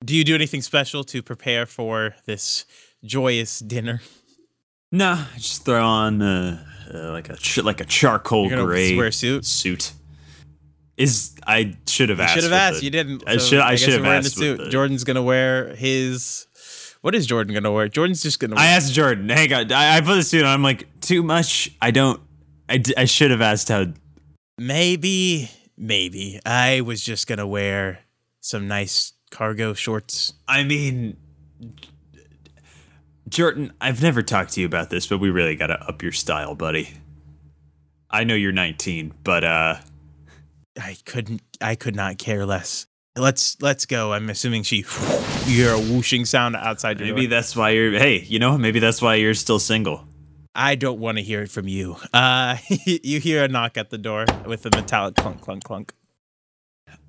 Do 0.05 0.14
you 0.14 0.24
do 0.24 0.34
anything 0.34 0.62
special 0.62 1.05
to 1.05 1.22
prepare 1.22 1.66
for 1.66 2.14
this 2.26 2.64
joyous 3.05 3.61
dinner? 3.61 4.03
Nah, 4.92 5.24
I 5.34 5.38
just 5.38 5.64
throw 5.64 5.84
on 5.84 6.22
uh, 6.22 6.64
uh, 6.92 7.11
like 7.12 7.28
a 7.28 7.36
ch- 7.36 7.62
like 7.62 7.80
a 7.80 7.84
charcoal 7.84 8.49
gray 8.49 8.97
a 8.99 9.12
suit? 9.12 9.44
Suit 9.44 9.92
is 10.97 11.34
I 11.47 11.76
should 11.88 12.09
have 12.11 12.20
asked. 12.20 12.34
should 12.34 12.44
have 12.44 12.53
asked. 12.53 12.78
the- 12.80 12.84
you 12.84 12.90
didn't. 12.90 13.24
I 13.26 13.38
so 13.38 13.47
should- 13.47 13.61
I 13.61 13.70
guess 13.72 13.80
should 13.80 13.92
have 13.94 14.05
asked 14.05 14.36
what 14.36 14.42
suit. 14.44 14.59
the- 14.59 14.68
Jordan's 14.70 15.05
gonna 15.05 15.22
wear 15.22 15.74
his. 15.74 16.47
What 17.01 17.14
is 17.14 17.26
Jordan 17.26 17.55
gonna 17.55 17.72
wear? 17.72 17.88
Jordan's 17.88 18.22
just 18.22 18.38
gonna. 18.38 18.57
I 18.57 18.66
asked 18.66 18.92
Jordan. 18.92 19.28
Hey, 19.28 19.47
God, 19.49 19.72
I, 19.72 19.97
I 19.97 20.01
put 20.01 20.14
the 20.16 20.22
suit 20.22 20.42
on. 20.44 20.49
I'm 20.53 20.62
like 20.62 20.86
too 21.01 21.22
much. 21.22 21.70
I 21.80 21.90
don't. 21.90 22.20
I, 22.68 22.78
d- 22.78 22.94
I 22.97 23.05
should 23.07 23.30
have 23.30 23.40
asked 23.42 23.68
how. 23.68 23.86
maybe, 24.59 25.51
maybe 25.76 26.40
I 26.44 26.80
was 26.82 27.03
just 27.03 27.26
gonna 27.26 27.47
wear 27.47 28.01
some 28.40 28.66
nice 28.68 29.12
cargo 29.31 29.74
shorts. 29.74 30.35
I 30.49 30.64
mean, 30.64 31.16
Jordan, 33.29 33.72
I've 33.81 34.03
never 34.03 34.22
talked 34.22 34.53
to 34.53 34.61
you 34.61 34.66
about 34.66 34.91
this, 34.91 35.07
but 35.07 35.18
we 35.18 35.31
really 35.31 35.57
got 35.57 35.68
to 35.68 35.81
up 35.83 36.03
your 36.03 36.12
style, 36.12 36.55
buddy. 36.55 36.91
I 38.11 38.24
know 38.24 38.35
you're 38.35 38.53
19, 38.53 39.12
but 39.24 39.45
uh, 39.45 39.77
I 40.81 40.97
couldn't. 41.05 41.43
I 41.61 41.74
could 41.74 41.97
not 41.97 42.18
care 42.18 42.47
less. 42.47 42.87
Let's 43.16 43.61
let's 43.61 43.87
go. 43.87 44.12
I'm 44.12 44.29
assuming 44.31 44.62
she. 44.62 44.85
You 45.47 45.62
hear 45.62 45.74
a 45.74 45.79
whooshing 45.79 46.24
sound 46.24 46.57
outside 46.57 46.99
your 46.99 47.07
maybe 47.14 47.29
door. 47.29 47.37
that's 47.37 47.55
why 47.55 47.70
you're. 47.70 47.93
Hey, 47.93 48.18
you 48.18 48.41
know, 48.41 48.59
maybe 48.59 48.81
that's 48.81 49.01
why 49.01 49.14
you're 49.14 49.33
still 49.33 49.61
single. 49.61 50.05
I 50.57 50.74
don't 50.74 50.99
want 50.99 51.18
to 51.18 51.22
hear 51.22 51.43
it 51.43 51.53
from 51.53 51.68
you. 51.68 51.99
Uh, 52.12 52.57
you 52.85 53.20
hear 53.20 53.45
a 53.45 53.49
knock 53.49 53.77
at 53.77 53.91
the 53.91 53.99
door 53.99 54.27
with 54.45 54.66
a 54.66 54.70
metallic 54.70 55.14
clunk, 55.14 55.43
clunk, 55.43 55.62
clunk. 55.62 55.95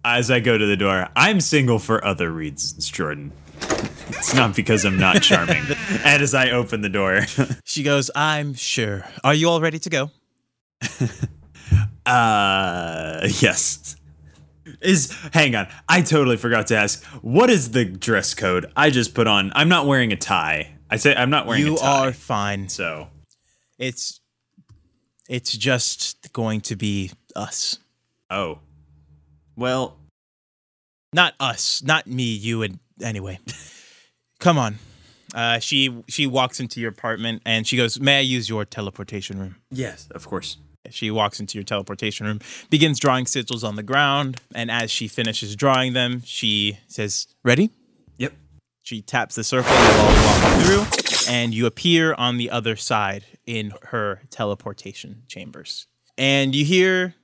As 0.09 0.31
I 0.31 0.39
go 0.39 0.57
to 0.57 0.65
the 0.65 0.77
door, 0.77 1.09
I'm 1.15 1.41
single 1.41 1.79
for 1.79 2.03
other 2.03 2.31
reasons, 2.31 2.89
Jordan. 2.89 3.33
It's 4.09 4.33
not 4.33 4.55
because 4.55 4.85
I'm 4.85 4.97
not 4.97 5.21
charming. 5.21 5.63
and 6.05 6.23
as 6.23 6.33
I 6.33 6.51
open 6.51 6.79
the 6.81 6.89
door, 6.89 7.25
She 7.65 7.83
goes, 7.83 8.09
"I'm 8.15 8.53
sure. 8.53 9.03
Are 9.23 9.33
you 9.33 9.49
all 9.49 9.59
ready 9.59 9.79
to 9.79 9.89
go?" 9.89 10.11
uh, 12.05 13.27
yes. 13.41 13.95
Is 14.81 15.11
hang 15.33 15.55
on, 15.55 15.67
I 15.89 16.01
totally 16.01 16.37
forgot 16.37 16.67
to 16.67 16.77
ask. 16.77 17.03
What 17.21 17.49
is 17.49 17.71
the 17.71 17.83
dress 17.85 18.33
code? 18.33 18.71
I 18.75 18.89
just 18.91 19.13
put 19.13 19.27
on. 19.27 19.51
I'm 19.55 19.69
not 19.69 19.87
wearing 19.87 20.11
a 20.13 20.17
tie. 20.17 20.75
I 20.89 20.97
say 20.97 21.15
I'm 21.15 21.29
not 21.29 21.47
wearing 21.47 21.65
You 21.65 21.75
a 21.75 21.77
tie. 21.77 22.03
You 22.03 22.09
are 22.09 22.13
fine. 22.13 22.69
so 22.69 23.07
It's 23.79 24.19
it's 25.27 25.51
just 25.51 26.31
going 26.33 26.61
to 26.61 26.75
be 26.75 27.11
us. 27.35 27.79
oh, 28.29 28.59
well, 29.57 29.97
Not 31.13 31.33
us, 31.39 31.81
not 31.83 32.07
me, 32.07 32.23
you 32.23 32.61
and 32.63 32.79
anyway. 33.01 33.39
Come 34.39 34.57
on. 34.57 34.77
Uh, 35.35 35.59
she 35.59 36.03
she 36.07 36.25
walks 36.25 36.59
into 36.59 36.79
your 36.79 36.89
apartment 36.89 37.41
and 37.45 37.67
she 37.67 37.75
goes, 37.75 37.99
"May 37.99 38.19
I 38.19 38.21
use 38.21 38.47
your 38.47 38.63
teleportation 38.63 39.39
room?" 39.39 39.55
yes, 39.71 40.07
of 40.11 40.25
course. 40.25 40.57
She 40.89 41.11
walks 41.11 41.41
into 41.41 41.57
your 41.57 41.65
teleportation 41.65 42.25
room, 42.25 42.39
begins 42.69 42.97
drawing 42.97 43.25
sigils 43.25 43.67
on 43.67 43.75
the 43.75 43.83
ground, 43.83 44.39
and 44.55 44.71
as 44.71 44.89
she 44.89 45.09
finishes 45.09 45.53
drawing 45.55 45.91
them, 45.93 46.21
she 46.23 46.77
says, 46.87 47.27
"Ready?" 47.43 47.71
Yep. 48.17 48.33
She 48.83 49.01
taps 49.01 49.35
the 49.35 49.43
circle 49.43 49.73
you 49.73 49.91
all 49.99 50.25
walk 50.25 50.61
through, 50.61 51.33
and 51.33 51.53
you 51.53 51.65
appear 51.65 52.13
on 52.13 52.37
the 52.37 52.49
other 52.49 52.77
side 52.77 53.25
in 53.45 53.73
her 53.89 54.21
teleportation 54.29 55.23
chambers. 55.27 55.87
And 56.17 56.55
you 56.55 56.63
hear 56.63 57.15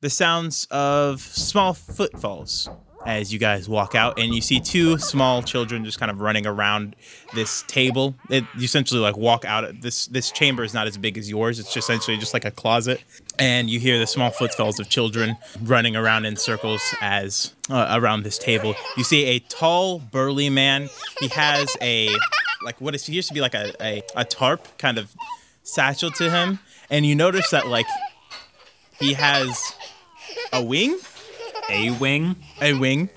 the 0.00 0.10
sounds 0.10 0.66
of 0.70 1.20
small 1.20 1.74
footfalls 1.74 2.68
as 3.06 3.32
you 3.32 3.38
guys 3.38 3.68
walk 3.68 3.94
out, 3.94 4.18
and 4.18 4.34
you 4.34 4.42
see 4.42 4.60
two 4.60 4.98
small 4.98 5.42
children 5.42 5.84
just 5.84 5.98
kind 5.98 6.10
of 6.10 6.20
running 6.20 6.46
around 6.46 6.94
this 7.34 7.62
table. 7.62 8.14
It, 8.28 8.44
you 8.54 8.64
essentially 8.64 9.00
like 9.00 9.16
walk 9.16 9.44
out. 9.44 9.64
Of 9.64 9.80
this 9.80 10.06
this 10.06 10.30
chamber 10.30 10.64
is 10.64 10.74
not 10.74 10.86
as 10.86 10.98
big 10.98 11.16
as 11.16 11.28
yours. 11.28 11.58
It's 11.58 11.72
just 11.72 11.88
essentially 11.88 12.18
just 12.18 12.34
like 12.34 12.44
a 12.44 12.50
closet, 12.50 13.02
and 13.38 13.70
you 13.70 13.80
hear 13.80 13.98
the 13.98 14.06
small 14.06 14.30
footfalls 14.30 14.78
of 14.78 14.88
children 14.88 15.36
running 15.62 15.96
around 15.96 16.26
in 16.26 16.36
circles 16.36 16.82
as 17.00 17.54
uh, 17.70 17.98
around 17.98 18.22
this 18.22 18.38
table. 18.38 18.74
You 18.96 19.04
see 19.04 19.24
a 19.26 19.38
tall, 19.38 19.98
burly 19.98 20.50
man. 20.50 20.88
He 21.20 21.28
has 21.28 21.76
a 21.80 22.10
like 22.62 22.80
what 22.80 22.94
is 22.94 23.08
used 23.08 23.28
to 23.28 23.34
be 23.34 23.40
like 23.40 23.54
a, 23.54 23.72
a, 23.82 24.02
a 24.16 24.24
tarp 24.24 24.76
kind 24.76 24.98
of 24.98 25.10
satchel 25.62 26.10
to 26.12 26.30
him, 26.30 26.58
and 26.90 27.06
you 27.06 27.14
notice 27.14 27.50
that 27.50 27.66
like 27.66 27.86
he 28.98 29.14
has 29.14 29.74
a 30.52 30.62
wing, 30.62 30.98
A 31.70 31.90
wing. 31.92 32.36
a 32.60 32.74
wing 32.74 33.08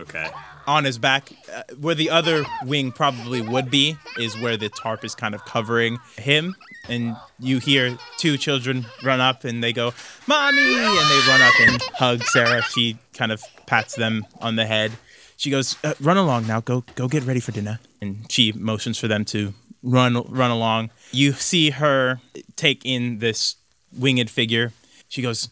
Okay. 0.00 0.28
on 0.66 0.84
his 0.84 0.98
back. 0.98 1.30
Uh, 1.54 1.62
where 1.80 1.94
the 1.94 2.10
other 2.10 2.44
wing 2.64 2.90
probably 2.92 3.40
would 3.40 3.70
be 3.70 3.96
is 4.18 4.36
where 4.38 4.56
the 4.56 4.68
tarp 4.68 5.04
is 5.04 5.14
kind 5.14 5.34
of 5.34 5.44
covering 5.44 5.98
him. 6.18 6.54
And 6.88 7.16
you 7.38 7.58
hear 7.60 7.96
two 8.18 8.36
children 8.36 8.84
run 9.02 9.20
up 9.20 9.44
and 9.44 9.62
they 9.62 9.72
go, 9.72 9.94
Mommy! 10.26 10.62
And 10.62 11.10
they 11.10 11.20
run 11.28 11.40
up 11.40 11.54
and 11.60 11.82
hug 11.94 12.22
Sarah. 12.24 12.62
She 12.62 12.98
kind 13.14 13.32
of 13.32 13.42
pats 13.66 13.94
them 13.94 14.26
on 14.40 14.56
the 14.56 14.66
head. 14.66 14.92
She 15.36 15.50
goes, 15.50 15.76
uh, 15.84 15.94
Run 16.00 16.16
along 16.16 16.46
now. 16.46 16.60
Go, 16.60 16.84
go 16.94 17.08
get 17.08 17.22
ready 17.24 17.40
for 17.40 17.52
dinner. 17.52 17.78
And 18.02 18.30
she 18.30 18.52
motions 18.52 18.98
for 18.98 19.08
them 19.08 19.24
to 19.26 19.54
run, 19.82 20.14
run 20.28 20.50
along. 20.50 20.90
You 21.10 21.32
see 21.32 21.70
her 21.70 22.20
take 22.56 22.82
in 22.84 23.18
this 23.20 23.56
winged 23.96 24.28
figure. 24.28 24.72
She 25.08 25.22
goes, 25.22 25.48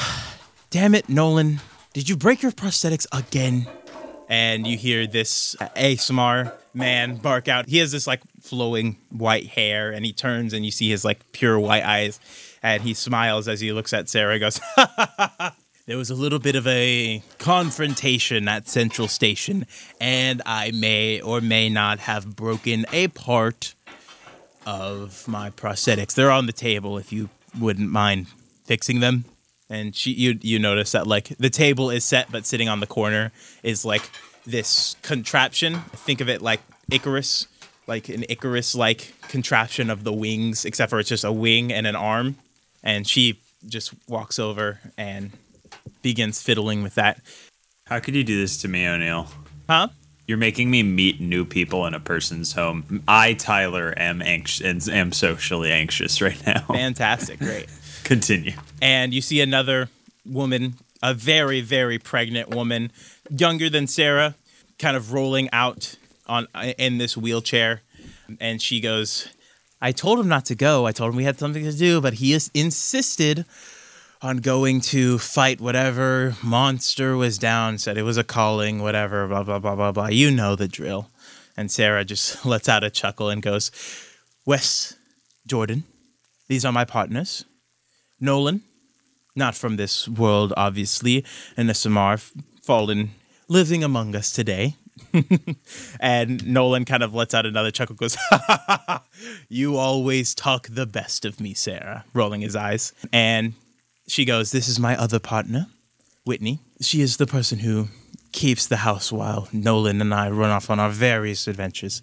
Damn 0.70 0.94
it, 0.94 1.08
Nolan. 1.08 1.60
Did 1.92 2.08
you 2.08 2.16
break 2.16 2.42
your 2.42 2.52
prosthetics 2.52 3.06
again? 3.12 3.66
And 4.28 4.66
you 4.66 4.76
hear 4.76 5.06
this 5.06 5.56
Aasimar 5.76 6.52
man 6.72 7.16
bark 7.16 7.48
out. 7.48 7.68
He 7.68 7.78
has 7.78 7.90
this 7.90 8.06
like 8.06 8.20
flowing 8.40 8.96
white 9.10 9.48
hair 9.48 9.90
and 9.90 10.04
he 10.04 10.12
turns 10.12 10.52
and 10.52 10.64
you 10.64 10.70
see 10.70 10.88
his 10.88 11.04
like 11.04 11.32
pure 11.32 11.58
white 11.58 11.84
eyes 11.84 12.20
and 12.62 12.82
he 12.82 12.94
smiles 12.94 13.48
as 13.48 13.60
he 13.60 13.72
looks 13.72 13.92
at 13.92 14.08
Sarah. 14.08 14.34
He 14.34 14.38
goes, 14.38 14.60
There 15.86 15.96
was 15.96 16.10
a 16.10 16.14
little 16.14 16.38
bit 16.38 16.54
of 16.54 16.68
a 16.68 17.20
confrontation 17.38 18.46
at 18.46 18.68
Central 18.68 19.08
Station, 19.08 19.66
and 20.00 20.40
I 20.46 20.70
may 20.70 21.20
or 21.20 21.40
may 21.40 21.68
not 21.68 21.98
have 21.98 22.36
broken 22.36 22.86
a 22.92 23.08
part 23.08 23.74
of 24.64 25.26
my 25.26 25.50
prosthetics. 25.50 26.14
They're 26.14 26.30
on 26.30 26.46
the 26.46 26.52
table 26.52 26.96
if 26.96 27.12
you 27.12 27.28
wouldn't 27.58 27.90
mind 27.90 28.28
fixing 28.62 29.00
them. 29.00 29.24
And 29.70 29.94
she 29.94 30.10
you 30.10 30.38
you 30.42 30.58
notice 30.58 30.92
that 30.92 31.06
like 31.06 31.28
the 31.38 31.48
table 31.48 31.90
is 31.90 32.04
set 32.04 32.30
but 32.30 32.44
sitting 32.44 32.68
on 32.68 32.80
the 32.80 32.86
corner 32.86 33.32
is 33.62 33.84
like 33.84 34.02
this 34.44 34.96
contraption. 35.02 35.80
Think 35.92 36.20
of 36.20 36.28
it 36.28 36.42
like 36.42 36.60
Icarus, 36.90 37.46
like 37.86 38.08
an 38.08 38.24
Icarus 38.28 38.74
like 38.74 39.14
contraption 39.28 39.88
of 39.88 40.04
the 40.04 40.12
wings, 40.12 40.64
except 40.64 40.90
for 40.90 40.98
it's 40.98 41.08
just 41.08 41.24
a 41.24 41.32
wing 41.32 41.72
and 41.72 41.86
an 41.86 41.96
arm. 41.96 42.36
And 42.82 43.06
she 43.06 43.40
just 43.66 43.92
walks 44.08 44.38
over 44.38 44.80
and 44.98 45.30
begins 46.02 46.42
fiddling 46.42 46.82
with 46.82 46.96
that. 46.96 47.20
How 47.86 48.00
could 48.00 48.14
you 48.14 48.24
do 48.24 48.40
this 48.40 48.60
to 48.62 48.68
me, 48.68 48.86
O'Neill? 48.86 49.28
Huh? 49.68 49.88
You're 50.26 50.38
making 50.38 50.70
me 50.70 50.84
meet 50.84 51.20
new 51.20 51.44
people 51.44 51.86
in 51.86 51.94
a 51.94 51.98
person's 51.98 52.52
home. 52.52 53.02
I, 53.08 53.32
Tyler, 53.34 53.92
am 53.96 54.22
anxious. 54.22 54.88
Am 54.88 55.10
socially 55.10 55.72
anxious 55.72 56.22
right 56.22 56.40
now. 56.46 56.60
Fantastic, 56.60 57.40
great. 57.40 57.66
Continue. 58.04 58.52
and 58.82 59.12
you 59.14 59.20
see 59.20 59.40
another 59.40 59.88
woman, 60.24 60.74
a 61.02 61.14
very 61.14 61.60
very 61.60 61.98
pregnant 61.98 62.48
woman, 62.50 62.90
younger 63.30 63.70
than 63.70 63.86
Sarah, 63.86 64.34
kind 64.78 64.96
of 64.96 65.12
rolling 65.12 65.48
out 65.52 65.96
on 66.26 66.46
in 66.78 66.98
this 66.98 67.16
wheelchair, 67.16 67.82
and 68.40 68.60
she 68.60 68.80
goes, 68.80 69.28
"I 69.80 69.92
told 69.92 70.18
him 70.18 70.28
not 70.28 70.44
to 70.46 70.54
go. 70.54 70.86
I 70.86 70.92
told 70.92 71.10
him 71.10 71.16
we 71.16 71.24
had 71.24 71.38
something 71.38 71.64
to 71.64 71.72
do, 71.72 72.00
but 72.00 72.14
he 72.14 72.32
is 72.32 72.50
insisted." 72.54 73.44
On 74.22 74.36
going 74.36 74.82
to 74.82 75.16
fight 75.16 75.62
whatever 75.62 76.36
monster 76.42 77.16
was 77.16 77.38
down, 77.38 77.78
said 77.78 77.96
it 77.96 78.02
was 78.02 78.18
a 78.18 78.22
calling, 78.22 78.82
whatever, 78.82 79.26
blah, 79.26 79.42
blah, 79.42 79.58
blah, 79.58 79.74
blah, 79.74 79.92
blah. 79.92 80.08
You 80.08 80.30
know 80.30 80.54
the 80.56 80.68
drill. 80.68 81.08
And 81.56 81.70
Sarah 81.70 82.04
just 82.04 82.44
lets 82.52 82.68
out 82.68 82.84
a 82.84 82.90
chuckle 82.90 83.30
and 83.30 83.40
goes, 83.40 83.70
Wes, 84.44 84.94
Jordan, 85.46 85.84
these 86.48 86.66
are 86.66 86.72
my 86.72 86.84
partners. 86.84 87.46
Nolan, 88.20 88.62
not 89.34 89.54
from 89.54 89.76
this 89.76 90.08
world, 90.08 90.52
obviously, 90.56 91.24
and 91.56 91.70
a 91.70 91.74
Samar 91.74 92.14
f- 92.14 92.32
fallen 92.62 93.10
living 93.48 93.82
among 93.82 94.14
us 94.14 94.30
today. 94.30 94.76
and 96.00 96.46
Nolan 96.46 96.84
kind 96.84 97.02
of 97.02 97.14
lets 97.14 97.32
out 97.32 97.46
another 97.46 97.70
chuckle, 97.70 97.96
goes, 97.96 98.16
You 99.48 99.76
always 99.76 100.34
talk 100.34 100.68
the 100.68 100.86
best 100.86 101.24
of 101.24 101.40
me, 101.40 101.54
Sarah, 101.54 102.04
rolling 102.12 102.42
his 102.42 102.54
eyes. 102.54 102.92
And 103.12 103.54
she 104.06 104.24
goes, 104.24 104.50
This 104.50 104.68
is 104.68 104.78
my 104.78 104.96
other 104.96 105.18
partner, 105.18 105.66
Whitney. 106.24 106.60
She 106.80 107.00
is 107.00 107.16
the 107.16 107.26
person 107.26 107.60
who 107.60 107.88
keeps 108.32 108.66
the 108.66 108.78
house 108.78 109.10
while 109.10 109.48
Nolan 109.52 110.00
and 110.00 110.14
I 110.14 110.30
run 110.30 110.50
off 110.50 110.70
on 110.70 110.78
our 110.78 110.90
various 110.90 111.48
adventures. 111.48 112.02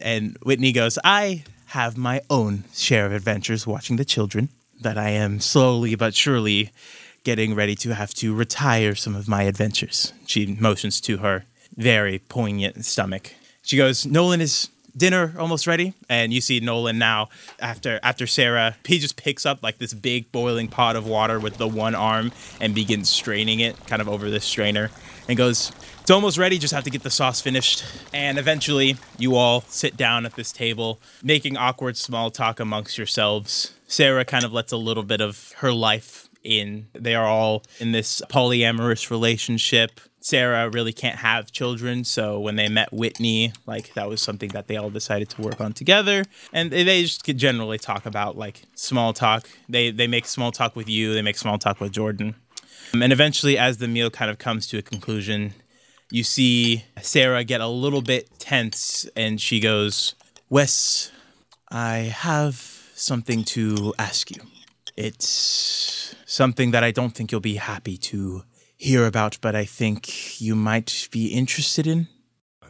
And 0.00 0.36
Whitney 0.42 0.72
goes, 0.72 0.98
I 1.02 1.44
have 1.66 1.96
my 1.96 2.20
own 2.30 2.64
share 2.72 3.06
of 3.06 3.12
adventures 3.12 3.66
watching 3.66 3.96
the 3.96 4.04
children 4.04 4.50
that 4.80 4.98
I 4.98 5.10
am 5.10 5.40
slowly 5.40 5.94
but 5.94 6.14
surely 6.14 6.70
getting 7.24 7.54
ready 7.54 7.74
to 7.76 7.94
have 7.94 8.14
to 8.14 8.34
retire 8.34 8.94
some 8.94 9.14
of 9.14 9.28
my 9.28 9.42
adventures. 9.42 10.12
She 10.26 10.46
motions 10.46 11.00
to 11.02 11.18
her 11.18 11.44
very 11.76 12.18
poignant 12.18 12.84
stomach. 12.84 13.34
She 13.62 13.76
goes, 13.76 14.06
Nolan 14.06 14.40
is 14.40 14.68
dinner 14.98 15.32
almost 15.38 15.66
ready 15.66 15.94
and 16.08 16.32
you 16.32 16.40
see 16.40 16.58
nolan 16.58 16.98
now 16.98 17.28
after 17.60 18.00
after 18.02 18.26
sarah 18.26 18.74
he 18.84 18.98
just 18.98 19.16
picks 19.16 19.46
up 19.46 19.62
like 19.62 19.78
this 19.78 19.94
big 19.94 20.30
boiling 20.32 20.66
pot 20.66 20.96
of 20.96 21.06
water 21.06 21.38
with 21.38 21.56
the 21.56 21.68
one 21.68 21.94
arm 21.94 22.32
and 22.60 22.74
begins 22.74 23.08
straining 23.08 23.60
it 23.60 23.76
kind 23.86 24.02
of 24.02 24.08
over 24.08 24.28
this 24.28 24.44
strainer 24.44 24.90
and 25.28 25.38
goes 25.38 25.70
it's 26.00 26.10
almost 26.10 26.36
ready 26.36 26.58
just 26.58 26.74
have 26.74 26.82
to 26.82 26.90
get 26.90 27.02
the 27.04 27.10
sauce 27.10 27.40
finished 27.40 27.84
and 28.12 28.38
eventually 28.38 28.96
you 29.18 29.36
all 29.36 29.60
sit 29.68 29.96
down 29.96 30.26
at 30.26 30.34
this 30.34 30.50
table 30.50 30.98
making 31.22 31.56
awkward 31.56 31.96
small 31.96 32.30
talk 32.30 32.58
amongst 32.58 32.98
yourselves 32.98 33.74
sarah 33.88 34.24
kind 34.24 34.44
of 34.44 34.52
lets 34.52 34.70
a 34.72 34.76
little 34.76 35.02
bit 35.02 35.20
of 35.20 35.52
her 35.56 35.72
life 35.72 36.28
in. 36.44 36.86
They 36.94 37.16
are 37.16 37.26
all 37.26 37.64
in 37.80 37.90
this 37.92 38.22
polyamorous 38.30 39.10
relationship. 39.10 40.00
Sarah 40.20 40.68
really 40.68 40.92
can't 40.92 41.18
have 41.18 41.50
children, 41.52 42.04
so 42.04 42.38
when 42.40 42.56
they 42.56 42.68
met 42.68 42.92
Whitney, 42.92 43.52
like 43.66 43.94
that 43.94 44.08
was 44.08 44.20
something 44.22 44.50
that 44.50 44.66
they 44.68 44.76
all 44.76 44.90
decided 44.90 45.28
to 45.30 45.42
work 45.42 45.60
on 45.60 45.72
together, 45.72 46.24
and 46.52 46.70
they- 46.70 47.02
just 47.02 47.24
generally 47.24 47.78
talk 47.78 48.06
about 48.06 48.36
like 48.36 48.62
small 48.74 49.12
talk. 49.12 49.48
They 49.68 49.90
they 49.90 50.06
make 50.06 50.26
small 50.26 50.52
talk 50.52 50.74
with 50.76 50.88
you, 50.88 51.12
they 51.14 51.22
make 51.22 51.38
small 51.38 51.58
talk 51.58 51.80
with 51.80 51.92
Jordan, 51.92 52.34
Um, 52.92 53.02
and 53.02 53.12
eventually, 53.12 53.56
as 53.58 53.78
the 53.78 53.88
meal 53.88 54.10
kind 54.10 54.30
of 54.30 54.38
comes 54.38 54.66
to 54.68 54.78
a 54.78 54.82
conclusion, 54.82 55.54
you 56.10 56.24
see 56.24 56.84
Sarah 57.02 57.44
get 57.44 57.60
a 57.60 57.68
little 57.68 58.02
bit 58.02 58.28
tense, 58.38 59.06
and 59.16 59.40
she 59.40 59.60
goes, 59.60 60.14
"Wes, 60.48 61.10
I 61.70 62.12
have 62.26 62.77
something 63.00 63.44
to 63.44 63.94
ask 63.98 64.30
you. 64.30 64.42
It's 64.96 66.14
something 66.26 66.72
that 66.72 66.82
I 66.82 66.90
don't 66.90 67.14
think 67.14 67.32
you'll 67.32 67.40
be 67.40 67.56
happy 67.56 67.96
to." 67.96 68.44
hear 68.78 69.06
about, 69.06 69.38
but 69.40 69.54
I 69.54 69.64
think 69.64 70.40
you 70.40 70.54
might 70.54 71.08
be 71.10 71.26
interested 71.26 71.86
in. 71.86 72.08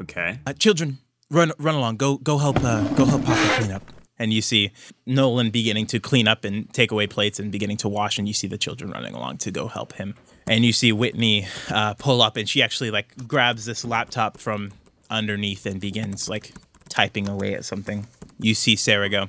Okay. 0.00 0.40
Uh, 0.46 0.54
children, 0.54 0.98
run 1.30 1.52
run 1.58 1.74
along. 1.74 1.96
Go 1.96 2.16
go 2.16 2.38
help 2.38 2.64
uh, 2.64 2.82
go 2.94 3.04
help 3.04 3.24
Papa 3.24 3.54
clean 3.58 3.72
up. 3.72 3.82
And 4.20 4.32
you 4.32 4.42
see 4.42 4.72
Nolan 5.06 5.50
beginning 5.50 5.86
to 5.88 6.00
clean 6.00 6.26
up 6.26 6.44
and 6.44 6.72
take 6.74 6.90
away 6.90 7.06
plates 7.06 7.38
and 7.38 7.52
beginning 7.52 7.76
to 7.78 7.88
wash, 7.88 8.18
and 8.18 8.26
you 8.26 8.34
see 8.34 8.48
the 8.48 8.58
children 8.58 8.90
running 8.90 9.14
along 9.14 9.36
to 9.38 9.52
go 9.52 9.68
help 9.68 9.92
him. 9.92 10.16
And 10.48 10.64
you 10.64 10.72
see 10.72 10.90
Whitney 10.90 11.46
uh, 11.70 11.94
pull 11.94 12.20
up, 12.20 12.36
and 12.36 12.48
she 12.48 12.60
actually 12.60 12.90
like 12.90 13.28
grabs 13.28 13.64
this 13.64 13.84
laptop 13.84 14.38
from 14.38 14.72
underneath 15.08 15.66
and 15.66 15.80
begins 15.80 16.28
like 16.28 16.52
typing 16.88 17.28
away 17.28 17.54
at 17.54 17.64
something. 17.64 18.08
You 18.40 18.54
see 18.54 18.74
Sarah 18.74 19.08
go, 19.08 19.26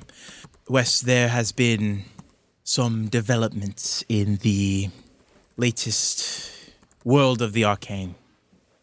Wes, 0.70 1.00
there 1.00 1.26
has 1.26 1.50
been 1.50 2.04
some 2.62 3.08
developments 3.08 4.04
in 4.08 4.36
the 4.36 4.88
latest 5.56 6.48
world 7.02 7.42
of 7.42 7.54
the 7.54 7.64
arcane. 7.64 8.14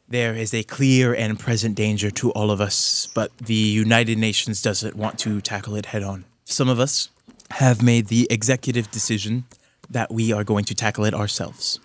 There 0.10 0.34
is 0.34 0.54
a 0.54 0.64
clear 0.64 1.14
and 1.14 1.40
present 1.40 1.76
danger 1.76 2.12
to 2.12 2.32
all 2.32 2.52
of 2.52 2.60
us, 2.60 3.08
but 3.16 3.32
the 3.38 3.54
United 3.54 4.18
Nations 4.18 4.62
doesn't 4.62 4.98
want 4.98 5.18
to 5.20 5.40
tackle 5.40 5.76
it 5.76 5.86
head 5.86 6.04
on. 6.04 6.26
Some 6.44 6.68
of 6.68 6.78
us 6.78 7.08
have 7.52 7.82
made 7.82 8.08
the 8.08 8.28
executive 8.30 8.92
decision 8.92 9.46
that 9.90 10.12
we 10.12 10.34
are 10.34 10.44
going 10.44 10.66
to 10.66 10.76
tackle 10.76 11.06
it 11.06 11.14
ourselves. 11.14 11.80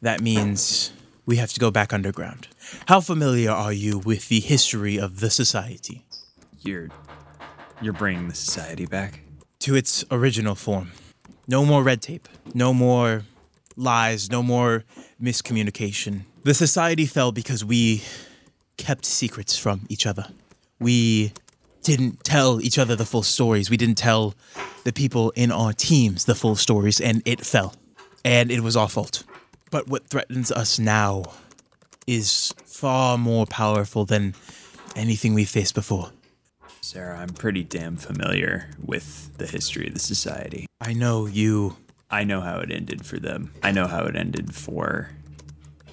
That 0.00 0.22
means 0.22 0.90
we 1.26 1.36
have 1.36 1.52
to 1.52 1.60
go 1.60 1.70
back 1.70 1.92
underground. 1.92 2.48
How 2.86 3.02
familiar 3.02 3.50
are 3.50 3.74
you 3.74 3.98
with 3.98 4.30
the 4.30 4.40
history 4.40 4.96
of 4.96 5.20
the 5.20 5.28
society? 5.28 6.06
You're 6.62 6.88
you're 7.82 7.92
bringing 7.92 8.28
the 8.28 8.34
society 8.34 8.86
back. 8.86 9.23
To 9.60 9.74
its 9.74 10.04
original 10.10 10.54
form. 10.54 10.92
No 11.46 11.64
more 11.64 11.82
red 11.82 12.02
tape. 12.02 12.28
No 12.54 12.72
more 12.72 13.24
lies. 13.76 14.30
No 14.30 14.42
more 14.42 14.84
miscommunication. 15.22 16.22
The 16.42 16.54
society 16.54 17.06
fell 17.06 17.32
because 17.32 17.64
we 17.64 18.02
kept 18.76 19.04
secrets 19.04 19.56
from 19.56 19.86
each 19.88 20.06
other. 20.06 20.26
We 20.78 21.32
didn't 21.82 22.24
tell 22.24 22.60
each 22.60 22.78
other 22.78 22.96
the 22.96 23.04
full 23.04 23.22
stories. 23.22 23.70
We 23.70 23.76
didn't 23.76 23.96
tell 23.96 24.34
the 24.84 24.92
people 24.92 25.30
in 25.36 25.52
our 25.52 25.72
teams 25.72 26.24
the 26.24 26.34
full 26.34 26.56
stories, 26.56 27.00
and 27.00 27.22
it 27.24 27.44
fell. 27.44 27.74
And 28.24 28.50
it 28.50 28.60
was 28.60 28.76
our 28.76 28.88
fault. 28.88 29.22
But 29.70 29.88
what 29.88 30.08
threatens 30.08 30.50
us 30.50 30.78
now 30.78 31.24
is 32.06 32.54
far 32.64 33.16
more 33.18 33.46
powerful 33.46 34.04
than 34.04 34.34
anything 34.96 35.34
we 35.34 35.44
faced 35.44 35.74
before. 35.74 36.10
Sarah, 36.84 37.16
I'm 37.18 37.30
pretty 37.30 37.64
damn 37.64 37.96
familiar 37.96 38.68
with 38.78 39.38
the 39.38 39.46
history 39.46 39.86
of 39.86 39.94
the 39.94 39.98
society. 39.98 40.66
I 40.82 40.92
know 40.92 41.24
you 41.24 41.78
I 42.10 42.24
know 42.24 42.42
how 42.42 42.58
it 42.58 42.70
ended 42.70 43.06
for 43.06 43.18
them. 43.18 43.54
I 43.62 43.72
know 43.72 43.86
how 43.86 44.04
it 44.04 44.14
ended 44.14 44.54
for 44.54 45.08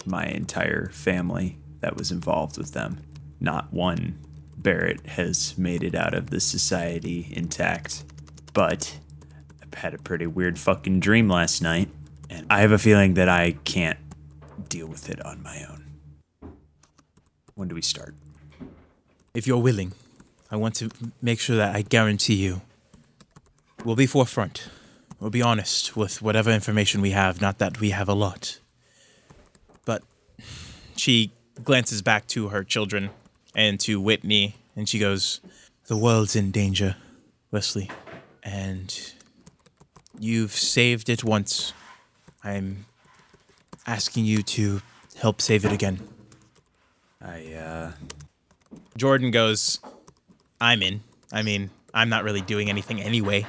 my 0.05 0.25
entire 0.25 0.89
family 0.89 1.59
that 1.79 1.95
was 1.95 2.11
involved 2.11 2.57
with 2.57 2.73
them. 2.73 2.99
Not 3.39 3.71
one 3.71 4.19
Barrett 4.57 5.07
has 5.07 5.57
made 5.57 5.81
it 5.81 5.95
out 5.95 6.13
of 6.13 6.29
the 6.29 6.41
society 6.41 7.31
intact. 7.31 8.03
But 8.53 8.99
I 9.73 9.79
had 9.79 9.93
a 9.93 9.97
pretty 9.97 10.27
weird 10.27 10.59
fucking 10.59 10.99
dream 10.99 11.29
last 11.29 11.61
night, 11.61 11.87
and 12.29 12.45
I 12.49 12.59
have 12.59 12.73
a 12.73 12.77
feeling 12.77 13.13
that 13.13 13.29
I 13.29 13.53
can't 13.63 13.97
deal 14.67 14.87
with 14.87 15.09
it 15.09 15.25
on 15.25 15.41
my 15.41 15.65
own. 15.69 15.85
When 17.55 17.69
do 17.69 17.75
we 17.75 17.81
start? 17.81 18.13
if 19.33 19.47
you're 19.47 19.57
willing, 19.57 19.93
I 20.51 20.57
want 20.57 20.75
to 20.75 20.89
make 21.21 21.39
sure 21.39 21.55
that 21.55 21.73
I 21.73 21.81
guarantee 21.81 22.35
you 22.35 22.61
we'll 23.85 23.95
be 23.95 24.05
forefront. 24.05 24.67
We'll 25.19 25.29
be 25.29 25.41
honest 25.41 25.95
with 25.95 26.21
whatever 26.21 26.51
information 26.51 26.99
we 26.99 27.11
have, 27.11 27.39
not 27.39 27.57
that 27.59 27.79
we 27.79 27.91
have 27.91 28.09
a 28.09 28.13
lot. 28.13 28.59
But 29.85 30.03
she 30.97 31.31
glances 31.63 32.01
back 32.01 32.27
to 32.27 32.49
her 32.49 32.63
children 32.63 33.11
and 33.55 33.79
to 33.81 34.01
Whitney, 34.01 34.55
and 34.75 34.89
she 34.89 34.99
goes, 34.99 35.39
The 35.85 35.95
world's 35.95 36.35
in 36.35 36.51
danger, 36.51 36.95
Wesley. 37.51 37.89
And 38.43 39.13
you've 40.19 40.51
saved 40.51 41.07
it 41.07 41.23
once. 41.23 41.71
I'm 42.43 42.85
asking 43.85 44.25
you 44.25 44.41
to 44.43 44.81
help 45.15 45.41
save 45.41 45.63
it 45.65 45.71
again. 45.71 45.99
I, 47.21 47.53
uh, 47.53 47.91
Jordan 48.97 49.29
goes, 49.29 49.79
I'm 50.61 50.81
in. 50.83 51.01
I 51.33 51.41
mean, 51.41 51.69
I'm 51.93 52.07
not 52.07 52.23
really 52.23 52.39
doing 52.41 52.69
anything 52.69 53.01
anyway. 53.01 53.45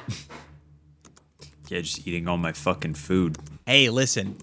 yeah, 1.69 1.81
just 1.81 2.07
eating 2.07 2.27
all 2.27 2.39
my 2.39 2.53
fucking 2.53 2.95
food. 2.95 3.37
hey, 3.67 3.89
listen, 3.91 4.39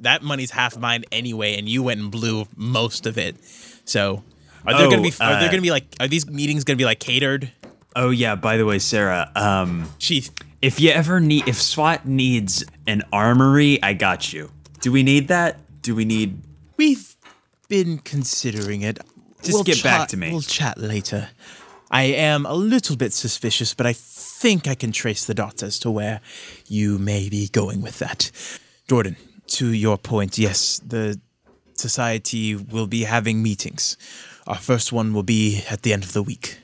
that 0.00 0.22
money's 0.22 0.50
half 0.52 0.78
mine 0.78 1.04
anyway, 1.12 1.56
and 1.58 1.68
you 1.68 1.82
went 1.82 2.00
and 2.00 2.10
blew 2.10 2.46
most 2.56 3.06
of 3.06 3.18
it. 3.18 3.36
So, 3.84 4.22
are 4.66 4.72
there 4.74 4.86
Oh, 4.86 4.90
gonna 4.90 5.02
be 5.02 5.12
are 5.20 5.38
there 5.40 5.48
uh, 5.48 5.50
gonna 5.50 5.60
be 5.62 5.70
like 5.70 5.84
are 6.00 6.08
these 6.08 6.26
meetings 6.28 6.64
gonna 6.64 6.76
be 6.76 6.84
like 6.84 7.00
catered? 7.00 7.50
Oh 7.96 8.10
yeah, 8.10 8.34
by 8.34 8.56
the 8.56 8.64
way, 8.64 8.78
Sarah, 8.78 9.30
um, 9.36 9.88
She 9.98 10.24
If 10.62 10.80
you 10.80 10.90
ever 10.90 11.20
need, 11.20 11.46
if 11.48 11.60
SWAT 11.60 12.06
needs 12.06 12.64
an 12.86 13.02
armory, 13.12 13.80
I 13.82 13.92
got 13.92 14.32
you. 14.32 14.50
Do 14.80 14.90
we 14.92 15.02
need 15.02 15.28
that? 15.28 15.58
Do 15.82 15.94
we 15.94 16.04
need? 16.04 16.40
we've 16.76 17.14
been 17.68 17.98
considering 17.98 18.82
it. 18.82 18.98
Just 19.42 19.64
get 19.66 19.82
back 19.82 20.08
to 20.08 20.16
me. 20.16 20.30
We'll 20.30 20.40
chat 20.40 20.78
later. 20.78 21.28
I 21.94 22.02
am 22.06 22.44
a 22.44 22.54
little 22.54 22.96
bit 22.96 23.12
suspicious, 23.12 23.72
but 23.72 23.86
I 23.86 23.92
think 23.92 24.66
I 24.66 24.74
can 24.74 24.90
trace 24.90 25.26
the 25.26 25.32
dots 25.32 25.62
as 25.62 25.78
to 25.78 25.92
where 25.92 26.20
you 26.66 26.98
may 26.98 27.28
be 27.28 27.46
going 27.46 27.82
with 27.82 28.00
that. 28.00 28.32
Jordan, 28.88 29.16
to 29.58 29.68
your 29.68 29.96
point, 29.96 30.36
yes, 30.36 30.80
the 30.84 31.20
society 31.74 32.56
will 32.56 32.88
be 32.88 33.04
having 33.04 33.44
meetings. 33.44 33.96
Our 34.48 34.56
first 34.56 34.92
one 34.92 35.14
will 35.14 35.22
be 35.22 35.62
at 35.70 35.82
the 35.82 35.92
end 35.92 36.02
of 36.02 36.14
the 36.14 36.22
week. 36.24 36.58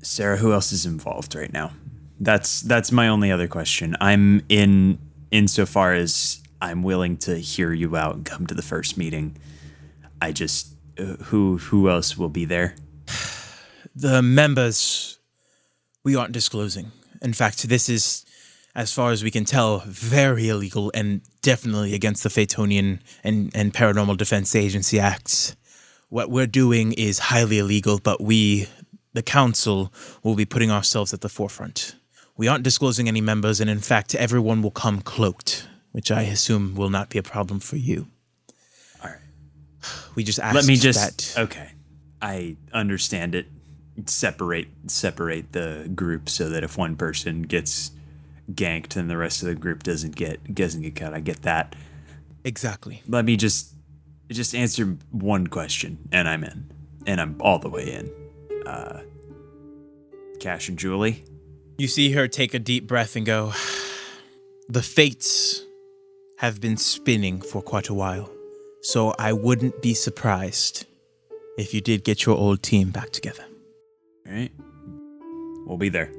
Sarah, 0.00 0.38
who 0.38 0.54
else 0.54 0.72
is 0.72 0.86
involved 0.86 1.34
right 1.34 1.52
now? 1.52 1.72
That's 2.18 2.62
that's 2.62 2.90
my 2.90 3.08
only 3.08 3.30
other 3.30 3.48
question. 3.48 3.96
I'm 4.00 4.46
in 4.48 4.98
insofar 5.30 5.92
as 5.92 6.42
I'm 6.62 6.82
willing 6.82 7.18
to 7.18 7.36
hear 7.36 7.74
you 7.74 7.96
out 7.96 8.14
and 8.14 8.24
come 8.24 8.46
to 8.46 8.54
the 8.54 8.62
first 8.62 8.96
meeting. 8.96 9.36
I 10.22 10.32
just 10.32 10.74
uh, 10.98 11.16
who 11.24 11.58
who 11.58 11.90
else 11.90 12.16
will 12.16 12.30
be 12.30 12.46
there? 12.46 12.76
The 13.94 14.22
members 14.22 15.18
we 16.04 16.16
aren't 16.16 16.32
disclosing. 16.32 16.92
In 17.20 17.32
fact, 17.32 17.68
this 17.68 17.88
is, 17.88 18.24
as 18.74 18.92
far 18.92 19.12
as 19.12 19.22
we 19.22 19.30
can 19.30 19.44
tell, 19.44 19.80
very 19.86 20.48
illegal 20.48 20.90
and 20.94 21.20
definitely 21.42 21.94
against 21.94 22.22
the 22.22 22.28
Phaetonian 22.28 23.00
and, 23.22 23.50
and 23.54 23.72
Paranormal 23.72 24.16
Defense 24.16 24.56
Agency 24.56 24.98
Acts. 24.98 25.54
What 26.08 26.30
we're 26.30 26.46
doing 26.46 26.92
is 26.92 27.18
highly 27.18 27.58
illegal, 27.58 28.00
but 28.02 28.20
we, 28.20 28.68
the 29.12 29.22
council, 29.22 29.92
will 30.22 30.34
be 30.34 30.44
putting 30.44 30.70
ourselves 30.70 31.14
at 31.14 31.20
the 31.20 31.28
forefront. 31.28 31.94
We 32.36 32.48
aren't 32.48 32.64
disclosing 32.64 33.08
any 33.08 33.20
members, 33.20 33.60
and 33.60 33.70
in 33.70 33.78
fact, 33.78 34.14
everyone 34.14 34.62
will 34.62 34.70
come 34.70 35.00
cloaked, 35.00 35.68
which 35.92 36.10
I 36.10 36.22
assume 36.22 36.74
will 36.74 36.90
not 36.90 37.08
be 37.08 37.18
a 37.18 37.22
problem 37.22 37.60
for 37.60 37.76
you. 37.76 38.08
All 39.02 39.10
right. 39.10 39.18
We 40.14 40.24
just 40.24 40.38
asked 40.40 40.54
Let 40.54 40.66
me 40.66 40.76
just 40.76 41.34
that. 41.34 41.42
okay. 41.44 41.70
I 42.20 42.56
understand 42.72 43.34
it. 43.34 43.46
Separate 44.06 44.68
separate 44.86 45.52
the 45.52 45.90
group 45.94 46.28
so 46.28 46.48
that 46.48 46.64
if 46.64 46.78
one 46.78 46.96
person 46.96 47.42
gets 47.42 47.90
ganked, 48.50 48.90
then 48.94 49.08
the 49.08 49.16
rest 49.16 49.42
of 49.42 49.48
the 49.48 49.54
group 49.54 49.82
doesn't 49.82 50.16
get 50.16 50.54
doesn't 50.54 50.82
get 50.82 50.96
cut. 50.96 51.12
I 51.14 51.20
get 51.20 51.42
that. 51.42 51.76
Exactly. 52.44 53.02
let 53.06 53.24
me 53.24 53.36
just 53.36 53.74
Just 54.30 54.54
answer 54.54 54.96
one 55.10 55.46
question, 55.46 55.98
and 56.10 56.26
I'm 56.26 56.42
in, 56.42 56.70
and 57.06 57.20
I'm 57.20 57.36
all 57.40 57.58
the 57.58 57.68
way 57.68 57.92
in. 57.92 58.10
Uh, 58.66 59.02
Cash 60.40 60.68
and 60.70 60.78
Julie. 60.78 61.24
You 61.78 61.86
see 61.86 62.12
her 62.12 62.26
take 62.28 62.54
a 62.54 62.58
deep 62.58 62.86
breath 62.86 63.14
and 63.14 63.26
go, 63.26 63.52
The 64.68 64.82
fates 64.82 65.62
have 66.38 66.60
been 66.60 66.76
spinning 66.78 67.40
for 67.42 67.60
quite 67.62 67.88
a 67.88 67.94
while, 67.94 68.30
so 68.80 69.14
I 69.18 69.32
wouldn't 69.34 69.82
be 69.82 69.94
surprised 69.94 70.86
if 71.58 71.74
you 71.74 71.80
did 71.80 72.02
get 72.04 72.24
your 72.24 72.36
old 72.36 72.62
team 72.62 72.90
back 72.90 73.10
together. 73.10 73.44
All 74.26 74.32
right, 74.32 74.52
we'll 75.66 75.78
be 75.78 75.88
there. 75.88 76.10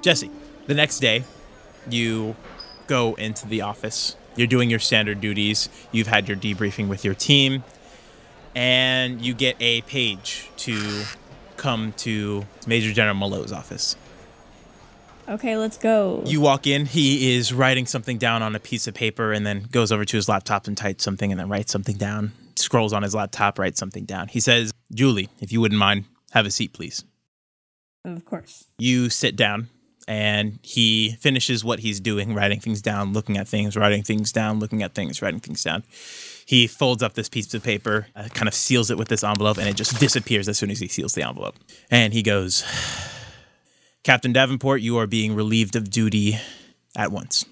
Jesse, 0.00 0.30
the 0.66 0.74
next 0.74 1.00
day, 1.00 1.24
you 1.90 2.36
go 2.86 3.14
into 3.14 3.48
the 3.48 3.62
office. 3.62 4.16
You're 4.36 4.46
doing 4.46 4.70
your 4.70 4.78
standard 4.78 5.20
duties. 5.20 5.68
You've 5.90 6.06
had 6.06 6.28
your 6.28 6.36
debriefing 6.36 6.88
with 6.88 7.04
your 7.04 7.14
team, 7.14 7.64
and 8.54 9.20
you 9.20 9.34
get 9.34 9.56
a 9.60 9.80
page 9.82 10.48
to 10.58 11.04
come 11.56 11.92
to 11.98 12.46
Major 12.66 12.92
General 12.92 13.16
Malo's 13.16 13.52
office. 13.52 13.96
Okay, 15.28 15.58
let's 15.58 15.76
go. 15.76 16.22
You 16.24 16.40
walk 16.40 16.66
in, 16.66 16.86
he 16.86 17.36
is 17.36 17.52
writing 17.52 17.84
something 17.84 18.16
down 18.16 18.42
on 18.42 18.54
a 18.54 18.60
piece 18.60 18.86
of 18.86 18.94
paper 18.94 19.32
and 19.32 19.44
then 19.46 19.66
goes 19.70 19.92
over 19.92 20.06
to 20.06 20.16
his 20.16 20.26
laptop 20.26 20.66
and 20.66 20.76
types 20.76 21.04
something 21.04 21.30
and 21.30 21.38
then 21.38 21.50
writes 21.50 21.70
something 21.70 21.96
down. 21.96 22.32
Scrolls 22.58 22.92
on 22.92 23.02
his 23.02 23.14
laptop, 23.14 23.58
writes 23.58 23.78
something 23.78 24.04
down. 24.04 24.28
He 24.28 24.40
says, 24.40 24.72
Julie, 24.92 25.28
if 25.40 25.52
you 25.52 25.60
wouldn't 25.60 25.78
mind, 25.78 26.04
have 26.32 26.46
a 26.46 26.50
seat, 26.50 26.72
please. 26.72 27.04
of 28.04 28.24
course. 28.24 28.64
You 28.78 29.10
sit 29.10 29.36
down 29.36 29.68
and 30.06 30.58
he 30.62 31.12
finishes 31.20 31.64
what 31.64 31.80
he's 31.80 32.00
doing, 32.00 32.34
writing 32.34 32.60
things 32.60 32.80
down, 32.80 33.12
looking 33.12 33.36
at 33.36 33.46
things, 33.46 33.76
writing 33.76 34.02
things 34.02 34.32
down, 34.32 34.58
looking 34.58 34.82
at 34.82 34.94
things, 34.94 35.20
writing 35.20 35.40
things 35.40 35.62
down. 35.62 35.84
He 36.46 36.66
folds 36.66 37.02
up 37.02 37.12
this 37.12 37.28
piece 37.28 37.52
of 37.52 37.62
paper, 37.62 38.06
uh, 38.16 38.28
kind 38.32 38.48
of 38.48 38.54
seals 38.54 38.90
it 38.90 38.96
with 38.96 39.08
this 39.08 39.22
envelope, 39.22 39.58
and 39.58 39.68
it 39.68 39.76
just 39.76 40.00
disappears 40.00 40.48
as 40.48 40.56
soon 40.56 40.70
as 40.70 40.80
he 40.80 40.88
seals 40.88 41.12
the 41.12 41.22
envelope. 41.22 41.56
And 41.90 42.14
he 42.14 42.22
goes, 42.22 42.64
Captain 44.02 44.32
Davenport, 44.32 44.80
you 44.80 44.96
are 44.96 45.06
being 45.06 45.34
relieved 45.34 45.76
of 45.76 45.90
duty 45.90 46.38
at 46.96 47.12
once. 47.12 47.44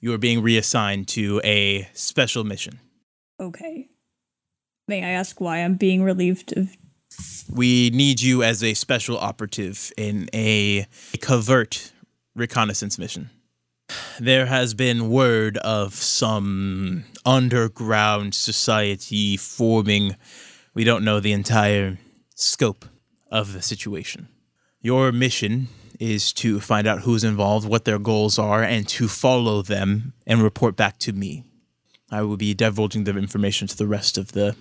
You 0.00 0.12
are 0.12 0.18
being 0.18 0.42
reassigned 0.42 1.06
to 1.08 1.40
a 1.44 1.88
special 1.92 2.42
mission. 2.42 2.80
Okay. 3.40 3.88
May 4.88 5.02
I 5.02 5.08
ask 5.08 5.40
why 5.40 5.58
I'm 5.58 5.74
being 5.74 6.04
relieved 6.04 6.56
of 6.56 6.76
We 7.52 7.90
need 7.90 8.20
you 8.20 8.44
as 8.44 8.62
a 8.62 8.74
special 8.74 9.18
operative 9.18 9.92
in 9.96 10.30
a 10.32 10.86
covert 11.20 11.90
reconnaissance 12.36 12.96
mission. 12.96 13.30
There 14.20 14.46
has 14.46 14.74
been 14.74 15.10
word 15.10 15.56
of 15.58 15.94
some 15.94 17.04
underground 17.24 18.36
society 18.36 19.36
forming. 19.36 20.14
We 20.72 20.84
don't 20.84 21.04
know 21.04 21.18
the 21.18 21.32
entire 21.32 21.98
scope 22.36 22.84
of 23.28 23.54
the 23.54 23.62
situation. 23.62 24.28
Your 24.80 25.10
mission 25.10 25.66
is 25.98 26.32
to 26.34 26.60
find 26.60 26.86
out 26.86 27.00
who's 27.00 27.24
involved, 27.24 27.68
what 27.68 27.86
their 27.86 27.98
goals 27.98 28.38
are, 28.38 28.62
and 28.62 28.86
to 28.88 29.08
follow 29.08 29.62
them 29.62 30.12
and 30.28 30.42
report 30.42 30.76
back 30.76 30.98
to 31.00 31.12
me. 31.12 31.42
I 32.08 32.22
will 32.22 32.36
be 32.36 32.54
divulging 32.54 33.02
the 33.02 33.18
information 33.18 33.66
to 33.66 33.76
the 33.76 33.88
rest 33.88 34.16
of 34.16 34.30
the 34.30 34.54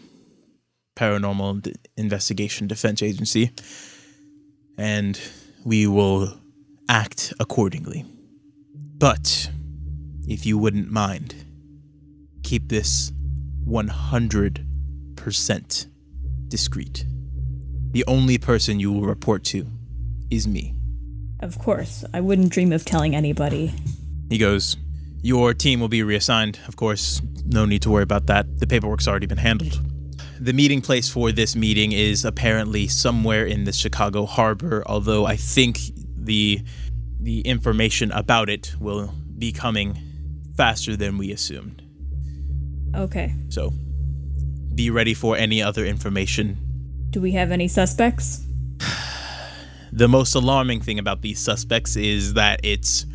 Paranormal 0.95 1.61
D- 1.61 1.73
Investigation 1.97 2.67
Defense 2.67 3.03
Agency, 3.03 3.51
and 4.77 5.19
we 5.63 5.87
will 5.87 6.37
act 6.89 7.33
accordingly. 7.39 8.05
But 8.97 9.49
if 10.27 10.45
you 10.45 10.57
wouldn't 10.57 10.91
mind, 10.91 11.35
keep 12.43 12.69
this 12.69 13.11
100% 13.67 15.87
discreet. 16.47 17.05
The 17.91 18.03
only 18.07 18.37
person 18.37 18.79
you 18.79 18.91
will 18.91 19.01
report 19.01 19.43
to 19.45 19.65
is 20.29 20.47
me. 20.47 20.73
Of 21.39 21.59
course, 21.59 22.03
I 22.13 22.21
wouldn't 22.21 22.49
dream 22.49 22.71
of 22.71 22.85
telling 22.85 23.15
anybody. 23.15 23.73
He 24.29 24.37
goes, 24.37 24.77
Your 25.21 25.53
team 25.53 25.79
will 25.79 25.89
be 25.89 26.03
reassigned. 26.03 26.59
Of 26.67 26.75
course, 26.75 27.21
no 27.45 27.65
need 27.65 27.81
to 27.83 27.89
worry 27.89 28.03
about 28.03 28.27
that. 28.27 28.59
The 28.59 28.67
paperwork's 28.67 29.07
already 29.07 29.27
been 29.27 29.37
handled. 29.37 29.79
The 30.39 30.53
meeting 30.53 30.81
place 30.81 31.09
for 31.09 31.31
this 31.31 31.55
meeting 31.55 31.93
is 31.93 32.25
apparently 32.25 32.87
somewhere 32.87 33.45
in 33.45 33.63
the 33.63 33.71
Chicago 33.71 34.25
harbor, 34.25 34.83
although 34.85 35.25
I 35.25 35.37
think 35.37 35.79
the 36.17 36.61
the 37.19 37.41
information 37.41 38.11
about 38.11 38.49
it 38.49 38.75
will 38.79 39.13
be 39.37 39.51
coming 39.51 39.97
faster 40.55 40.95
than 40.95 41.17
we 41.17 41.31
assumed. 41.31 41.81
Okay. 42.93 43.33
So 43.49 43.73
be 44.73 44.89
ready 44.89 45.13
for 45.13 45.37
any 45.37 45.61
other 45.61 45.85
information. 45.85 46.59
Do 47.09 47.21
we 47.21 47.31
have 47.31 47.51
any 47.51 47.67
suspects? 47.67 48.45
The 49.91 50.09
most 50.09 50.35
alarming 50.35 50.81
thing 50.81 50.99
about 50.99 51.21
these 51.21 51.39
suspects 51.39 51.95
is 51.95 52.33
that 52.33 52.59
it's 52.63 53.05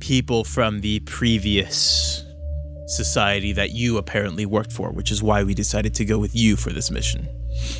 people 0.00 0.42
from 0.42 0.80
the 0.80 0.98
previous 1.00 2.24
society 2.86 3.52
that 3.52 3.70
you 3.70 3.98
apparently 3.98 4.46
worked 4.46 4.72
for, 4.72 4.90
which 4.90 5.10
is 5.10 5.22
why 5.22 5.42
we 5.42 5.54
decided 5.54 5.94
to 5.94 6.04
go 6.04 6.18
with 6.18 6.34
you 6.34 6.56
for 6.56 6.70
this 6.70 6.90
mission. 6.90 7.28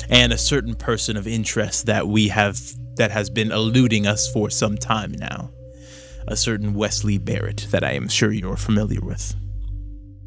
And 0.09 0.33
a 0.33 0.37
certain 0.37 0.75
person 0.75 1.17
of 1.17 1.27
interest 1.27 1.85
that 1.85 2.07
we 2.07 2.27
have 2.29 2.59
that 2.95 3.11
has 3.11 3.29
been 3.29 3.51
eluding 3.51 4.07
us 4.07 4.31
for 4.31 4.49
some 4.49 4.77
time 4.77 5.11
now. 5.11 5.51
A 6.27 6.35
certain 6.35 6.73
Wesley 6.73 7.17
Barrett 7.17 7.67
that 7.71 7.83
I 7.83 7.91
am 7.91 8.07
sure 8.07 8.31
you're 8.31 8.57
familiar 8.57 9.01
with. 9.01 9.35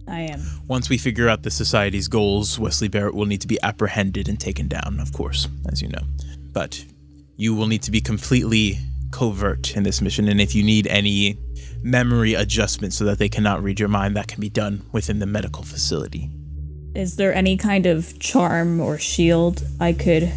I 0.06 0.20
am. 0.20 0.40
Once 0.68 0.88
we 0.88 0.96
figure 0.96 1.28
out 1.28 1.42
the 1.42 1.50
society's 1.50 2.08
goals, 2.08 2.58
Wesley 2.58 2.88
Barrett 2.88 3.14
will 3.14 3.26
need 3.26 3.40
to 3.42 3.48
be 3.48 3.58
apprehended 3.62 4.28
and 4.28 4.38
taken 4.38 4.68
down, 4.68 4.98
of 5.00 5.12
course, 5.12 5.48
as 5.70 5.82
you 5.82 5.88
know. 5.88 6.02
But 6.52 6.84
you 7.36 7.54
will 7.54 7.66
need 7.66 7.82
to 7.82 7.90
be 7.90 8.00
completely 8.00 8.78
covert 9.10 9.76
in 9.76 9.82
this 9.82 10.00
mission, 10.00 10.28
and 10.28 10.40
if 10.40 10.54
you 10.54 10.62
need 10.62 10.86
any 10.86 11.38
memory 11.82 12.34
adjustment 12.34 12.92
so 12.92 13.04
that 13.04 13.18
they 13.18 13.28
cannot 13.28 13.62
read 13.62 13.78
your 13.78 13.88
mind, 13.88 14.16
that 14.16 14.28
can 14.28 14.40
be 14.40 14.50
done 14.50 14.84
within 14.92 15.18
the 15.18 15.26
medical 15.26 15.62
facility. 15.62 16.30
Is 16.94 17.16
there 17.16 17.34
any 17.34 17.56
kind 17.56 17.86
of 17.86 18.18
charm 18.18 18.80
or 18.80 18.98
shield 18.98 19.62
I 19.78 19.92
could 19.92 20.32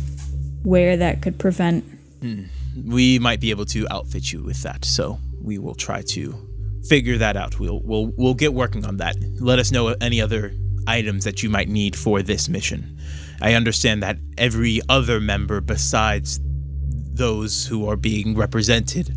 wear 0.63 0.97
that 0.97 1.21
could 1.21 1.39
prevent? 1.39 1.83
Hmm. 2.21 2.43
We 2.85 3.19
might 3.19 3.41
be 3.41 3.49
able 3.49 3.65
to 3.65 3.87
outfit 3.89 4.31
you 4.31 4.43
with 4.43 4.61
that, 4.63 4.85
so 4.85 5.19
we 5.41 5.57
will 5.57 5.75
try 5.75 6.01
to 6.09 6.35
figure 6.87 7.17
that 7.17 7.35
out. 7.35 7.59
We'll 7.59 7.81
we'll 7.81 8.13
we'll 8.17 8.33
get 8.33 8.53
working 8.53 8.85
on 8.85 8.97
that. 8.97 9.15
Let 9.39 9.59
us 9.59 9.71
know 9.71 9.89
any 10.01 10.21
other 10.21 10.53
items 10.87 11.23
that 11.25 11.43
you 11.43 11.49
might 11.49 11.67
need 11.67 11.95
for 11.95 12.21
this 12.21 12.49
mission. 12.49 12.97
I 13.41 13.55
understand 13.55 14.03
that 14.03 14.17
every 14.37 14.81
other 14.87 15.19
member 15.19 15.61
besides 15.61 16.39
those 17.13 17.67
who 17.67 17.87
are 17.89 17.95
being 17.95 18.35
represented 18.35 19.15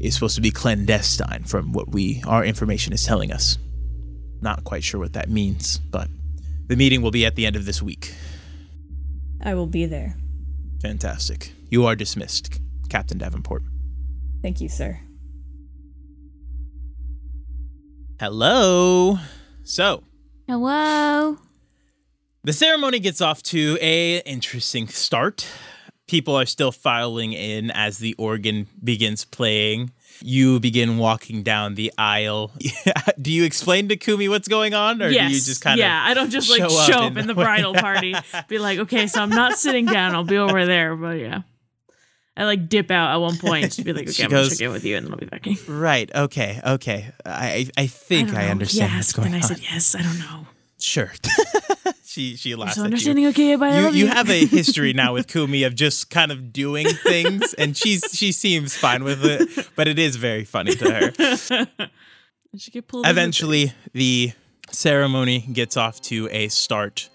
is 0.00 0.14
supposed 0.14 0.34
to 0.34 0.40
be 0.40 0.50
clandestine 0.50 1.44
from 1.44 1.72
what 1.72 1.90
we 1.90 2.22
our 2.26 2.44
information 2.44 2.92
is 2.92 3.04
telling 3.04 3.32
us. 3.32 3.58
Not 4.40 4.64
quite 4.64 4.82
sure 4.82 5.00
what 5.00 5.12
that 5.12 5.28
means, 5.28 5.78
but 5.78 6.08
the 6.66 6.76
meeting 6.76 7.02
will 7.02 7.10
be 7.10 7.26
at 7.26 7.36
the 7.36 7.46
end 7.46 7.56
of 7.56 7.66
this 7.66 7.82
week. 7.82 8.14
I 9.42 9.54
will 9.54 9.66
be 9.66 9.86
there. 9.86 10.16
Fantastic. 10.82 11.52
You 11.68 11.84
are 11.86 11.94
dismissed, 11.94 12.60
Captain 12.88 13.18
Davenport. 13.18 13.62
Thank 14.42 14.60
you, 14.60 14.68
sir. 14.68 15.00
Hello. 18.18 19.18
So, 19.62 20.02
Hello. 20.48 21.38
the 22.42 22.52
ceremony 22.52 22.98
gets 22.98 23.20
off 23.20 23.42
to 23.44 23.78
a 23.80 24.18
interesting 24.20 24.88
start. 24.88 25.46
People 26.10 26.34
are 26.34 26.44
still 26.44 26.72
filing 26.72 27.34
in 27.34 27.70
as 27.70 27.98
the 27.98 28.14
organ 28.14 28.66
begins 28.82 29.24
playing. 29.24 29.92
You 30.20 30.58
begin 30.58 30.98
walking 30.98 31.44
down 31.44 31.76
the 31.76 31.92
aisle. 31.96 32.50
do 33.22 33.30
you 33.30 33.44
explain 33.44 33.88
to 33.90 33.96
Kumi 33.96 34.28
what's 34.28 34.48
going 34.48 34.74
on, 34.74 35.00
or 35.00 35.08
yes. 35.08 35.28
do 35.28 35.34
you 35.36 35.40
just 35.40 35.62
kind 35.62 35.78
yeah, 35.78 36.02
of? 36.02 36.10
I 36.10 36.14
don't 36.14 36.30
just 36.30 36.50
like 36.50 36.62
show 36.62 36.68
show, 36.68 36.98
up 36.98 37.12
up, 37.12 37.16
in 37.16 37.28
the 37.28 37.34
bridal 37.34 37.74
party. 37.74 38.16
Be 38.48 38.58
like, 38.58 38.80
okay, 38.80 39.06
so 39.06 39.22
I'm 39.22 39.30
not 39.30 39.56
sitting 39.56 39.86
down. 39.86 40.16
I'll 40.16 40.24
be 40.24 40.36
over 40.36 40.66
there. 40.66 40.96
But 40.96 41.20
yeah, 41.20 41.42
I 42.36 42.44
like 42.44 42.68
dip 42.68 42.90
out 42.90 43.14
at 43.14 43.16
one 43.18 43.38
point. 43.38 43.70
to 43.70 43.84
be 43.84 43.92
like, 43.92 44.08
okay, 44.08 44.24
I'm 44.24 44.30
gonna 44.30 44.48
check 44.48 44.60
in 44.60 44.72
with 44.72 44.84
you, 44.84 44.96
and 44.96 45.06
then 45.06 45.12
I'll 45.12 45.18
be 45.20 45.26
back 45.26 45.46
in. 45.46 45.56
Right. 45.68 46.12
Okay. 46.12 46.60
Okay. 46.66 47.12
I 47.24 47.68
I 47.78 47.86
think 47.86 48.30
don't 48.30 48.36
I, 48.36 48.48
understand 48.48 48.90
Yes, 48.90 48.98
what's 48.98 49.12
going 49.12 49.26
and 49.26 49.36
I 49.36 49.38
on. 49.38 49.42
said 49.44 49.60
yes. 49.60 49.94
I 49.94 50.02
don't 50.02 50.18
know. 50.18 50.48
Sure. 50.80 51.12
she 52.10 52.34
she 52.36 52.56
laughs 52.56 52.74
so 52.74 52.80
at 52.80 52.82
you. 52.82 52.86
understanding. 52.86 53.26
Okay. 53.28 53.54
I 53.54 53.80
you, 53.80 53.86
you 53.86 53.90
you. 53.92 54.06
have 54.08 54.28
a 54.28 54.44
history 54.44 54.92
now 55.02 55.14
with 55.14 55.28
Kumi 55.28 55.62
of 55.62 55.76
just 55.76 56.10
kind 56.10 56.32
of 56.32 56.52
doing 56.52 56.88
things, 56.88 57.54
and 57.54 57.76
she's 57.76 58.02
she 58.12 58.32
seems 58.32 58.76
fine 58.76 59.04
with 59.04 59.24
it, 59.24 59.68
but 59.76 59.86
it 59.86 59.98
is 59.98 60.16
very 60.16 60.44
funny 60.44 60.74
to 60.74 60.90
her. 60.90 61.68
Should 62.56 62.72
get 62.72 62.88
pulled. 62.88 63.06
Eventually, 63.06 63.72
the 63.92 64.32
ceremony 64.72 65.40
gets 65.52 65.76
off 65.76 66.00
to 66.02 66.28
a 66.32 66.48
start. 66.48 67.08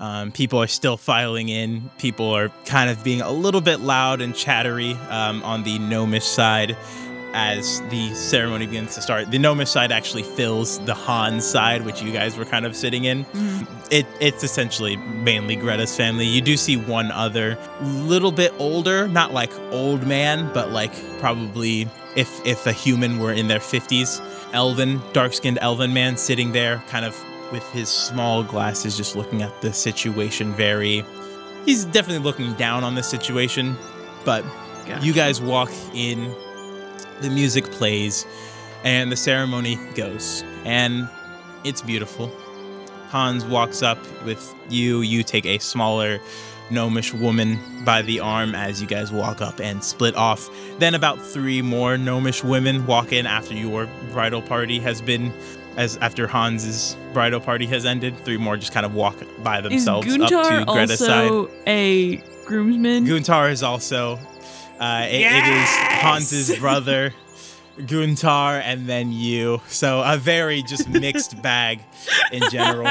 Um, 0.00 0.32
people 0.32 0.60
are 0.60 0.66
still 0.66 0.96
filing 0.96 1.48
in. 1.48 1.88
People 1.98 2.34
are 2.34 2.48
kind 2.64 2.90
of 2.90 3.04
being 3.04 3.20
a 3.20 3.30
little 3.30 3.60
bit 3.60 3.78
loud 3.78 4.20
and 4.20 4.34
chattery 4.34 4.94
um, 5.08 5.44
on 5.44 5.62
the 5.62 5.78
gnomish 5.78 6.24
side. 6.24 6.76
As 7.34 7.80
the 7.90 8.12
ceremony 8.14 8.66
begins 8.66 8.94
to 8.94 9.02
start. 9.02 9.30
The 9.30 9.38
gnomish 9.38 9.70
side 9.70 9.92
actually 9.92 10.22
fills 10.22 10.78
the 10.80 10.94
Han 10.94 11.40
side, 11.40 11.84
which 11.84 12.02
you 12.02 12.12
guys 12.12 12.36
were 12.36 12.44
kind 12.44 12.66
of 12.66 12.76
sitting 12.76 13.04
in. 13.04 13.24
Mm-hmm. 13.24 13.64
It 13.90 14.06
it's 14.20 14.44
essentially 14.44 14.96
mainly 14.96 15.56
Greta's 15.56 15.96
family. 15.96 16.26
You 16.26 16.40
do 16.40 16.56
see 16.56 16.76
one 16.76 17.10
other 17.10 17.58
little 17.80 18.32
bit 18.32 18.52
older, 18.58 19.08
not 19.08 19.32
like 19.32 19.52
old 19.70 20.06
man, 20.06 20.52
but 20.52 20.70
like 20.70 20.92
probably 21.18 21.88
if 22.16 22.44
if 22.46 22.66
a 22.66 22.72
human 22.72 23.18
were 23.18 23.32
in 23.32 23.48
their 23.48 23.60
50s, 23.60 24.20
elven, 24.52 25.00
dark-skinned 25.12 25.58
elven 25.60 25.92
man 25.92 26.16
sitting 26.16 26.52
there 26.52 26.82
kind 26.88 27.04
of 27.04 27.18
with 27.50 27.68
his 27.72 27.88
small 27.88 28.42
glasses 28.42 28.96
just 28.96 29.14
looking 29.14 29.42
at 29.42 29.60
the 29.60 29.72
situation 29.72 30.52
very 30.54 31.04
he's 31.64 31.84
definitely 31.86 32.22
looking 32.24 32.52
down 32.54 32.84
on 32.84 32.94
the 32.94 33.02
situation, 33.02 33.76
but 34.24 34.44
Gotcha. 34.86 35.04
you 35.04 35.12
guys 35.12 35.40
walk 35.40 35.70
in, 35.94 36.34
the 37.22 37.30
music 37.30 37.64
plays, 37.64 38.26
and 38.84 39.10
the 39.10 39.16
ceremony 39.16 39.78
goes. 39.94 40.44
And 40.64 41.08
it's 41.64 41.80
beautiful. 41.82 42.30
Hans 43.08 43.44
walks 43.44 43.82
up 43.82 43.98
with 44.24 44.54
you. 44.68 45.02
You 45.02 45.22
take 45.22 45.46
a 45.46 45.58
smaller 45.58 46.18
gnomish 46.70 47.12
woman 47.12 47.58
by 47.84 48.00
the 48.02 48.20
arm 48.20 48.54
as 48.54 48.80
you 48.80 48.86
guys 48.86 49.12
walk 49.12 49.40
up 49.42 49.60
and 49.60 49.84
split 49.84 50.16
off. 50.16 50.48
Then 50.78 50.94
about 50.94 51.20
three 51.20 51.60
more 51.62 51.98
gnomish 51.98 52.42
women 52.42 52.86
walk 52.86 53.12
in 53.12 53.26
after 53.26 53.54
your 53.54 53.86
bridal 54.12 54.40
party 54.42 54.80
has 54.80 55.02
been 55.02 55.32
as 55.76 55.96
after 55.98 56.26
Hans's 56.26 56.96
bridal 57.12 57.40
party 57.40 57.66
has 57.66 57.84
ended. 57.84 58.16
Three 58.24 58.38
more 58.38 58.56
just 58.56 58.72
kind 58.72 58.86
of 58.86 58.94
walk 58.94 59.16
by 59.42 59.58
Is 59.58 59.64
themselves 59.64 60.06
up 60.06 60.28
to 60.28 60.64
Greta's 60.66 60.98
side. 60.98 61.30
also 61.30 61.50
a 61.66 62.16
groomsman? 62.46 63.04
Guntar 63.06 63.50
is 63.50 63.62
also. 63.62 64.18
Uh, 64.82 65.06
it- 65.08 65.20
it 65.20 65.46
is 65.46 65.68
Hans's 66.02 66.58
brother, 66.58 67.14
Guntar, 67.78 68.60
and 68.64 68.88
then 68.88 69.12
you. 69.12 69.60
So 69.68 70.02
a 70.02 70.16
very 70.16 70.62
just 70.62 70.88
mixed 70.88 71.40
bag 71.48 71.80
in 72.32 72.42
general. 72.50 72.88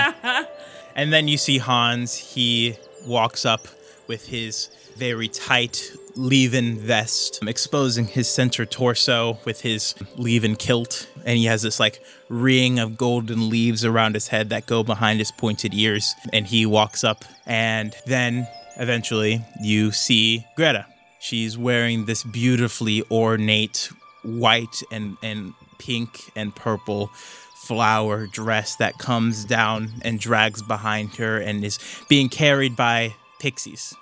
And 0.96 1.12
then 1.12 1.28
you 1.28 1.38
see 1.38 1.58
Hans. 1.58 2.16
He 2.16 2.76
walks 3.06 3.46
up 3.46 3.68
with 4.08 4.28
his 4.28 4.70
very 4.98 5.28
tight 5.28 5.92
leaven 6.16 6.78
vest, 6.80 7.40
exposing 7.48 8.06
his 8.06 8.28
center 8.30 8.66
torso 8.66 9.38
with 9.46 9.62
his 9.62 9.96
leaven 10.18 10.56
kilt. 10.56 11.08
And 11.26 11.38
he 11.38 11.46
has 11.46 11.62
this 11.62 11.80
like 11.80 12.02
ring 12.30 12.80
of 12.80 12.98
golden 12.98 13.50
leaves 13.50 13.84
around 13.86 14.16
his 14.16 14.28
head 14.30 14.50
that 14.50 14.66
go 14.66 14.84
behind 14.84 15.20
his 15.20 15.32
pointed 15.32 15.74
ears. 15.74 16.14
And 16.34 16.48
he 16.48 16.66
walks 16.66 17.04
up, 17.04 17.24
and 17.46 17.96
then 18.06 18.48
eventually 18.78 19.42
you 19.62 19.92
see 19.92 20.46
Greta. 20.56 20.86
She's 21.22 21.56
wearing 21.56 22.06
this 22.06 22.24
beautifully 22.24 23.04
ornate 23.12 23.92
white 24.24 24.82
and, 24.92 25.18
and 25.22 25.54
pink 25.78 26.32
and 26.36 26.56
purple 26.56 27.12
flower 27.54 28.26
dress 28.26 28.76
that 28.78 28.98
comes 28.98 29.46
down 29.46 29.92
and 30.02 30.20
drags 30.20 30.64
behind 30.64 31.16
her 31.18 31.38
and 31.38 31.64
is 31.64 31.78
being 32.10 32.28
carried 32.28 32.76
by 32.76 33.16
pixies 33.40 33.94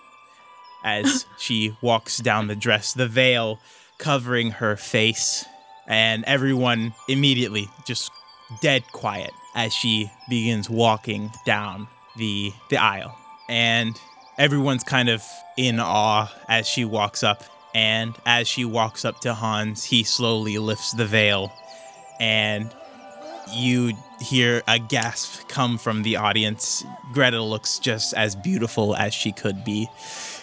as 0.84 1.26
she 1.38 1.76
walks 1.82 2.20
down 2.20 2.48
the 2.48 2.56
dress, 2.56 2.94
the 2.94 3.08
veil 3.08 3.60
covering 3.98 4.52
her 4.52 4.78
face, 4.78 5.44
and 5.88 6.24
everyone 6.26 6.94
immediately 7.10 7.70
just 7.86 8.12
dead 8.62 8.84
quiet 8.94 9.32
as 9.56 9.74
she 9.74 10.10
begins 10.30 10.70
walking 10.70 11.30
down 11.46 11.88
the 12.16 12.54
the 12.70 12.78
aisle. 12.78 13.14
And 13.50 14.00
everyone's 14.40 14.84
kind 14.84 15.10
of 15.10 15.24
in 15.58 15.80
awe 15.80 16.28
as 16.48 16.68
she 16.68 16.86
walks 16.86 17.22
up. 17.22 17.44
And 17.76 18.16
as 18.26 18.48
she 18.48 18.66
walks 18.66 19.06
up 19.06 19.20
to 19.20 19.36
Hans, 19.36 19.84
he 19.84 20.04
slowly 20.04 20.58
lifts 20.58 20.94
the 20.94 21.06
veil 21.06 21.54
and 22.20 22.74
you 23.52 23.94
hear 24.20 24.62
a 24.68 24.80
gasp 24.80 25.48
come 25.48 25.78
from 25.78 26.04
the 26.04 26.16
audience. 26.16 26.84
Greta 27.14 27.42
looks 27.42 27.80
just 27.80 28.14
as 28.14 28.36
beautiful 28.36 28.96
as 28.96 29.14
she 29.14 29.32
could 29.32 29.64
be. 29.64 29.88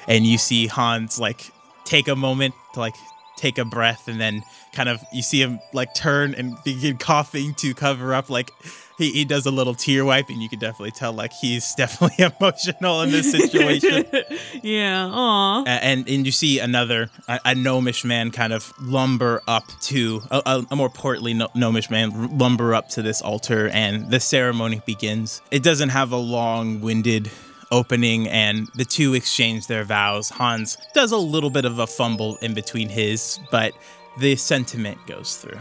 And 0.08 0.26
you 0.26 0.38
see 0.38 0.66
Hans 0.66 1.18
like 1.18 1.50
take 1.84 2.08
a 2.08 2.16
moment 2.16 2.54
to 2.74 2.80
like 2.80 2.94
take 3.36 3.58
a 3.58 3.64
breath 3.64 4.08
and 4.08 4.20
then 4.20 4.42
kind 4.72 4.88
of 4.88 5.02
you 5.12 5.22
see 5.22 5.40
him 5.40 5.60
like 5.72 5.94
turn 5.94 6.34
and 6.34 6.56
begin 6.64 6.96
coughing 6.98 7.54
to 7.54 7.74
cover 7.74 8.14
up 8.14 8.30
like 8.30 8.50
he, 8.98 9.12
he 9.12 9.24
does 9.24 9.46
a 9.46 9.50
little 9.50 9.74
tear 9.74 10.04
wipe 10.04 10.28
and 10.28 10.42
you 10.42 10.48
can 10.48 10.58
definitely 10.58 10.90
tell 10.90 11.12
like 11.12 11.32
he's 11.32 11.74
definitely 11.76 12.24
emotional 12.24 13.02
in 13.02 13.10
this 13.10 13.30
situation. 13.30 14.04
yeah. 14.62 15.08
Aw. 15.10 15.64
And 15.66 16.08
and 16.08 16.26
you 16.26 16.32
see 16.32 16.58
another 16.58 17.10
a, 17.28 17.40
a 17.44 17.54
gnomish 17.54 18.04
man 18.04 18.30
kind 18.30 18.52
of 18.52 18.72
lumber 18.80 19.42
up 19.46 19.64
to 19.82 20.22
a, 20.30 20.64
a, 20.70 20.76
more 20.76 20.90
portly 20.90 21.34
gno- 21.34 21.50
gnomish 21.54 21.90
man 21.90 22.38
lumber 22.38 22.74
up 22.74 22.88
to 22.90 23.02
this 23.02 23.20
altar 23.22 23.68
and 23.68 24.10
the 24.10 24.20
ceremony 24.20 24.80
begins 24.86 25.42
it 25.50 25.62
doesn't 25.62 25.90
have 25.90 26.12
a 26.12 26.16
long-winded 26.16 27.30
opening 27.70 28.28
and 28.28 28.68
the 28.74 28.84
two 28.84 29.14
exchange 29.14 29.66
their 29.66 29.84
vows 29.84 30.28
hans 30.28 30.78
does 30.94 31.12
a 31.12 31.16
little 31.16 31.50
bit 31.50 31.64
of 31.64 31.78
a 31.78 31.86
fumble 31.86 32.36
in 32.36 32.54
between 32.54 32.88
his 32.88 33.38
but 33.50 33.72
the 34.18 34.36
sentiment 34.36 34.98
goes 35.06 35.36
through 35.36 35.58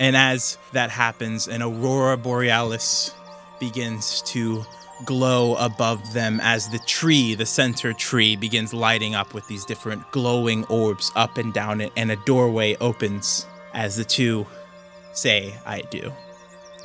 and 0.00 0.16
as 0.16 0.58
that 0.72 0.90
happens 0.90 1.48
an 1.48 1.62
aurora 1.62 2.16
borealis 2.16 3.14
begins 3.58 4.22
to 4.22 4.64
glow 5.04 5.54
above 5.56 6.12
them 6.12 6.40
as 6.42 6.68
the 6.68 6.78
tree, 6.80 7.34
the 7.34 7.46
center 7.46 7.92
tree, 7.92 8.36
begins 8.36 8.72
lighting 8.72 9.14
up 9.14 9.34
with 9.34 9.46
these 9.46 9.64
different 9.64 10.10
glowing 10.10 10.64
orbs 10.64 11.12
up 11.16 11.38
and 11.38 11.52
down 11.52 11.80
it, 11.80 11.92
and 11.96 12.10
a 12.10 12.16
doorway 12.24 12.76
opens 12.80 13.46
as 13.74 13.96
the 13.96 14.04
two 14.04 14.46
say, 15.12 15.54
I 15.66 15.82
do. 15.82 16.12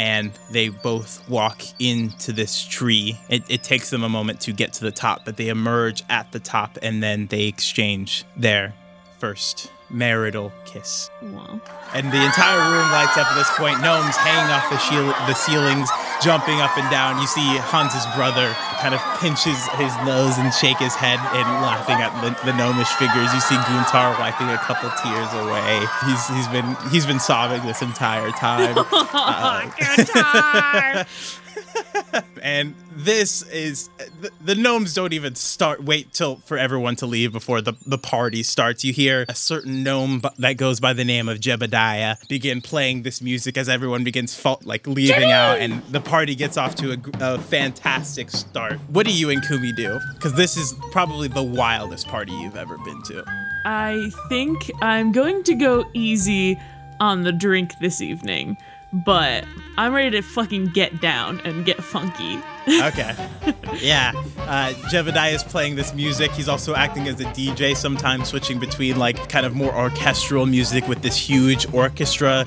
And 0.01 0.31
they 0.49 0.69
both 0.69 1.29
walk 1.29 1.61
into 1.77 2.31
this 2.33 2.65
tree. 2.65 3.19
It, 3.29 3.43
it 3.49 3.61
takes 3.61 3.91
them 3.91 4.03
a 4.03 4.09
moment 4.09 4.41
to 4.41 4.51
get 4.51 4.73
to 4.73 4.83
the 4.83 4.91
top, 4.91 5.25
but 5.25 5.37
they 5.37 5.49
emerge 5.49 6.01
at 6.09 6.31
the 6.31 6.39
top 6.39 6.79
and 6.81 7.03
then 7.03 7.27
they 7.27 7.43
exchange 7.43 8.25
their 8.35 8.73
first 9.19 9.71
marital 9.91 10.51
kiss 10.65 11.09
Wow. 11.21 11.59
and 11.93 12.07
the 12.11 12.23
entire 12.23 12.59
room 12.71 12.87
lights 12.91 13.17
up 13.17 13.27
at 13.27 13.35
this 13.35 13.49
point. 13.59 13.81
Gnomes 13.81 14.15
hanging 14.15 14.49
off 14.51 14.69
the, 14.71 14.79
shield, 14.79 15.11
the 15.27 15.33
ceilings, 15.35 15.89
jumping 16.23 16.61
up 16.61 16.77
and 16.77 16.89
down. 16.89 17.19
You 17.19 17.27
see 17.27 17.43
Hans's 17.69 18.05
brother 18.15 18.55
kind 18.79 18.95
of 18.95 19.01
pinches 19.19 19.59
his 19.75 19.91
nose 20.07 20.37
and 20.39 20.53
shake 20.53 20.77
his 20.77 20.95
head 20.95 21.19
and 21.35 21.47
laughing 21.61 21.99
at 21.99 22.11
the, 22.23 22.31
the 22.49 22.55
gnomish 22.57 22.87
figures. 22.95 23.27
You 23.33 23.41
see 23.41 23.55
Guntar 23.67 24.17
wiping 24.19 24.47
a 24.49 24.57
couple 24.63 24.89
tears 25.03 25.31
away. 25.43 25.83
He's 26.07 26.23
he's 26.31 26.47
been 26.47 26.75
he's 26.89 27.05
been 27.05 27.19
sobbing 27.19 27.61
this 27.67 27.81
entire 27.81 28.31
time. 28.31 28.75
Uh, 29.13 31.03
and 32.41 32.75
this 32.95 33.41
is 33.49 33.89
the, 34.19 34.31
the 34.43 34.55
gnomes 34.55 34.93
don't 34.93 35.13
even 35.13 35.35
start 35.35 35.83
wait 35.83 36.11
till 36.13 36.37
for 36.37 36.57
everyone 36.57 36.95
to 36.97 37.05
leave 37.05 37.31
before 37.31 37.61
the, 37.61 37.73
the 37.85 37.97
party 37.97 38.43
starts. 38.43 38.83
You 38.83 38.93
hear 38.93 39.25
a 39.29 39.35
certain 39.35 39.83
gnome 39.83 40.19
bu- 40.19 40.29
that 40.39 40.57
goes 40.57 40.79
by 40.79 40.93
the 40.93 41.05
name 41.05 41.29
of 41.29 41.39
jebediah 41.39 42.27
begin 42.27 42.61
playing 42.61 43.03
this 43.03 43.21
music 43.21 43.57
as 43.57 43.69
everyone 43.69 44.03
begins 44.03 44.35
fa- 44.35 44.57
like 44.63 44.87
leaving 44.87 45.31
out 45.31 45.59
and 45.59 45.81
the 45.85 46.01
party 46.01 46.35
gets 46.35 46.57
off 46.57 46.75
to 46.75 46.93
a, 46.93 46.97
a 47.35 47.39
fantastic 47.39 48.29
start. 48.29 48.79
What 48.89 49.05
do 49.05 49.13
you 49.13 49.29
and 49.29 49.45
kumi 49.45 49.71
do? 49.73 49.99
Because 50.15 50.33
this 50.33 50.57
is 50.57 50.73
probably 50.91 51.27
the 51.27 51.43
wildest 51.43 52.07
party 52.07 52.31
you've 52.33 52.57
ever 52.57 52.77
been 52.79 53.01
to. 53.03 53.23
I 53.65 54.11
think 54.29 54.71
I'm 54.81 55.11
going 55.11 55.43
to 55.43 55.53
go 55.55 55.85
easy 55.93 56.57
on 56.99 57.23
the 57.23 57.31
drink 57.31 57.71
this 57.79 58.01
evening, 58.01 58.55
but 58.93 59.45
I'm 59.77 59.93
ready 59.93 60.11
to 60.11 60.21
fucking 60.21 60.67
get 60.67 61.01
down 61.01 61.39
and 61.41 61.65
get 61.65 61.83
funky. 61.83 62.39
okay. 62.67 63.15
Yeah. 63.79 64.11
Uh, 64.37 64.73
Jebediah 64.91 65.33
is 65.33 65.43
playing 65.43 65.75
this 65.75 65.93
music. 65.93 66.29
He's 66.31 66.49
also 66.49 66.75
acting 66.75 67.07
as 67.07 67.19
a 67.21 67.23
DJ, 67.25 67.75
sometimes 67.75 68.27
switching 68.27 68.59
between 68.59 68.99
like 68.99 69.29
kind 69.29 69.45
of 69.45 69.55
more 69.55 69.73
orchestral 69.73 70.45
music 70.45 70.87
with 70.89 71.01
this 71.01 71.15
huge 71.15 71.73
orchestra. 71.73 72.45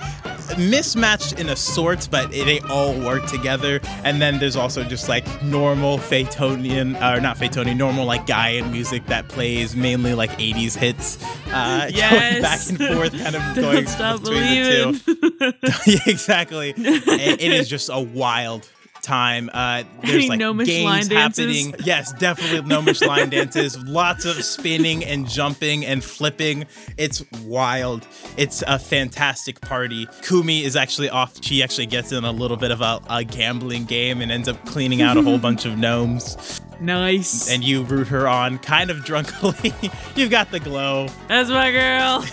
Mismatched 0.59 1.39
in 1.41 1.49
a 1.49 1.57
sort, 1.57 2.09
but 2.11 2.31
they 2.31 2.61
all 2.61 2.93
work 3.01 3.27
together. 3.27 3.81
And 4.05 4.21
then 4.21 4.39
there's 4.39 4.57
also 4.57 4.85
just 4.85 5.09
like 5.09 5.25
normal 5.43 5.99
Phaetonian, 5.99 6.97
or 6.97 7.21
not 7.21 7.37
Phaetonian, 7.39 7.77
normal 7.77 8.05
like 8.07 8.27
Gaian 8.27 8.71
music 8.71 9.07
that 9.07 9.29
plays 9.29 9.75
mainly 9.75 10.15
like 10.15 10.31
80s 10.39 10.77
hits. 10.77 11.19
Uh, 11.53 11.81
going 11.91 11.95
Yes. 11.95 12.43
back 12.43 12.69
and 12.81 12.95
forth, 12.97 13.23
kind 13.23 13.37
of 13.37 13.55
going 13.57 13.87
stop 13.87 14.21
between 14.21 14.41
the 14.43 15.03
two. 15.05 15.15
believing. 15.17 15.55
yeah, 15.87 15.99
exactly. 16.13 16.75
it, 16.77 17.41
it 17.41 17.53
is 17.53 17.69
just 17.69 17.89
a 17.93 18.01
wild 18.01 18.69
time. 19.05 19.51
Uh, 19.53 19.85
there's 20.03 20.29
like 20.29 20.41
gnomish 20.41 20.67
games 20.67 20.85
line 20.85 21.07
dances? 21.09 21.67
happening. 21.67 21.87
Yes, 21.87 22.13
definitely 22.15 22.63
gnomish 22.69 23.01
line 23.03 23.31
dances. 23.31 23.79
Lots 23.85 24.25
of 24.25 24.43
spinning 24.43 25.05
and 25.05 25.29
jumping 25.29 25.85
and 25.85 26.03
flipping. 26.03 26.65
It's 26.97 27.23
wild. 27.43 28.07
It's 28.37 28.63
a 28.67 28.79
fantastic 28.79 29.61
party. 29.61 30.09
Kumi 30.23 30.65
is 30.65 30.75
actually 30.77 31.11
off. 31.11 31.43
She 31.45 31.63
actually 31.63 31.87
gets 31.87 32.11
in 32.13 32.25
a 32.25 32.33
little 32.33 32.57
bit 32.57 32.71
of 32.71 32.81
a, 32.81 33.01
a 33.09 33.23
gambling 33.25 33.85
game 33.85 34.21
and 34.21 34.33
ends 34.33 34.49
up 34.49 34.65
cleaning 34.67 35.03
out 35.03 35.17
a 35.17 35.23
whole 35.23 35.39
bunch 35.45 35.65
of 35.67 35.79
gnomes. 35.79 36.61
nice. 36.81 37.51
And 37.51 37.63
you 37.63 37.83
root 37.85 38.09
her 38.09 38.27
on, 38.27 38.59
kind 38.59 38.91
of 38.91 39.05
drunkenly. 39.05 39.73
You've 40.17 40.31
got 40.31 40.51
the 40.51 40.61
glow 40.61 41.09
That's 41.29 41.51
my 41.51 41.71
girl. 41.71 42.25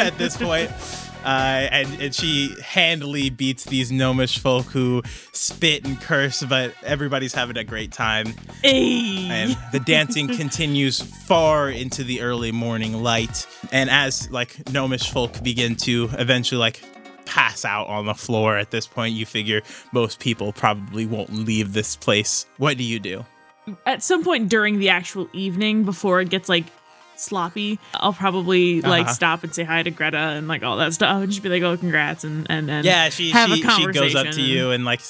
at 0.00 0.16
this 0.18 0.36
point. 0.36 0.70
Uh, 1.24 1.68
and, 1.70 2.02
and 2.02 2.14
she 2.14 2.54
handily 2.62 3.30
beats 3.30 3.64
these 3.64 3.90
gnomish 3.90 4.38
folk 4.38 4.66
who 4.66 5.02
spit 5.32 5.86
and 5.86 5.98
curse, 6.00 6.42
but 6.42 6.74
everybody's 6.84 7.32
having 7.32 7.56
a 7.56 7.64
great 7.64 7.92
time. 7.92 8.26
Hey. 8.62 9.28
And 9.30 9.56
the 9.72 9.80
dancing 9.80 10.28
continues 10.36 11.00
far 11.00 11.70
into 11.70 12.04
the 12.04 12.20
early 12.20 12.52
morning 12.52 13.02
light. 13.02 13.46
And 13.72 13.88
as 13.88 14.30
like 14.30 14.70
gnomish 14.70 15.10
folk 15.10 15.42
begin 15.42 15.76
to 15.76 16.10
eventually 16.12 16.58
like 16.58 16.82
pass 17.24 17.64
out 17.64 17.86
on 17.86 18.04
the 18.04 18.14
floor 18.14 18.56
at 18.58 18.70
this 18.70 18.86
point, 18.86 19.14
you 19.14 19.24
figure 19.24 19.62
most 19.92 20.20
people 20.20 20.52
probably 20.52 21.06
won't 21.06 21.32
leave 21.32 21.72
this 21.72 21.96
place. 21.96 22.46
What 22.58 22.76
do 22.76 22.84
you 22.84 23.00
do? 23.00 23.24
At 23.86 24.02
some 24.02 24.22
point 24.22 24.50
during 24.50 24.78
the 24.78 24.90
actual 24.90 25.28
evening, 25.32 25.84
before 25.84 26.20
it 26.20 26.28
gets 26.28 26.50
like 26.50 26.66
sloppy, 27.16 27.78
I'll 27.94 28.12
probably 28.12 28.80
like 28.80 29.06
Uh-huh. 29.06 29.12
stop 29.14 29.44
and 29.44 29.54
say 29.54 29.64
hi 29.64 29.82
to 29.82 29.90
Greta 29.90 30.16
and 30.16 30.48
like 30.48 30.62
all 30.62 30.76
that 30.78 30.94
stuff, 30.94 31.22
and 31.22 31.30
just 31.30 31.42
be 31.42 31.48
like, 31.48 31.62
"Oh, 31.62 31.76
congrats!" 31.76 32.24
and 32.24 32.46
and 32.50 32.70
and 32.70 32.84
Yeah, 32.84 33.08
she 33.10 33.30
have 33.30 33.50
a 33.52 33.60
conversation. 33.60 33.92
she 33.92 34.00
goes 34.00 34.14
up 34.14 34.30
to 34.34 34.40
you 34.42 34.70
and 34.70 34.84
like, 34.84 35.00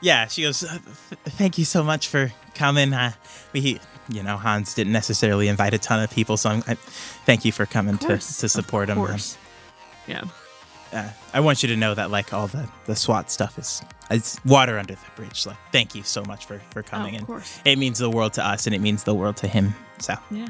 yeah, 0.00 0.26
she 0.26 0.42
goes, 0.42 0.62
"Uh, 0.64 0.78
"Thank 1.26 1.58
you 1.58 1.64
so 1.64 1.82
much 1.82 2.08
for 2.08 2.32
coming. 2.54 2.92
Uh, 2.92 3.12
we, 3.52 3.80
you 4.08 4.22
know, 4.22 4.36
Hans 4.36 4.74
didn't 4.74 4.92
necessarily 4.92 5.48
invite 5.48 5.74
a 5.74 5.78
ton 5.78 6.02
of 6.02 6.10
people, 6.10 6.36
so 6.36 6.50
I'm, 6.50 6.62
I, 6.66 6.74
thank 7.26 7.44
you 7.44 7.52
for 7.52 7.66
coming 7.66 7.94
Of 7.94 8.00
to 8.00 8.18
to 8.18 8.48
support 8.48 8.88
of 8.90 8.96
him. 8.96 9.04
course. 9.06 9.36
Yeah. 10.06 10.22
Uh, 10.92 11.08
I 11.32 11.38
want 11.38 11.62
you 11.62 11.68
to 11.68 11.76
know 11.76 11.94
that 11.94 12.10
like 12.10 12.32
all 12.34 12.48
the 12.48 12.68
the 12.86 12.96
SWAT 12.96 13.30
stuff 13.30 13.56
is 13.58 13.80
it's 14.10 14.40
water 14.44 14.76
under 14.76 14.94
the 14.94 15.06
bridge. 15.14 15.46
Like, 15.46 15.56
thank 15.70 15.94
you 15.94 16.02
so 16.02 16.24
much 16.24 16.46
for 16.46 16.60
for 16.72 16.82
coming 16.82 17.14
oh, 17.14 17.18
of 17.20 17.26
course. 17.26 17.60
It 17.64 17.78
means 17.78 17.98
the 17.98 18.10
world 18.10 18.32
to 18.34 18.44
us, 18.44 18.66
and 18.66 18.74
it 18.74 18.80
means 18.80 19.04
the 19.04 19.14
world 19.14 19.36
to 19.38 19.46
him. 19.48 19.74
So, 19.98 20.14
Yeah. 20.32 20.48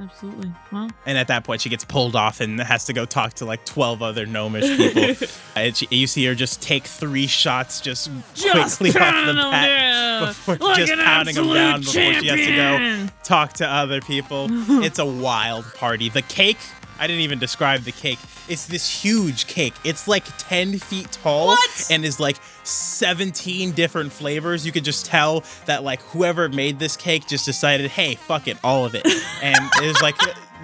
Absolutely. 0.00 0.50
Well, 0.70 0.90
and 1.06 1.18
at 1.18 1.28
that 1.28 1.44
point, 1.44 1.60
she 1.60 1.68
gets 1.68 1.84
pulled 1.84 2.16
off 2.16 2.40
and 2.40 2.60
has 2.60 2.86
to 2.86 2.92
go 2.92 3.04
talk 3.04 3.34
to 3.34 3.44
like 3.44 3.64
twelve 3.64 4.02
other 4.02 4.26
gnomish 4.26 4.64
people. 4.76 5.28
and 5.56 5.76
she, 5.76 5.86
you 5.90 6.06
see 6.06 6.24
her 6.26 6.34
just 6.34 6.62
take 6.62 6.84
three 6.84 7.26
shots, 7.26 7.80
just, 7.80 8.10
just 8.34 8.78
quickly 8.78 9.00
off 9.00 9.26
the 9.26 9.34
bat 9.34 10.28
before 10.28 10.56
like 10.56 10.76
just 10.76 10.92
pounding 10.94 11.34
them 11.34 11.46
down 11.48 11.80
absolute 11.80 12.08
before 12.08 12.20
she 12.20 12.28
has 12.28 12.46
to 12.46 12.56
go 12.56 13.12
talk 13.22 13.52
to 13.54 13.66
other 13.66 14.00
people. 14.00 14.46
it's 14.82 14.98
a 14.98 15.06
wild 15.06 15.64
party. 15.74 16.08
The 16.08 16.22
cake, 16.22 16.58
I 17.02 17.08
didn't 17.08 17.22
even 17.22 17.40
describe 17.40 17.80
the 17.80 17.90
cake. 17.90 18.20
It's 18.48 18.66
this 18.66 18.88
huge 18.88 19.48
cake. 19.48 19.74
It's 19.82 20.06
like 20.06 20.24
10 20.38 20.78
feet 20.78 21.10
tall 21.10 21.48
What? 21.48 21.86
and 21.90 22.04
is 22.04 22.20
like 22.20 22.36
17 22.62 23.72
different 23.72 24.12
flavors. 24.12 24.64
You 24.64 24.70
could 24.70 24.84
just 24.84 25.04
tell 25.06 25.42
that 25.66 25.82
like 25.82 26.00
whoever 26.02 26.48
made 26.48 26.78
this 26.78 26.96
cake 26.96 27.26
just 27.26 27.44
decided, 27.44 27.90
hey, 27.90 28.14
fuck 28.14 28.46
it, 28.46 28.56
all 28.62 28.86
of 28.86 28.94
it. 28.94 29.04
And 29.42 29.58
there's 29.80 30.00
like 30.00 30.14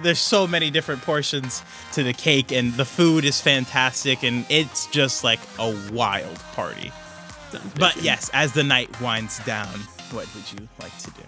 there's 0.01 0.19
so 0.19 0.47
many 0.47 0.69
different 0.69 1.01
portions 1.01 1.61
to 1.91 2.01
the 2.03 2.13
cake 2.13 2.53
and 2.53 2.73
the 2.75 2.85
food 2.85 3.25
is 3.25 3.41
fantastic 3.41 4.23
and 4.23 4.45
it's 4.47 4.87
just 4.87 5.25
like 5.25 5.39
a 5.59 5.75
wild 5.91 6.39
party. 6.53 6.93
But 7.77 8.01
yes, 8.01 8.29
as 8.33 8.53
the 8.53 8.63
night 8.63 9.01
winds 9.01 9.43
down, 9.45 9.67
what 10.11 10.33
would 10.33 10.49
you 10.53 10.69
like 10.81 10.97
to 10.99 11.11
do? 11.11 11.21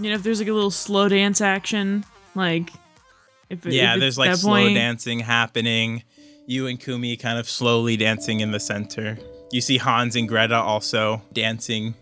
you 0.00 0.08
know, 0.08 0.14
if 0.16 0.22
there's 0.22 0.38
like 0.38 0.48
a 0.48 0.52
little 0.54 0.70
slow 0.70 1.08
dance 1.10 1.42
action, 1.42 2.06
like 2.34 2.70
if 3.50 3.64
Yeah, 3.64 3.94
if 3.94 4.00
there's 4.00 4.18
like 4.18 4.34
slow 4.36 4.52
point, 4.52 4.74
dancing 4.74 5.20
happening. 5.20 6.02
You 6.46 6.68
and 6.68 6.78
Kumi 6.78 7.16
kind 7.16 7.38
of 7.38 7.48
slowly 7.48 7.96
dancing 7.96 8.40
in 8.40 8.52
the 8.52 8.60
center. 8.60 9.18
You 9.50 9.60
see 9.60 9.78
Hans 9.78 10.14
and 10.16 10.28
Greta 10.28 10.56
also 10.56 11.22
dancing 11.32 11.94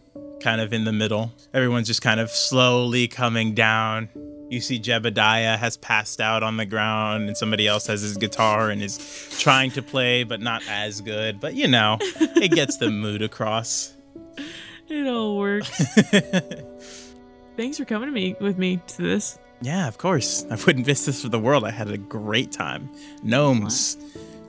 kind 0.43 0.61
of 0.61 0.73
in 0.73 0.85
the 0.85 0.93
middle. 0.93 1.33
Everyone's 1.55 1.87
just 1.87 2.03
kind 2.03 2.21
of 2.21 2.31
slowly 2.31 3.09
coming 3.09 3.55
down. 3.55 4.09
You 4.51 4.61
see 4.61 4.79
Jebediah 4.79 5.57
has 5.59 5.79
passed 5.79 6.21
out 6.21 6.43
on 6.43 6.59
the 6.59 6.67
ground 6.67 7.29
and 7.29 7.37
somebody 7.37 7.67
else 7.67 7.87
has 7.87 8.03
his 8.03 8.19
guitar 8.19 8.69
and 8.69 8.83
is 8.83 9.35
trying 9.41 9.71
to 9.73 9.83
play 9.83 10.25
but 10.25 10.41
not 10.41 10.63
as 10.69 11.01
good. 11.01 11.41
But 11.41 11.55
you 11.55 11.67
know, 11.67 11.97
it 12.01 12.51
gets 12.53 12.77
the 12.77 12.91
mood 12.91 13.23
across. 13.23 13.95
It 14.87 15.07
all 15.07 15.39
works. 15.39 15.71
Thanks 17.57 17.79
for 17.79 17.87
coming 17.87 18.07
to 18.07 18.13
me 18.13 18.37
with 18.39 18.59
me 18.59 18.83
to 18.87 19.03
this. 19.03 19.39
Yeah, 19.61 19.89
of 19.89 19.99
course. 19.99 20.45
I 20.51 20.57
wouldn't 20.57 20.87
miss 20.87 21.07
this 21.07 21.23
for 21.23 21.29
the 21.29 21.39
world. 21.39 21.65
I 21.65 21.71
had 21.71 21.89
a 21.89 21.99
great 21.99 22.53
time. 22.53 22.91
Gnomes 23.23 23.97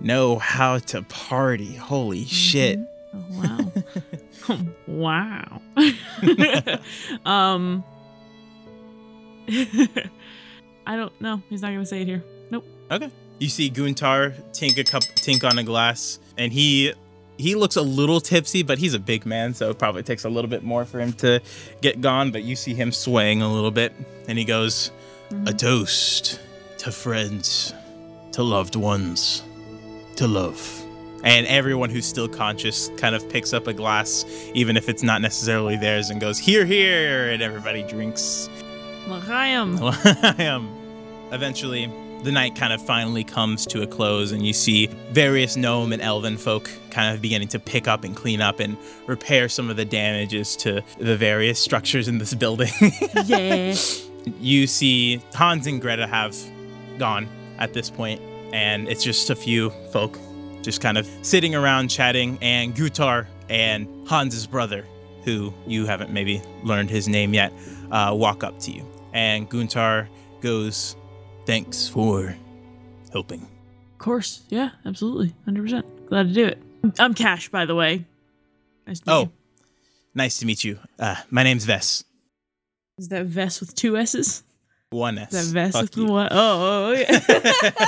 know 0.01 0.37
how 0.37 0.79
to 0.79 1.01
party. 1.03 1.75
Holy 1.75 2.25
shit. 2.25 2.79
Oh, 3.13 3.25
wow. 3.29 3.71
wow. 4.87 5.61
um 7.25 7.83
I 10.87 10.95
don't 10.95 11.19
know. 11.21 11.41
He's 11.49 11.61
not 11.61 11.69
gonna 11.69 11.85
say 11.85 12.01
it 12.01 12.07
here. 12.07 12.23
Nope. 12.51 12.65
Okay. 12.91 13.09
You 13.39 13.49
see 13.49 13.69
Guntar 13.69 14.33
tink 14.51 14.77
a 14.77 14.83
cup 14.83 15.03
tink 15.03 15.49
on 15.49 15.57
a 15.57 15.63
glass, 15.63 16.19
and 16.37 16.53
he 16.53 16.93
he 17.37 17.55
looks 17.55 17.75
a 17.75 17.81
little 17.81 18.21
tipsy, 18.21 18.63
but 18.63 18.77
he's 18.77 18.93
a 18.93 18.99
big 18.99 19.25
man, 19.25 19.53
so 19.53 19.69
it 19.69 19.77
probably 19.77 20.03
takes 20.03 20.25
a 20.25 20.29
little 20.29 20.49
bit 20.49 20.63
more 20.63 20.85
for 20.85 20.99
him 20.99 21.13
to 21.13 21.41
get 21.81 22.01
gone. 22.01 22.31
But 22.31 22.43
you 22.43 22.55
see 22.55 22.73
him 22.73 22.91
swaying 22.91 23.41
a 23.41 23.51
little 23.51 23.71
bit, 23.71 23.93
and 24.27 24.37
he 24.37 24.45
goes, 24.45 24.91
"A 25.45 25.53
toast 25.53 26.39
to 26.79 26.91
friends, 26.91 27.73
to 28.33 28.43
loved 28.43 28.75
ones, 28.75 29.43
to 30.15 30.27
love." 30.27 30.81
And 31.23 31.47
everyone 31.47 31.89
who's 31.89 32.05
still 32.05 32.27
conscious 32.27 32.91
kind 32.97 33.15
of 33.15 33.27
picks 33.29 33.51
up 33.51 33.67
a 33.67 33.73
glass, 33.73 34.25
even 34.53 34.77
if 34.77 34.89
it's 34.89 35.01
not 35.01 35.21
necessarily 35.21 35.75
theirs, 35.75 36.09
and 36.09 36.21
goes, 36.21 36.37
"Here, 36.37 36.65
here!" 36.65 37.31
And 37.31 37.41
everybody 37.41 37.83
drinks. 37.83 38.49
L'chaim. 39.07 39.79
um, 40.39 40.69
eventually, 41.31 41.91
the 42.25 42.31
night 42.31 42.55
kind 42.55 42.73
of 42.73 42.81
finally 42.85 43.23
comes 43.23 43.65
to 43.67 43.81
a 43.83 43.87
close, 43.87 44.31
and 44.31 44.45
you 44.45 44.51
see 44.51 44.87
various 45.11 45.55
gnome 45.55 45.93
and 45.93 46.01
elven 46.01 46.37
folk 46.37 46.69
kind 46.89 47.15
of 47.15 47.21
beginning 47.21 47.47
to 47.49 47.59
pick 47.59 47.87
up 47.87 48.03
and 48.03 48.15
clean 48.15 48.41
up 48.41 48.59
and 48.59 48.77
repair 49.07 49.47
some 49.47 49.69
of 49.69 49.77
the 49.77 49.85
damages 49.85 50.55
to 50.57 50.81
the 50.97 51.15
various 51.15 51.59
structures 51.59 52.07
in 52.07 52.17
this 52.17 52.33
building. 52.33 52.71
Yeah. 53.25 53.75
you 54.39 54.67
see 54.67 55.21
Hans 55.33 55.67
and 55.67 55.79
Greta 55.81 56.07
have 56.07 56.35
gone 56.97 57.27
at 57.59 57.73
this 57.73 57.89
point, 57.89 58.21
and 58.53 58.87
it's 58.87 59.03
just 59.03 59.29
a 59.29 59.35
few 59.35 59.69
folk 59.91 60.17
just 60.61 60.81
kind 60.81 60.97
of 60.97 61.07
sitting 61.21 61.53
around 61.55 61.89
chatting, 61.89 62.37
and 62.41 62.75
Guntar 62.75 63.27
and 63.49 63.87
Hans's 64.09 64.47
brother, 64.47 64.83
who 65.23 65.53
you 65.67 65.85
haven't 65.85 66.11
maybe 66.11 66.41
learned 66.63 66.89
his 66.89 67.07
name 67.07 67.33
yet, 67.33 67.53
uh, 67.91 68.11
walk 68.15 68.43
up 68.43 68.59
to 68.61 68.71
you. 68.71 68.83
And 69.13 69.49
Guntar 69.49 70.07
goes, 70.41 70.95
Thanks 71.45 71.87
for 71.87 72.35
helping. 73.11 73.41
Of 73.41 73.97
course. 73.99 74.41
Yeah, 74.49 74.71
absolutely. 74.85 75.33
100%. 75.47 76.07
Glad 76.07 76.27
to 76.29 76.33
do 76.33 76.45
it. 76.47 76.61
I'm 76.99 77.13
Cash, 77.13 77.49
by 77.49 77.65
the 77.65 77.75
way. 77.75 78.05
Nice 78.87 78.99
to 79.01 79.09
meet 79.09 79.13
Oh, 79.15 79.21
you. 79.21 79.31
nice 80.13 80.37
to 80.39 80.45
meet 80.45 80.63
you. 80.63 80.79
Uh, 80.99 81.15
my 81.29 81.43
name's 81.43 81.65
Vess. 81.65 82.03
Is 82.97 83.09
that 83.09 83.25
Vest 83.25 83.59
with 83.59 83.75
two 83.75 83.97
S's? 83.97 84.43
One 84.91 85.17
S. 85.17 85.33
Is 85.33 85.51
that 85.51 85.59
Vest 85.59 85.73
Fuck 85.73 85.81
with 85.83 85.97
you. 85.97 86.07
the 86.07 86.11
what? 86.13 86.31
Oh, 86.31 86.35
oh, 86.87 86.91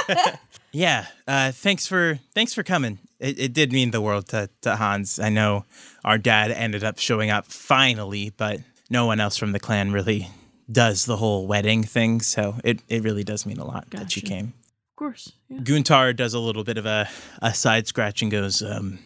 yeah. 0.09 0.35
Yeah, 0.73 1.05
uh, 1.27 1.53
thanks 1.53 1.87
for 1.87 2.19
thanks 2.35 2.53
for 2.53 2.61
coming. 2.61 2.99
It, 3.19 3.39
it 3.39 3.53
did 3.53 3.71
mean 3.71 3.91
the 3.91 4.01
world 4.01 4.27
to, 4.27 4.49
to 4.61 4.75
Hans. 4.75 5.17
I 5.17 5.29
know 5.29 5.63
our 6.03 6.17
dad 6.19 6.51
ended 6.51 6.83
up 6.83 6.99
showing 6.99 7.31
up 7.31 7.45
finally, 7.47 8.31
but 8.35 8.59
no 8.89 9.05
one 9.07 9.19
else 9.19 9.37
from 9.37 9.53
the 9.53 9.59
clan 9.59 9.91
really 9.91 10.27
does 10.71 11.05
the 11.05 11.17
whole 11.17 11.47
wedding 11.47 11.83
thing. 11.83 12.21
So 12.21 12.55
it, 12.63 12.81
it 12.87 13.03
really 13.03 13.23
does 13.23 13.45
mean 13.45 13.57
a 13.57 13.65
lot 13.65 13.89
that 13.91 14.15
you 14.15 14.21
came. 14.21 14.47
of 14.47 14.95
course. 14.95 15.33
Yeah. 15.49 15.59
Guntar 15.59 16.15
does 16.15 16.33
a 16.33 16.39
little 16.39 16.63
bit 16.63 16.77
of 16.77 16.85
a, 16.85 17.09
a 17.41 17.53
side 17.53 17.87
scratch 17.87 18.21
and 18.21 18.31
goes, 18.31 18.61
um, 18.61 18.99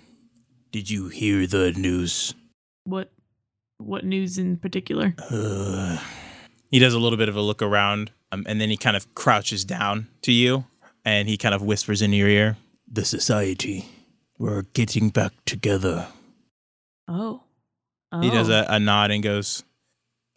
"Did 0.71 0.89
you 0.89 1.09
hear 1.09 1.47
the 1.47 1.71
news?" 1.73 2.33
What 2.83 3.11
what 3.77 4.05
news 4.05 4.37
in 4.37 4.57
particular? 4.57 5.15
Uh, 5.29 5.97
he 6.69 6.79
does 6.79 6.93
a 6.93 6.99
little 6.99 7.17
bit 7.17 7.29
of 7.29 7.35
a 7.35 7.41
look 7.41 7.61
around, 7.61 8.11
um, 8.31 8.43
and 8.47 8.59
then 8.61 8.69
he 8.69 8.77
kind 8.77 8.95
of 8.95 9.13
crouches 9.15 9.65
down 9.65 10.07
to 10.23 10.31
you, 10.31 10.65
and 11.05 11.27
he 11.27 11.37
kind 11.37 11.53
of 11.55 11.61
whispers 11.61 12.01
in 12.01 12.13
your 12.13 12.27
ear, 12.27 12.57
"The 12.91 13.05
society, 13.05 13.85
we're 14.37 14.63
getting 14.73 15.09
back 15.09 15.33
together." 15.45 16.07
Oh. 17.07 17.41
oh. 18.11 18.21
He 18.21 18.29
does 18.29 18.49
a, 18.49 18.65
a 18.69 18.79
nod 18.79 19.11
and 19.11 19.21
goes, 19.21 19.63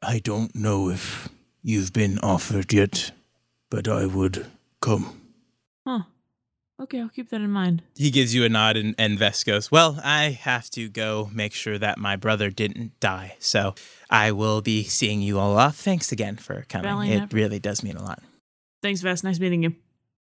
"I 0.06 0.18
don't 0.18 0.54
know 0.54 0.88
if 0.90 1.28
you've 1.62 1.92
been 1.92 2.18
offered 2.20 2.72
yet, 2.72 3.10
but 3.70 3.88
I 3.88 4.06
would 4.06 4.46
come." 4.80 5.20
Huh. 5.86 6.02
Okay, 6.80 7.00
I'll 7.00 7.08
keep 7.08 7.30
that 7.30 7.40
in 7.40 7.50
mind. 7.50 7.82
He 7.94 8.10
gives 8.10 8.34
you 8.34 8.44
a 8.44 8.48
nod, 8.48 8.76
and, 8.76 8.96
and 8.98 9.16
Vess 9.16 9.44
goes, 9.46 9.70
Well, 9.70 10.00
I 10.02 10.30
have 10.30 10.68
to 10.70 10.88
go 10.88 11.30
make 11.32 11.52
sure 11.52 11.78
that 11.78 11.98
my 11.98 12.16
brother 12.16 12.50
didn't 12.50 12.98
die. 12.98 13.36
So 13.38 13.76
I 14.10 14.32
will 14.32 14.60
be 14.60 14.82
seeing 14.82 15.22
you 15.22 15.38
all 15.38 15.56
off. 15.56 15.76
Thanks 15.76 16.10
again 16.10 16.36
for 16.36 16.64
coming. 16.68 16.84
Valley 16.90 17.12
it 17.12 17.18
never- 17.20 17.36
really 17.36 17.60
does 17.60 17.84
mean 17.84 17.96
a 17.96 18.02
lot. 18.02 18.20
Thanks, 18.82 19.02
Vest. 19.02 19.22
Nice 19.22 19.38
meeting 19.38 19.62
you. 19.62 19.76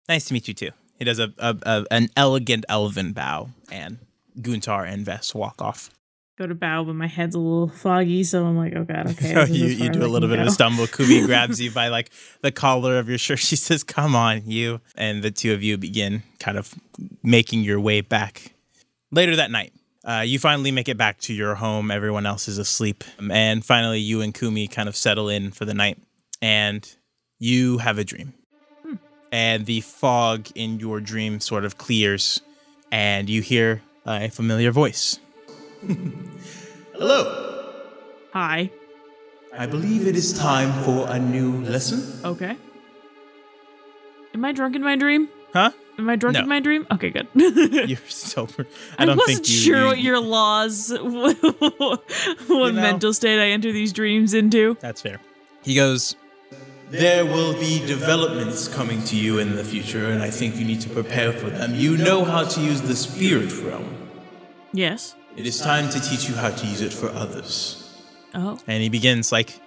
Nice 0.10 0.26
to 0.26 0.34
meet 0.34 0.50
you 0.50 0.54
too. 0.54 0.72
He 1.00 1.06
does 1.06 1.18
a, 1.18 1.34
a, 1.38 1.56
a 1.64 1.86
an 1.92 2.10
elegant 2.18 2.66
elven 2.68 3.14
bow, 3.14 3.50
and 3.72 3.98
Guntar 4.40 4.86
and 4.86 5.06
Vess 5.06 5.34
walk 5.34 5.62
off. 5.62 5.90
Go 6.36 6.48
to 6.48 6.56
bow, 6.56 6.84
but 6.84 6.96
my 6.96 7.06
head's 7.06 7.36
a 7.36 7.40
little 7.40 7.68
foggy, 7.68 8.24
so 8.24 8.44
I'm 8.44 8.58
like, 8.58 8.74
oh 8.76 8.84
god, 8.86 9.12
okay. 9.12 9.34
So 9.48 9.54
you, 9.54 9.68
you 9.68 9.90
do 9.90 10.04
a 10.04 10.08
little 10.08 10.28
bit 10.28 10.40
of 10.40 10.48
a 10.48 10.52
stumble. 10.52 10.88
Kumi 10.88 11.22
grabs 11.28 11.62
you 11.62 11.70
by 11.70 11.90
like 11.90 12.10
the 12.42 12.52
collar 12.52 12.98
of 12.98 13.08
your 13.08 13.20
shirt. 13.20 13.38
She 13.38 13.56
says, 13.56 13.84
"Come 13.84 14.16
on, 14.16 14.42
you!" 14.50 14.82
And 14.96 15.22
the 15.22 15.30
two 15.30 15.54
of 15.54 15.62
you 15.62 15.78
begin 15.78 16.24
kind 16.40 16.58
of 16.58 16.74
making 17.22 17.62
your 17.62 17.80
way 17.80 18.02
back. 18.02 18.54
Later 19.12 19.36
that 19.36 19.52
night, 19.52 19.74
uh, 20.04 20.24
you 20.26 20.40
finally 20.40 20.72
make 20.72 20.90
it 20.90 20.98
back 20.98 21.20
to 21.22 21.34
your 21.36 21.54
home. 21.54 21.92
Everyone 21.92 22.26
else 22.26 22.48
is 22.48 22.58
asleep, 22.58 23.04
Um, 23.20 23.30
and 23.30 23.64
finally, 23.64 24.00
you 24.00 24.22
and 24.22 24.34
Kumi 24.34 24.68
kind 24.68 24.90
of 24.90 24.96
settle 24.96 25.30
in 25.30 25.52
for 25.52 25.66
the 25.66 25.76
night, 25.76 26.00
and 26.42 26.92
you 27.38 27.78
have 27.78 28.00
a 28.00 28.04
dream. 28.04 28.34
And 29.32 29.68
the 29.68 29.82
fog 29.82 30.48
in 30.56 30.80
your 30.80 31.00
dream 31.00 31.40
sort 31.40 31.64
of 31.64 31.78
clears, 31.78 32.42
and 32.92 33.30
you 33.30 33.42
hear 33.44 33.84
a 34.06 34.30
familiar 34.30 34.72
voice. 34.72 35.20
Hello. 36.94 37.20
Hi. 38.34 38.70
I 39.56 39.66
believe 39.66 40.08
it 40.08 40.16
is 40.16 40.34
time 40.38 40.72
for 40.84 41.08
a 41.10 41.20
new 41.20 41.62
lesson. 41.66 42.02
Okay. 42.26 42.58
Am 44.34 44.44
I 44.46 44.52
drunk 44.52 44.76
in 44.76 44.82
my 44.84 44.96
dream? 44.96 45.30
Huh? 45.54 45.72
Am 46.00 46.10
I 46.10 46.16
drunk 46.16 46.34
No. 46.36 46.42
in 46.42 46.50
my 46.50 46.60
dream? 46.60 46.88
Okay, 46.92 47.12
good. 47.12 47.28
You're 47.36 48.00
sober. 48.08 48.66
I 48.98 49.04
I, 49.04 49.06
don't 49.06 49.18
wasn't 49.18 49.46
think 49.46 49.50
you. 49.50 49.56
sure 49.56 49.78
you- 49.82 49.86
what 49.88 50.00
your 50.00 50.20
laws, 50.20 50.92
what 51.00 52.10
know- 52.50 52.72
mental 52.72 53.14
state 53.14 53.40
I 53.40 53.52
enter 53.52 53.72
these 53.72 53.94
dreams 53.94 54.34
into. 54.34 54.76
That's 54.80 55.02
fair. 55.02 55.20
He 55.62 55.76
goes. 55.76 56.16
There 56.90 57.26
will 57.26 57.54
be 57.60 57.80
developments 57.86 58.68
coming 58.68 59.04
to 59.06 59.16
you 59.16 59.40
in 59.40 59.56
the 59.56 59.64
future, 59.64 60.10
and 60.12 60.22
I 60.22 60.30
think 60.30 60.56
you 60.58 60.66
need 60.66 60.82
to 60.82 60.90
prepare 60.90 61.32
for 61.34 61.50
them. 61.50 61.74
You 61.76 61.98
know 61.98 62.24
how 62.24 62.44
to 62.44 62.62
use 62.62 62.82
the 62.82 62.96
spirit 62.96 63.52
realm. 63.64 63.96
Yes. 64.74 65.16
It 65.36 65.48
is 65.48 65.60
time 65.60 65.90
to 65.90 66.00
teach 66.00 66.30
you 66.30 66.36
how 66.36 66.52
to 66.52 66.68
use 66.68 66.82
it 66.82 66.94
for 66.94 67.10
others. 67.10 67.80
Oh. 68.36 68.58
and 68.66 68.82
he 68.82 68.90
begins 68.90 69.32
like 69.32 69.60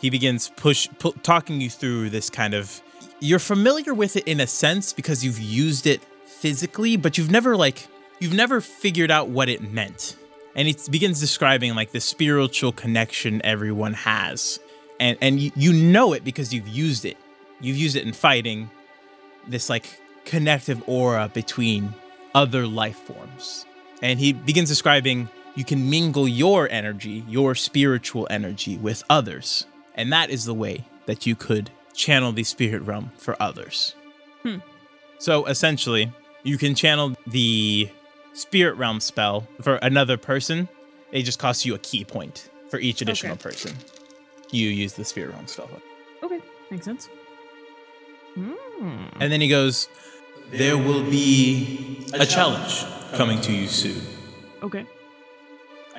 he 0.00 0.10
begins 0.10 0.50
push 0.56 0.86
pu- 0.98 1.14
talking 1.22 1.62
you 1.62 1.70
through 1.70 2.10
this 2.10 2.28
kind 2.28 2.52
of 2.52 2.82
you're 3.20 3.38
familiar 3.38 3.94
with 3.94 4.16
it 4.16 4.28
in 4.28 4.38
a 4.40 4.46
sense 4.46 4.92
because 4.92 5.24
you've 5.24 5.38
used 5.38 5.86
it 5.86 6.02
physically 6.26 6.98
but 6.98 7.16
you've 7.16 7.30
never 7.30 7.56
like 7.56 7.86
you've 8.20 8.34
never 8.34 8.60
figured 8.60 9.10
out 9.10 9.28
what 9.28 9.48
it 9.48 9.62
meant 9.72 10.16
and 10.54 10.68
he 10.68 10.76
begins 10.90 11.20
describing 11.20 11.74
like 11.74 11.92
the 11.92 12.00
spiritual 12.00 12.70
connection 12.70 13.40
everyone 13.44 13.94
has 13.94 14.60
and 15.00 15.16
and 15.22 15.40
you, 15.40 15.50
you 15.56 15.72
know 15.72 16.12
it 16.12 16.22
because 16.22 16.52
you've 16.52 16.68
used 16.68 17.06
it 17.06 17.16
you've 17.62 17.78
used 17.78 17.96
it 17.96 18.04
in 18.06 18.12
fighting 18.12 18.68
this 19.48 19.70
like 19.70 19.86
connective 20.26 20.82
aura 20.86 21.30
between 21.32 21.94
other 22.34 22.66
life 22.66 22.98
forms 22.98 23.64
and 24.02 24.18
he 24.18 24.32
begins 24.32 24.68
describing 24.68 25.28
you 25.54 25.64
can 25.64 25.88
mingle 25.88 26.26
your 26.26 26.68
energy, 26.70 27.24
your 27.28 27.54
spiritual 27.54 28.26
energy, 28.30 28.76
with 28.78 29.02
others. 29.08 29.66
And 29.94 30.12
that 30.12 30.30
is 30.30 30.44
the 30.44 30.54
way 30.54 30.84
that 31.06 31.26
you 31.26 31.36
could 31.36 31.70
channel 31.94 32.32
the 32.32 32.44
spirit 32.44 32.82
realm 32.82 33.12
for 33.18 33.40
others. 33.40 33.94
Hmm. 34.42 34.56
So 35.18 35.44
essentially, 35.46 36.10
you 36.42 36.56
can 36.58 36.74
channel 36.74 37.14
the 37.26 37.88
spirit 38.32 38.76
realm 38.76 38.98
spell 39.00 39.46
for 39.60 39.76
another 39.76 40.16
person. 40.16 40.68
It 41.12 41.22
just 41.22 41.38
costs 41.38 41.66
you 41.66 41.74
a 41.74 41.78
ki 41.78 42.04
point 42.04 42.48
for 42.70 42.78
each 42.78 43.02
additional 43.02 43.34
Okay. 43.34 43.42
person. 43.42 43.76
You 44.50 44.68
use 44.68 44.94
the 44.94 45.04
spirit 45.04 45.32
realm 45.32 45.46
spell. 45.46 45.68
Okay. 46.22 46.40
Makes 46.70 46.86
sense. 46.86 47.08
Hmm. 48.34 49.04
And 49.20 49.30
then 49.30 49.42
he 49.42 49.48
goes, 49.48 49.88
There 50.50 50.78
will 50.78 51.02
be 51.04 52.06
a 52.14 52.24
challenge 52.24 52.84
coming 53.12 53.40
to 53.42 53.52
you 53.52 53.66
soon. 53.66 54.00
Okay. 54.62 54.86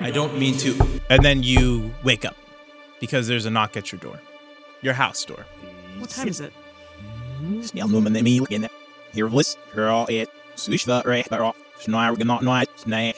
I 0.00 0.10
don't 0.10 0.38
mean 0.38 0.56
to. 0.58 1.00
And 1.10 1.24
then 1.24 1.42
you 1.42 1.92
wake 2.02 2.24
up 2.24 2.36
because 3.00 3.28
there's 3.28 3.46
a 3.46 3.50
knock 3.50 3.76
at 3.76 3.92
your 3.92 4.00
door, 4.00 4.20
your 4.82 4.94
house 4.94 5.24
door. 5.24 5.46
What 5.98 6.10
time 6.10 6.28
is 6.28 6.40
it? 6.40 6.52
Med 7.40 8.24
milen. 8.24 8.68
Hier 9.12 9.28
was 9.28 9.56
girl 9.74 10.06
it. 10.08 10.28
The 10.56 11.02
right 11.04 11.32
off. 11.32 11.56
Snark 11.80 12.18
not 12.24 12.42
not 12.42 12.68
snap. 12.78 13.16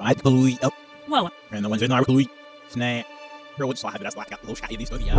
I 0.00 0.14
believe 0.14 0.62
up. 0.62 0.74
Well, 1.08 1.26
uh, 1.26 1.30
And 1.50 1.64
the 1.64 1.68
ones 1.68 1.82
in 1.82 1.92
our. 1.92 2.04
Snap. 2.68 3.06
Girl 3.56 3.68
would 3.68 3.78
slide 3.78 4.00
that's 4.00 4.16
like 4.16 4.30
a 4.30 4.38
little 4.46 4.76
these 4.76 4.92
oh 4.92 4.98
yeah. 4.98 5.18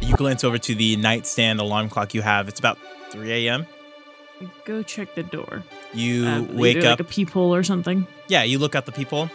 You 0.00 0.16
glance 0.16 0.42
over 0.42 0.58
to 0.58 0.74
the 0.74 0.96
nightstand 0.96 1.60
alarm 1.60 1.88
clock 1.88 2.14
you 2.14 2.22
have. 2.22 2.48
It's 2.48 2.58
about 2.58 2.78
3 3.10 3.30
a.m. 3.46 3.66
go 4.64 4.82
check 4.82 5.14
the 5.14 5.22
door. 5.22 5.62
You 5.94 6.26
Uh, 6.26 6.42
wake 6.52 6.78
up. 6.78 6.84
like 6.98 7.00
a 7.00 7.04
peephole 7.04 7.54
or 7.54 7.62
something. 7.62 8.06
yeah, 8.28 8.42
you 8.42 8.58
look 8.58 8.74
out 8.74 8.86
the 8.86 8.92
people. 8.92 9.30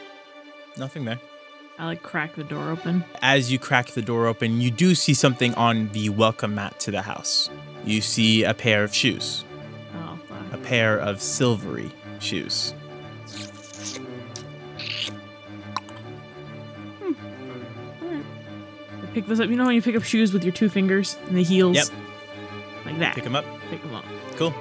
Nothing 0.77 1.05
there. 1.05 1.19
I 1.79 1.85
like 1.87 2.03
crack 2.03 2.35
the 2.35 2.43
door 2.43 2.69
open. 2.69 3.03
As 3.21 3.51
you 3.51 3.57
crack 3.59 3.87
the 3.87 4.01
door 4.01 4.27
open, 4.27 4.61
you 4.61 4.69
do 4.71 4.93
see 4.95 5.13
something 5.13 5.53
on 5.55 5.89
the 5.91 6.09
welcome 6.09 6.55
mat 6.55 6.79
to 6.81 6.91
the 6.91 7.01
house. 7.01 7.49
You 7.83 7.99
see 8.01 8.43
a 8.43 8.53
pair 8.53 8.83
of 8.83 8.93
shoes, 8.93 9.43
Oh 9.95 10.17
a 10.51 10.57
pair 10.57 10.97
of 10.99 11.21
silvery 11.21 11.91
shoes. 12.19 12.73
I 19.01 19.05
pick 19.13 19.27
this 19.27 19.39
up. 19.39 19.49
You 19.49 19.55
know 19.55 19.65
when 19.65 19.75
you 19.75 19.81
pick 19.81 19.95
up 19.95 20.03
shoes 20.03 20.33
with 20.33 20.43
your 20.43 20.53
two 20.53 20.69
fingers 20.69 21.17
and 21.27 21.37
the 21.37 21.43
heels? 21.43 21.75
Yep. 21.75 21.87
Like 22.85 22.99
that. 22.99 23.15
Pick 23.15 23.23
them 23.23 23.35
up. 23.35 23.45
Pick 23.69 23.81
them 23.81 23.93
up. 23.95 24.05
Cool. 24.35 24.53